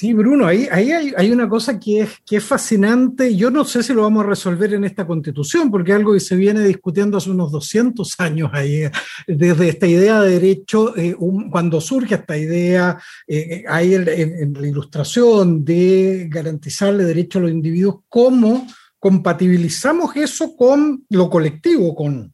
Sí, 0.00 0.14
Bruno, 0.14 0.46
ahí, 0.46 0.66
hay, 0.72 1.30
una 1.30 1.46
cosa 1.46 1.78
que 1.78 2.00
es, 2.00 2.10
que 2.24 2.38
es 2.38 2.42
fascinante. 2.42 3.36
Yo 3.36 3.50
no 3.50 3.66
sé 3.66 3.82
si 3.82 3.92
lo 3.92 4.00
vamos 4.00 4.24
a 4.24 4.28
resolver 4.28 4.72
en 4.72 4.84
esta 4.84 5.06
constitución, 5.06 5.70
porque 5.70 5.90
es 5.90 5.98
algo 5.98 6.14
que 6.14 6.20
se 6.20 6.36
viene 6.36 6.62
discutiendo 6.62 7.18
hace 7.18 7.28
unos 7.28 7.52
200 7.52 8.18
años 8.18 8.48
ahí, 8.54 8.84
desde 9.26 9.68
esta 9.68 9.86
idea 9.86 10.22
de 10.22 10.40
derecho, 10.40 10.96
eh, 10.96 11.14
cuando 11.50 11.82
surge 11.82 12.14
esta 12.14 12.38
idea, 12.38 12.98
eh, 13.28 13.62
ahí 13.68 13.94
en, 13.94 14.54
la 14.54 14.66
ilustración 14.66 15.66
de 15.66 16.28
garantizarle 16.30 17.04
derecho 17.04 17.38
a 17.38 17.42
los 17.42 17.50
individuos, 17.50 17.96
cómo 18.08 18.66
compatibilizamos 18.98 20.16
eso 20.16 20.56
con 20.56 21.04
lo 21.10 21.28
colectivo, 21.28 21.94
con, 21.94 22.32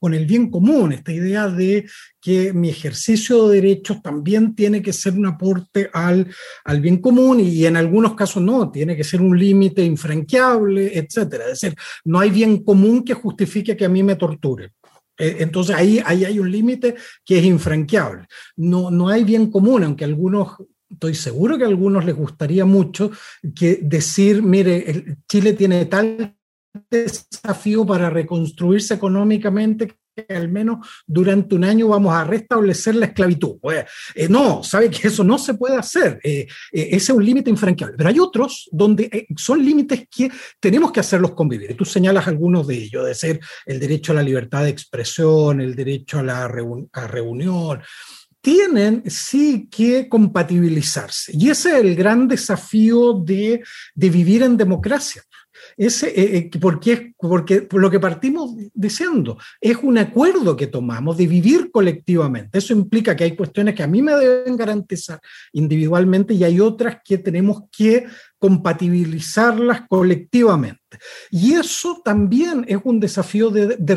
con 0.00 0.12
el 0.12 0.26
bien 0.26 0.50
común, 0.50 0.92
esta 0.92 1.12
idea 1.12 1.46
de 1.46 1.86
que 2.26 2.52
mi 2.52 2.70
ejercicio 2.70 3.46
de 3.46 3.60
derechos 3.60 4.02
también 4.02 4.56
tiene 4.56 4.82
que 4.82 4.92
ser 4.92 5.12
un 5.12 5.26
aporte 5.26 5.88
al, 5.92 6.26
al 6.64 6.80
bien 6.80 6.96
común 6.96 7.38
y 7.38 7.64
en 7.66 7.76
algunos 7.76 8.16
casos 8.16 8.42
no, 8.42 8.68
tiene 8.68 8.96
que 8.96 9.04
ser 9.04 9.22
un 9.22 9.38
límite 9.38 9.84
infranqueable, 9.84 10.98
etcétera. 10.98 11.44
Es 11.44 11.60
decir, 11.60 11.78
no 12.04 12.18
hay 12.18 12.30
bien 12.30 12.64
común 12.64 13.04
que 13.04 13.14
justifique 13.14 13.76
que 13.76 13.84
a 13.84 13.88
mí 13.88 14.02
me 14.02 14.16
torture. 14.16 14.72
Eh, 15.16 15.36
entonces 15.38 15.76
ahí, 15.76 16.02
ahí 16.04 16.24
hay 16.24 16.40
un 16.40 16.50
límite 16.50 16.96
que 17.24 17.38
es 17.38 17.44
infranqueable. 17.44 18.26
No, 18.56 18.90
no 18.90 19.08
hay 19.08 19.22
bien 19.22 19.48
común, 19.48 19.84
aunque 19.84 20.04
algunos 20.04 20.56
estoy 20.90 21.14
seguro 21.14 21.56
que 21.56 21.62
a 21.62 21.68
algunos 21.68 22.04
les 22.04 22.16
gustaría 22.16 22.64
mucho 22.64 23.12
que 23.54 23.78
decir, 23.80 24.42
mire, 24.42 25.16
Chile 25.28 25.52
tiene 25.52 25.84
tal 25.84 26.36
desafío 26.90 27.86
para 27.86 28.10
reconstruirse 28.10 28.94
económicamente 28.94 29.94
al 30.28 30.48
menos 30.48 30.86
durante 31.06 31.54
un 31.54 31.64
año 31.64 31.88
vamos 31.88 32.14
a 32.14 32.24
restablecer 32.24 32.94
la 32.94 33.06
esclavitud. 33.06 33.56
Eh, 34.14 34.28
no, 34.28 34.62
sabe 34.62 34.90
que 34.90 35.08
eso 35.08 35.24
no 35.24 35.38
se 35.38 35.54
puede 35.54 35.76
hacer. 35.76 36.20
Eh, 36.22 36.46
eh, 36.72 36.88
ese 36.92 36.96
es 36.96 37.10
un 37.10 37.24
límite 37.24 37.50
infranqueable. 37.50 37.96
Pero 37.96 38.08
hay 38.08 38.18
otros 38.18 38.68
donde 38.72 39.26
son 39.36 39.64
límites 39.64 40.06
que 40.10 40.30
tenemos 40.60 40.92
que 40.92 41.00
hacerlos 41.00 41.32
convivir. 41.32 41.76
Tú 41.76 41.84
señalas 41.84 42.26
algunos 42.28 42.66
de 42.66 42.76
ellos, 42.76 43.06
de 43.06 43.14
ser 43.14 43.40
el 43.64 43.78
derecho 43.78 44.12
a 44.12 44.16
la 44.16 44.22
libertad 44.22 44.64
de 44.64 44.70
expresión, 44.70 45.60
el 45.60 45.74
derecho 45.74 46.18
a 46.18 46.22
la 46.22 46.48
reunión, 46.48 47.82
tienen 48.40 49.02
sí 49.10 49.68
que 49.68 50.08
compatibilizarse. 50.08 51.32
Y 51.34 51.50
ese 51.50 51.70
es 51.70 51.84
el 51.84 51.96
gran 51.96 52.28
desafío 52.28 53.14
de, 53.14 53.62
de 53.94 54.10
vivir 54.10 54.44
en 54.44 54.56
democracia. 54.56 55.22
Ese, 55.76 56.08
eh, 56.08 56.36
eh, 56.38 56.50
porque, 56.58 57.14
porque 57.18 57.68
lo 57.72 57.90
que 57.90 58.00
partimos 58.00 58.54
diciendo 58.72 59.36
es 59.60 59.76
un 59.82 59.98
acuerdo 59.98 60.56
que 60.56 60.68
tomamos 60.68 61.18
de 61.18 61.26
vivir 61.26 61.70
colectivamente. 61.70 62.58
Eso 62.58 62.72
implica 62.72 63.14
que 63.14 63.24
hay 63.24 63.36
cuestiones 63.36 63.74
que 63.74 63.82
a 63.82 63.86
mí 63.86 64.00
me 64.00 64.14
deben 64.14 64.56
garantizar 64.56 65.20
individualmente 65.52 66.32
y 66.32 66.44
hay 66.44 66.60
otras 66.60 66.98
que 67.04 67.18
tenemos 67.18 67.64
que 67.70 68.06
compatibilizarlas 68.38 69.82
colectivamente. 69.86 70.98
Y 71.30 71.52
eso 71.52 72.00
también 72.02 72.64
es 72.68 72.78
un 72.82 72.98
desafío 72.98 73.50
de, 73.50 73.76
de 73.76 73.94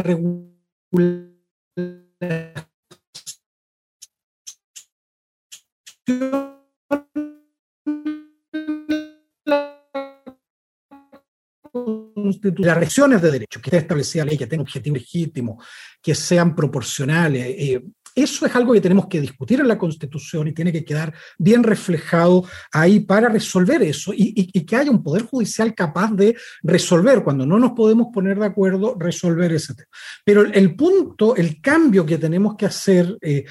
las 12.57 12.77
regiones 12.77 13.21
de 13.21 13.31
derecho, 13.31 13.61
que 13.61 13.69
esté 13.69 13.77
establecida 13.77 14.25
ley, 14.25 14.37
que 14.37 14.47
tenga 14.47 14.63
objetivo 14.63 14.95
legítimo, 14.95 15.61
que 16.01 16.15
sean 16.15 16.55
proporcionales. 16.55 17.45
Eh, 17.57 17.83
eso 18.15 18.45
es 18.45 18.55
algo 18.55 18.73
que 18.73 18.81
tenemos 18.81 19.07
que 19.07 19.21
discutir 19.21 19.59
en 19.59 19.67
la 19.67 19.77
Constitución 19.77 20.47
y 20.47 20.53
tiene 20.53 20.71
que 20.71 20.83
quedar 20.83 21.13
bien 21.37 21.63
reflejado 21.63 22.43
ahí 22.71 22.99
para 22.99 23.29
resolver 23.29 23.81
eso 23.81 24.11
y, 24.15 24.49
que 24.65 24.75
haya 24.75 24.91
un 24.91 25.01
poder 25.01 25.23
judicial 25.23 25.73
capaz 25.73 26.11
de 26.11 26.35
resolver, 26.61 27.23
cuando 27.23 27.45
no 27.45 27.59
nos 27.59 27.71
podemos 27.71 28.07
poner 28.13 28.37
de 28.37 28.45
acuerdo, 28.45 28.95
resolver 28.99 29.51
ese 29.53 29.73
tema. 29.73 29.87
Pero 30.25 30.45
el 30.45 30.75
punto, 30.75 31.35
el 31.35 31.61
cambio 31.61 32.05
que 32.05 32.17
tenemos 32.17 32.55
que 32.55 32.65
hacer, 32.65 33.17
eh, 33.21 33.45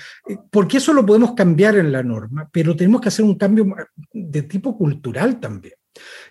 porque 0.51 0.77
eso 0.77 0.93
lo 0.93 1.05
podemos 1.05 1.33
cambiar 1.35 1.77
en 1.77 1.91
la 1.91 2.03
norma, 2.03 2.49
pero 2.53 2.77
tenemos 2.77 3.01
que 3.01 3.09
hacer 3.09 3.25
un 3.25 3.37
cambio 3.37 3.67
de 4.13 4.43
tipo 4.43 4.77
cultural 4.77 5.41
también. 5.41 5.78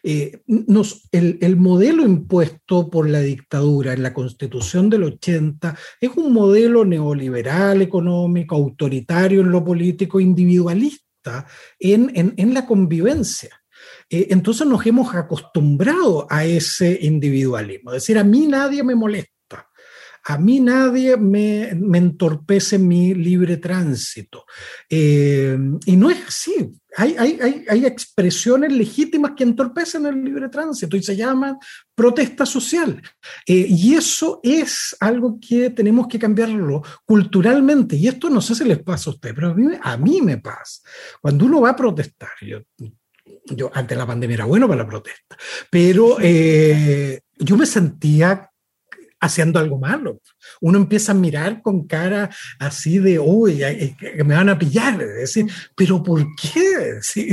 Eh, 0.03 0.41
nos, 0.47 1.07
el, 1.11 1.55
modelo 1.57 2.03
impuesto 2.03 2.89
por 2.89 3.09
la 3.09 3.19
dictadura 3.19 3.93
en 3.93 4.03
la 4.03 4.13
constitución 4.13 4.89
del 4.89 5.03
80 5.03 5.77
es 6.01 6.11
un 6.15 6.33
modelo 6.33 6.85
neoliberal 6.85 7.81
económico, 7.81 8.55
autoritario 8.55 9.41
en 9.41 9.51
lo 9.51 9.63
político, 9.63 10.19
individualista 10.19 11.45
en, 11.79 12.53
la 12.53 12.65
convivencia. 12.65 13.49
Eh, 14.09 14.27
entonces 14.29 14.65
nos 14.67 14.85
hemos 14.85 15.13
acostumbrado 15.13 16.27
a 16.29 16.45
ese 16.45 16.97
individualismo, 17.01 17.91
es 17.91 18.03
decir, 18.03 18.17
a 18.17 18.23
mí 18.23 18.47
nadie 18.47 18.83
me 18.83 18.95
molesta 18.95 19.36
a 20.29 20.37
mí 20.37 20.59
nadie 20.59 21.15
me, 21.15 21.69
entorpece 21.69 22.77
mi 22.77 23.13
libre 23.13 23.55
tránsito. 23.57 24.45
Eh, 24.89 25.57
y 25.85 25.95
no 25.95 26.09
es 26.09 26.27
así. 26.27 26.69
Hay, 26.97 27.15
hay, 27.15 27.85
expresiones 27.85 28.73
legítimas 28.73 29.33
que 29.37 29.43
entorpecen 29.43 30.05
el 30.05 30.21
libre 30.21 30.49
tránsito 30.49 30.97
y 30.97 31.03
se 31.03 31.15
llaman 31.15 31.57
protesta 31.95 32.45
social. 32.45 33.01
Eh, 33.45 33.67
y 33.69 33.93
eso 33.95 34.41
es 34.43 34.97
algo 34.99 35.39
que 35.39 35.69
tenemos 35.69 36.07
que 36.07 36.19
cambiarlo 36.19 36.81
culturalmente. 37.05 37.95
Y 37.95 38.09
esto 38.09 38.29
no 38.29 38.41
sé 38.41 38.53
si 38.53 38.65
les 38.65 38.79
pasa 38.79 39.09
a 39.09 39.13
ustedes, 39.13 39.33
pero 39.33 39.55
a 39.81 39.97
mí, 39.97 40.21
me 40.21 40.39
pasa. 40.39 40.81
Cuando 41.21 41.45
uno 41.45 41.61
va 41.61 41.69
a 41.69 41.75
protestar, 41.75 42.31
yo, 42.41 42.59
yo 43.45 43.71
antes 43.73 43.97
la 43.97 44.05
pandemia 44.05 44.33
era 44.33 44.45
bueno 44.45 44.67
para 44.67 44.83
la 44.83 44.89
protesta, 44.89 45.37
pero 45.69 46.17
eh, 46.19 47.21
yo 47.37 47.55
me 47.55 47.65
sentía 47.65 48.49
haciendo 49.19 49.59
algo 49.59 49.79
malo. 49.79 50.21
Uno 50.61 50.77
empieza 50.77 51.11
a 51.11 51.15
mirar 51.15 51.61
con 51.61 51.87
cara 51.87 52.29
así 52.59 52.99
de, 52.99 53.19
uy, 53.19 53.61
me 54.25 54.35
van 54.35 54.49
a 54.49 54.57
pillar. 54.59 55.01
Es 55.01 55.33
decir, 55.33 55.45
pero 55.75 56.01
¿por 56.03 56.25
qué? 56.35 56.99
Si, 57.01 57.29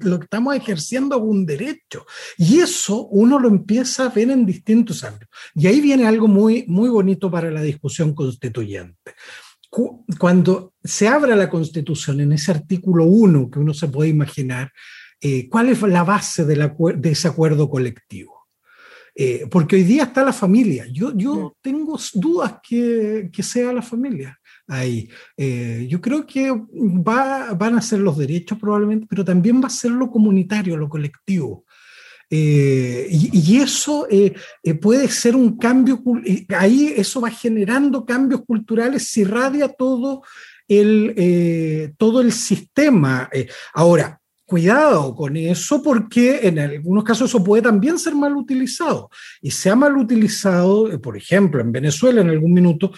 lo 0.00 0.18
que 0.18 0.24
estamos 0.24 0.56
ejerciendo 0.56 1.16
es 1.16 1.22
un 1.22 1.46
derecho. 1.46 2.06
Y 2.36 2.60
eso 2.60 3.06
uno 3.06 3.38
lo 3.38 3.48
empieza 3.48 4.06
a 4.06 4.08
ver 4.10 4.30
en 4.30 4.46
distintos 4.46 5.04
ámbitos. 5.04 5.28
Y 5.54 5.66
ahí 5.66 5.80
viene 5.80 6.06
algo 6.06 6.28
muy, 6.28 6.64
muy 6.68 6.88
bonito 6.88 7.30
para 7.30 7.50
la 7.50 7.62
discusión 7.62 8.14
constituyente. 8.14 9.14
Cuando 10.18 10.74
se 10.82 11.08
abra 11.08 11.36
la 11.36 11.50
constitución 11.50 12.20
en 12.20 12.32
ese 12.32 12.50
artículo 12.52 13.04
1 13.04 13.50
que 13.50 13.58
uno 13.58 13.74
se 13.74 13.88
puede 13.88 14.08
imaginar, 14.08 14.72
eh, 15.20 15.48
¿cuál 15.48 15.68
es 15.68 15.82
la 15.82 16.04
base 16.04 16.44
de 16.44 17.10
ese 17.10 17.28
acuerdo 17.28 17.68
colectivo? 17.68 18.37
Eh, 19.20 19.48
porque 19.50 19.74
hoy 19.74 19.82
día 19.82 20.04
está 20.04 20.22
la 20.22 20.32
familia. 20.32 20.86
Yo, 20.92 21.12
yo 21.12 21.56
tengo 21.60 21.98
dudas 22.14 22.60
que, 22.62 23.28
que 23.32 23.42
sea 23.42 23.72
la 23.72 23.82
familia 23.82 24.38
ahí. 24.68 25.08
Eh, 25.36 25.88
yo 25.90 26.00
creo 26.00 26.24
que 26.24 26.52
va, 26.52 27.52
van 27.54 27.76
a 27.76 27.82
ser 27.82 27.98
los 27.98 28.16
derechos 28.16 28.56
probablemente, 28.60 29.08
pero 29.10 29.24
también 29.24 29.60
va 29.60 29.66
a 29.66 29.70
ser 29.70 29.90
lo 29.90 30.08
comunitario, 30.08 30.76
lo 30.76 30.88
colectivo. 30.88 31.64
Eh, 32.30 33.08
y, 33.10 33.56
eso 33.56 34.06
puede 34.80 35.08
ser 35.08 35.34
un 35.34 35.58
cambio, 35.58 36.00
ahí 36.56 36.92
eso 36.96 37.20
va 37.20 37.30
generando 37.30 38.04
cambios 38.04 38.44
culturales, 38.44 39.08
si 39.08 39.22
irradia 39.22 39.66
todo 39.66 40.22
el, 40.68 41.96
todo 41.96 42.20
el 42.20 42.30
sistema. 42.30 43.28
ahora, 43.74 44.20
cuidado 44.48 45.14
con 45.14 45.36
eso 45.36 45.82
porque 45.82 46.40
en 46.48 46.58
algunos 46.58 47.04
casos 47.04 47.28
eso 47.28 47.44
puede 47.44 47.62
también 47.62 47.98
ser 47.98 48.14
mal 48.14 48.34
utilizado. 48.34 49.10
Y 49.42 49.50
se 49.50 49.68
ha 49.68 49.76
mal 49.76 49.94
utilizado, 49.98 50.90
eh, 50.90 50.98
por 50.98 51.18
ejemplo, 51.18 51.60
en 51.60 51.70
Venezuela 51.70 52.22
en 52.22 52.30
algún 52.30 52.54
minuto 52.54 52.90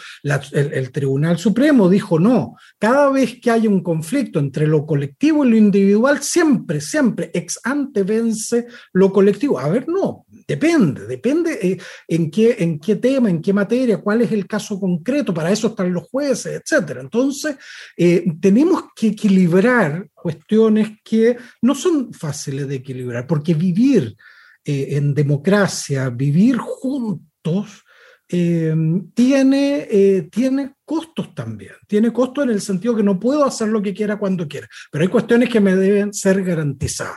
el, 0.53 0.93
Tribunal 0.93 1.39
Supremo 1.39 1.89
dijo, 1.89 2.21
no, 2.21 2.55
cada 2.79 3.11
vez 3.11 3.41
que 3.41 3.51
haya 3.51 3.69
un 3.69 3.83
conflicto 3.83 4.39
entre 4.39 4.69
lo 4.69 4.87
colectivo 4.87 5.45
y 5.45 5.51
lo 5.51 5.57
individual, 5.57 6.23
siempre, 6.23 6.81
siempre 6.81 7.33
ex 7.35 7.59
ante 7.65 8.05
vence 8.05 8.69
lo 8.93 9.13
colectivo. 9.13 9.59
A 9.59 9.69
ver, 9.69 9.89
no, 9.89 10.27
Depende, 10.51 11.07
depende 11.07 11.59
eh, 11.63 11.79
en, 12.09 12.29
qué, 12.29 12.57
en 12.59 12.81
qué 12.81 12.97
tema, 12.97 13.31
en 13.31 13.41
qué 13.41 13.53
materia, 13.53 13.99
cuál 13.99 14.23
es 14.23 14.33
el 14.33 14.49
caso 14.49 14.81
concreto, 14.81 15.33
para 15.33 15.53
eso 15.53 15.69
están 15.69 15.93
los 15.93 16.09
jueces, 16.09 16.61
etc. 16.61 16.99
Entonces, 16.99 17.55
eh, 17.97 18.25
tenemos 18.41 18.87
que 18.97 19.07
equilibrar 19.07 20.09
cuestiones 20.13 20.99
que 21.05 21.37
no 21.63 21.77
son 21.77 22.13
fáciles 22.13 22.67
de 22.67 22.75
equilibrar, 22.75 23.29
porque 23.29 23.55
vivir 23.55 24.17
en 24.65 25.15
democracia, 25.15 26.11
vivir 26.11 26.59
juntos, 26.59 27.85
tiene, 28.27 30.29
tiene 30.31 30.75
costos 30.85 31.35
también. 31.35 31.73
Tiene 31.87 32.13
costos 32.13 32.45
en 32.45 32.51
el 32.51 32.61
sentido 32.61 32.95
que 32.95 33.03
no 33.03 33.19
puedo 33.19 33.45
hacer 33.45 33.69
lo 33.69 33.81
que 33.81 33.95
quiera 33.95 34.19
cuando 34.19 34.47
quiera, 34.47 34.69
pero 34.91 35.03
hay 35.03 35.09
cuestiones 35.09 35.49
que 35.49 35.61
me 35.61 35.77
deben 35.77 36.13
ser 36.13 36.45
garantizadas. 36.45 37.17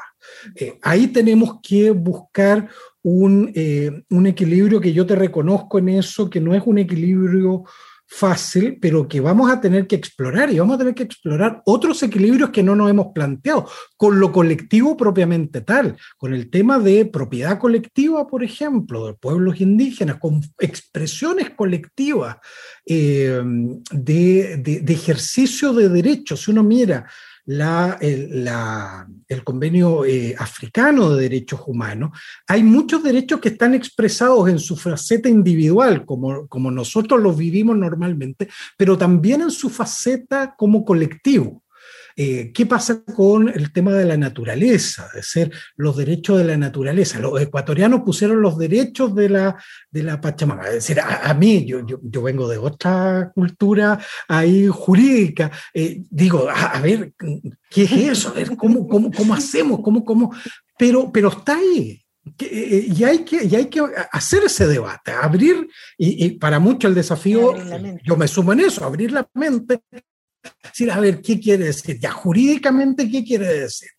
Eh, 0.56 0.80
ahí 0.82 1.08
tenemos 1.08 1.60
que 1.62 1.92
buscar 1.92 2.70
un, 3.04 3.52
eh, 3.54 4.04
un, 4.10 4.28
equilibrio 4.28 4.82
que 4.82 4.94
yo 4.94 5.06
te 5.06 5.16
reconozco 5.16 5.78
en 5.78 5.90
eso, 5.90 6.30
que 6.30 6.40
no 6.40 6.56
es 6.56 6.64
un 6.66 6.78
equilibrio 6.78 7.66
fácil, 8.06 8.78
pero 8.80 9.08
que 9.08 9.20
vamos 9.20 9.52
a 9.52 9.60
tener 9.60 9.88
que 9.88 9.96
explorar 9.96 10.52
y 10.52 10.60
vamos 10.60 10.76
a 10.76 10.78
tener 10.78 10.94
que 10.94 11.04
explorar 11.04 11.62
otros 11.66 12.04
equilibrios 12.04 12.52
que 12.52 12.62
no 12.62 12.76
nos 12.76 12.90
hemos 12.90 13.08
planteado, 13.14 13.68
con 13.98 14.20
lo 14.20 14.32
colectivo 14.32 14.96
propiamente 14.96 15.62
tal, 15.62 15.98
con 16.18 16.34
el 16.34 16.50
tema 16.50 16.80
de 16.80 17.06
propiedad 17.06 17.58
colectiva, 17.58 18.28
por 18.28 18.44
ejemplo, 18.44 19.08
de 19.08 19.14
pueblos 19.16 19.60
indígenas, 19.60 20.18
con 20.20 20.42
expresiones 20.60 21.50
colectivas 21.52 22.38
eh, 22.86 23.42
de, 23.92 24.58
de, 24.58 24.94
ejercicio 24.94 25.74
de 25.74 25.90
derechos. 25.90 26.44
Si 26.44 26.52
uno 26.52 26.64
mira 26.64 27.08
la, 27.46 27.98
el, 28.00 28.48
el, 29.28 29.44
convenio 29.44 30.06
eh, 30.06 30.36
africano 30.38 31.10
de 31.12 31.24
derechos 31.24 31.62
humanos, 31.66 32.18
hay 32.48 32.64
muchos 32.64 33.04
derechos 33.04 33.40
que 33.40 33.50
están 33.50 33.74
expresados 33.74 34.48
en 34.50 34.60
su 34.60 34.76
faceta 34.76 35.30
individual, 35.30 36.06
como, 36.06 36.48
como 36.48 36.72
nosotros 36.72 37.22
los 37.22 37.38
vivimos 37.38 37.78
normalmente, 37.78 38.48
pero 38.78 38.98
también 38.98 39.42
en 39.42 39.52
su 39.52 39.70
faceta 39.70 40.56
como 40.58 40.86
colectivo. 40.86 41.63
Eh, 42.16 42.52
¿Qué 42.54 42.66
pasa 42.66 43.04
con 43.04 43.50
el 43.50 43.72
tema 43.72 43.94
de 43.94 44.06
la 44.06 44.18
naturaleza? 44.18 45.10
De 45.14 45.24
ser 45.24 45.52
los 45.76 45.98
derechos 45.98 46.38
de 46.38 46.44
la 46.44 46.58
naturaleza. 46.58 47.20
Los 47.20 47.42
ecuatorianos 47.42 48.02
pusieron 48.02 48.42
los 48.42 48.58
derechos 48.58 49.16
de 49.16 49.30
la, 49.30 49.58
de 49.90 50.04
la 50.04 50.22
Pachamama. 50.22 50.68
Es 50.68 50.74
decir, 50.76 51.00
a, 51.00 51.34
mí, 51.34 51.66
yo, 51.66 51.80
yo, 51.86 52.22
vengo 52.22 52.48
de 52.48 52.58
otra 52.58 53.32
cultura 53.34 54.00
ahí 54.28 54.68
jurídica. 54.68 55.52
Eh, 55.74 56.04
digo, 56.10 56.48
a, 56.50 56.80
ver, 56.80 57.14
¿qué 57.70 57.84
es 57.84 57.92
eso? 57.92 58.34
¿cómo, 58.58 58.88
cómo, 58.88 59.12
cómo 59.12 59.34
hacemos? 59.34 59.80
¿Cómo, 59.82 60.06
cómo? 60.06 60.34
Pero, 60.78 61.12
pero 61.12 61.30
está 61.30 61.58
ahí. 61.58 62.00
Eh, 62.40 62.88
y, 62.96 63.04
hay 63.04 63.20
que, 63.20 63.44
y 63.44 63.56
hay 63.56 63.66
que 63.66 63.82
hacer 64.12 64.44
ese 64.46 64.66
debate, 64.66 65.12
abrir, 65.12 65.68
y, 65.98 66.26
y 66.26 66.32
para 66.32 66.58
mucho 66.58 66.88
el 66.88 66.96
desafío, 66.96 67.54
yo 68.02 68.16
me 68.16 68.30
sumo 68.30 68.54
en 68.54 68.62
eso, 68.62 68.86
abrir 68.86 69.12
la 69.12 69.28
mente 69.34 69.82
decir, 70.64 70.92
a 70.92 71.00
ver, 71.00 71.22
¿qué 71.22 71.40
quiere 71.40 71.66
decir? 71.66 72.00
Ya 72.00 72.12
jurídicamente, 72.12 73.10
¿qué 73.10 73.24
quiere 73.24 73.48
decir? 73.48 73.90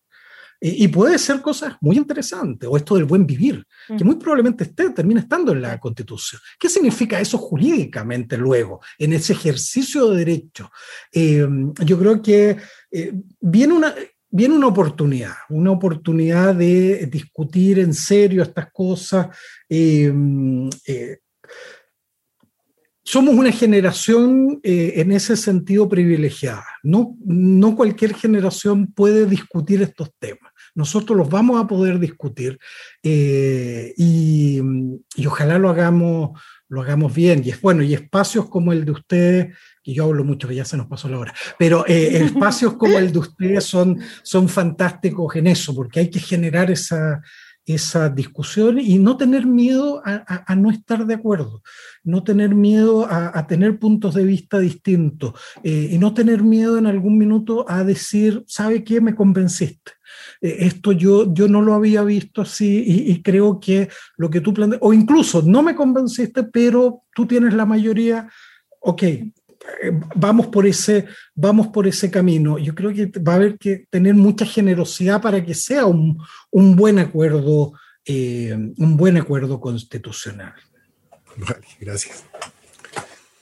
Y, 0.61 0.87
puede 0.87 1.19
ser 1.19 1.41
cosas 1.41 1.75
muy 1.81 1.97
interesantes, 1.97 2.67
o 2.71 2.77
esto 2.77 2.95
del 2.95 3.03
buen 3.03 3.25
vivir, 3.25 3.63
que 3.87 4.03
muy 4.03 4.15
probablemente 4.15 4.63
esté, 4.63 4.89
termina 4.89 5.19
estando 5.19 5.51
en 5.51 5.61
la 5.61 5.79
Constitución. 5.79 6.41
¿Qué 6.57 6.69
significa 6.69 7.19
eso 7.19 7.37
jurídicamente 7.37 8.37
luego, 8.37 8.79
en 8.97 9.13
ese 9.13 9.33
ejercicio 9.33 10.09
de 10.09 10.17
derecho? 10.17 10.71
Eh, 11.11 11.45
yo 11.85 11.99
creo 11.99 12.21
que 12.21 12.57
eh, 12.89 13.13
viene 13.41 13.73
una, 13.73 13.93
viene 14.29 14.55
una 14.55 14.67
oportunidad, 14.67 15.35
una 15.49 15.71
oportunidad 15.71 16.55
de 16.55 17.05
discutir 17.11 17.79
en 17.79 17.93
serio 17.93 18.41
estas 18.41 18.71
cosas. 18.71 19.27
Eh, 19.69 20.11
somos 23.05 23.35
una 23.35 23.51
generación 23.51 24.59
eh, 24.63 24.93
en 24.95 25.11
ese 25.11 25.37
sentido 25.37 25.87
privilegiada. 25.87 26.65
No, 26.81 27.15
no 27.23 27.75
cualquier 27.75 28.15
generación 28.15 28.87
puede 28.87 29.27
discutir 29.27 29.83
estos 29.83 30.09
temas. 30.17 30.51
Nosotros 30.73 31.15
los 31.15 31.29
vamos 31.29 31.63
a 31.63 31.67
poder 31.67 31.99
discutir 31.99 32.57
eh, 33.03 33.93
y, 33.95 34.59
ojalá 35.23 35.59
lo 35.59 35.69
hagamos, 35.69 36.41
lo 36.67 36.81
hagamos 36.81 37.13
bien. 37.13 37.43
Y 37.45 37.51
es 37.51 37.61
bueno, 37.61 37.83
y 37.83 37.93
espacios 37.93 38.49
como 38.49 38.73
el 38.73 38.83
de 38.85 38.91
ustedes, 38.93 39.55
y 39.83 39.93
yo 39.93 40.05
hablo 40.05 40.23
mucho, 40.23 40.47
que 40.47 40.55
ya 40.55 40.65
se 40.65 40.75
nos 40.75 40.87
pasó 40.87 41.07
la 41.07 41.19
hora, 41.19 41.33
pero 41.59 41.85
eh, 41.87 42.17
espacios 42.25 42.75
como 42.75 42.97
el 42.97 43.11
de 43.11 43.19
ustedes 43.19 43.65
son, 43.65 43.99
son 44.23 44.49
fantásticos 44.49 45.35
en 45.35 45.45
eso, 45.45 45.75
porque 45.75 45.99
hay 45.99 46.09
que 46.09 46.19
generar 46.19 46.71
esa, 46.71 47.21
esa 47.65 48.09
discusión 48.09 48.79
y 48.79 48.99
no 48.99 49.17
tener 49.17 49.45
miedo 49.45 50.01
a, 50.05 50.55
no 50.55 50.69
estar 50.69 51.05
de 51.05 51.15
acuerdo, 51.15 51.63
no 52.03 52.23
tener 52.23 52.53
miedo 52.53 53.07
a, 53.09 53.45
tener 53.47 53.79
puntos 53.79 54.13
de 54.13 54.23
vista 54.23 54.59
distintos 54.59 55.33
eh, 55.63 55.89
y 55.91 55.97
no 55.97 56.13
tener 56.13 56.43
miedo 56.43 56.77
en 56.77 56.85
algún 56.85 57.17
minuto 57.17 57.65
a 57.67 57.83
decir, 57.83 58.43
¿sabe 58.47 58.83
qué? 58.83 59.01
Me 59.01 59.15
convenciste. 59.15 59.93
Eh, 60.41 60.57
esto 60.59 60.91
yo, 60.91 61.33
yo 61.33 61.47
no 61.47 61.61
lo 61.61 61.73
había 61.73 62.03
visto 62.03 62.41
así 62.41 62.83
y, 62.85 63.11
y 63.11 63.21
creo 63.21 63.59
que 63.59 63.89
lo 64.17 64.29
que 64.29 64.41
tú 64.41 64.53
planteas, 64.53 64.81
o 64.83 64.93
incluso 64.93 65.41
no 65.41 65.63
me 65.63 65.75
convenciste, 65.75 66.43
pero 66.43 67.03
tú 67.15 67.25
tienes 67.25 67.53
la 67.55 67.65
mayoría, 67.65 68.29
ok, 68.79 69.03
vamos 70.15 70.47
por 70.47 70.65
ese, 70.65 71.05
vamos 71.33 71.67
por 71.67 71.87
ese 71.87 72.09
camino. 72.11 72.57
Yo 72.57 72.75
creo 72.75 72.93
que 72.93 73.11
va 73.19 73.33
a 73.33 73.35
haber 73.35 73.57
que 73.57 73.85
tener 73.89 74.13
mucha 74.13 74.45
generosidad 74.45 75.21
para 75.21 75.43
que 75.43 75.53
sea 75.53 75.85
un, 75.85 76.17
un 76.51 76.75
buen 76.75 76.99
acuerdo, 76.99 77.73
eh, 78.05 78.53
un 78.77 78.97
buen 78.97 79.17
acuerdo 79.17 79.59
constitucional. 79.59 80.53
Vale, 81.37 81.65
gracias. 81.79 82.23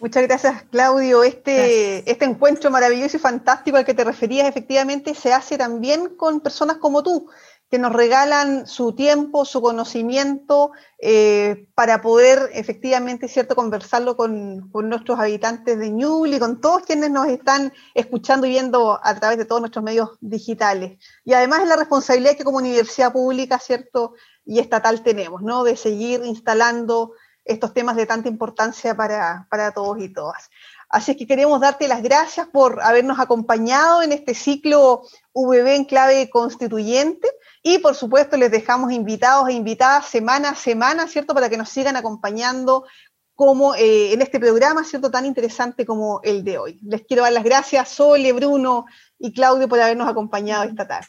Muchas 0.03 0.23
gracias, 0.23 0.63
Claudio. 0.69 1.23
Este, 1.23 2.09
este 2.11 2.25
encuentro 2.25 2.69
maravilloso 2.69 3.15
y 3.15 3.21
fantástico 3.21 3.77
al 3.77 3.85
que 3.85 3.93
te 3.93 4.03
referías, 4.03 4.49
efectivamente, 4.49 5.15
se 5.15 5.31
hace 5.31 5.57
también 5.57 6.15
con 6.17 6.41
personas 6.41 6.75
como 6.77 7.01
tú, 7.03 7.29
que 7.73 7.79
nos 7.79 7.91
regalan 7.91 8.67
su 8.67 8.93
tiempo, 8.93 9.45
su 9.45 9.59
conocimiento, 9.59 10.73
eh, 10.99 11.65
para 11.73 12.03
poder 12.03 12.51
efectivamente, 12.53 13.27
¿cierto?, 13.27 13.55
conversarlo 13.55 14.15
con, 14.15 14.69
nuestros 14.71 15.19
habitantes 15.19 15.79
de 15.79 15.89
Ñuble 15.89 16.35
y 16.35 16.39
con 16.39 16.61
todos 16.61 16.83
quienes 16.83 17.09
nos 17.09 17.25
están 17.25 17.73
escuchando 17.95 18.45
y 18.45 18.51
viendo 18.51 18.99
a 19.03 19.15
través 19.15 19.39
de 19.39 19.45
todos 19.45 19.59
nuestros 19.59 19.83
medios 19.83 20.11
digitales. 20.21 20.99
Y 21.25 21.33
además 21.33 21.61
es 21.63 21.67
la 21.67 21.75
responsabilidad 21.77 22.37
que 22.37 22.43
como 22.43 22.59
universidad 22.59 23.11
pública, 23.11 23.57
¿cierto?, 23.57 24.13
y 24.45 24.59
estatal 24.59 25.01
tenemos, 25.01 25.41
¿no?, 25.41 25.63
de 25.63 25.75
seguir 25.75 26.21
instalando 26.23 27.13
estos 27.43 27.73
temas 27.73 27.95
de 27.95 28.05
tanta 28.05 28.29
importancia 28.29 28.95
para, 28.95 29.47
para 29.49 29.71
todos 29.71 29.99
y 29.99 30.13
todas. 30.13 30.51
Así 30.93 31.09
es 31.09 31.17
que 31.17 31.25
queremos 31.25 31.59
darte 31.59 31.87
las 31.87 32.03
gracias 32.03 32.47
por 32.47 32.79
habernos 32.83 33.19
acompañado 33.19 34.03
en 34.03 34.11
este 34.11 34.35
ciclo 34.35 35.01
VB 35.33 35.67
en 35.69 35.85
clave 35.85 36.29
constituyente 36.29 37.27
y 37.63 37.79
por 37.79 37.95
supuesto 37.95 38.37
les 38.37 38.51
dejamos 38.51 38.91
invitados 38.91 39.49
e 39.49 39.53
invitadas 39.53 40.05
semana 40.05 40.49
a 40.49 40.55
semana, 40.55 41.07
¿cierto? 41.07 41.33
Para 41.33 41.49
que 41.49 41.57
nos 41.57 41.69
sigan 41.69 41.95
acompañando 41.95 42.85
como 43.33 43.73
eh, 43.73 44.13
en 44.13 44.21
este 44.21 44.39
programa, 44.39 44.83
¿cierto? 44.83 45.09
Tan 45.09 45.25
interesante 45.25 45.83
como 45.83 46.21
el 46.21 46.43
de 46.43 46.59
hoy. 46.59 46.79
Les 46.83 47.01
quiero 47.01 47.23
dar 47.23 47.33
las 47.33 47.43
gracias, 47.43 47.89
Sole, 47.89 48.31
Bruno 48.31 48.85
y 49.17 49.33
Claudio, 49.33 49.67
por 49.67 49.79
habernos 49.79 50.07
acompañado 50.07 50.63
esta 50.65 50.87
tarde. 50.87 51.07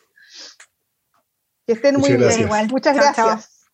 Que 1.67 1.75
estén 1.75 1.97
muy 1.97 2.17
bien. 2.17 2.41
Igual. 2.41 2.69
Muchas 2.71 2.97
gracias. 2.97 3.67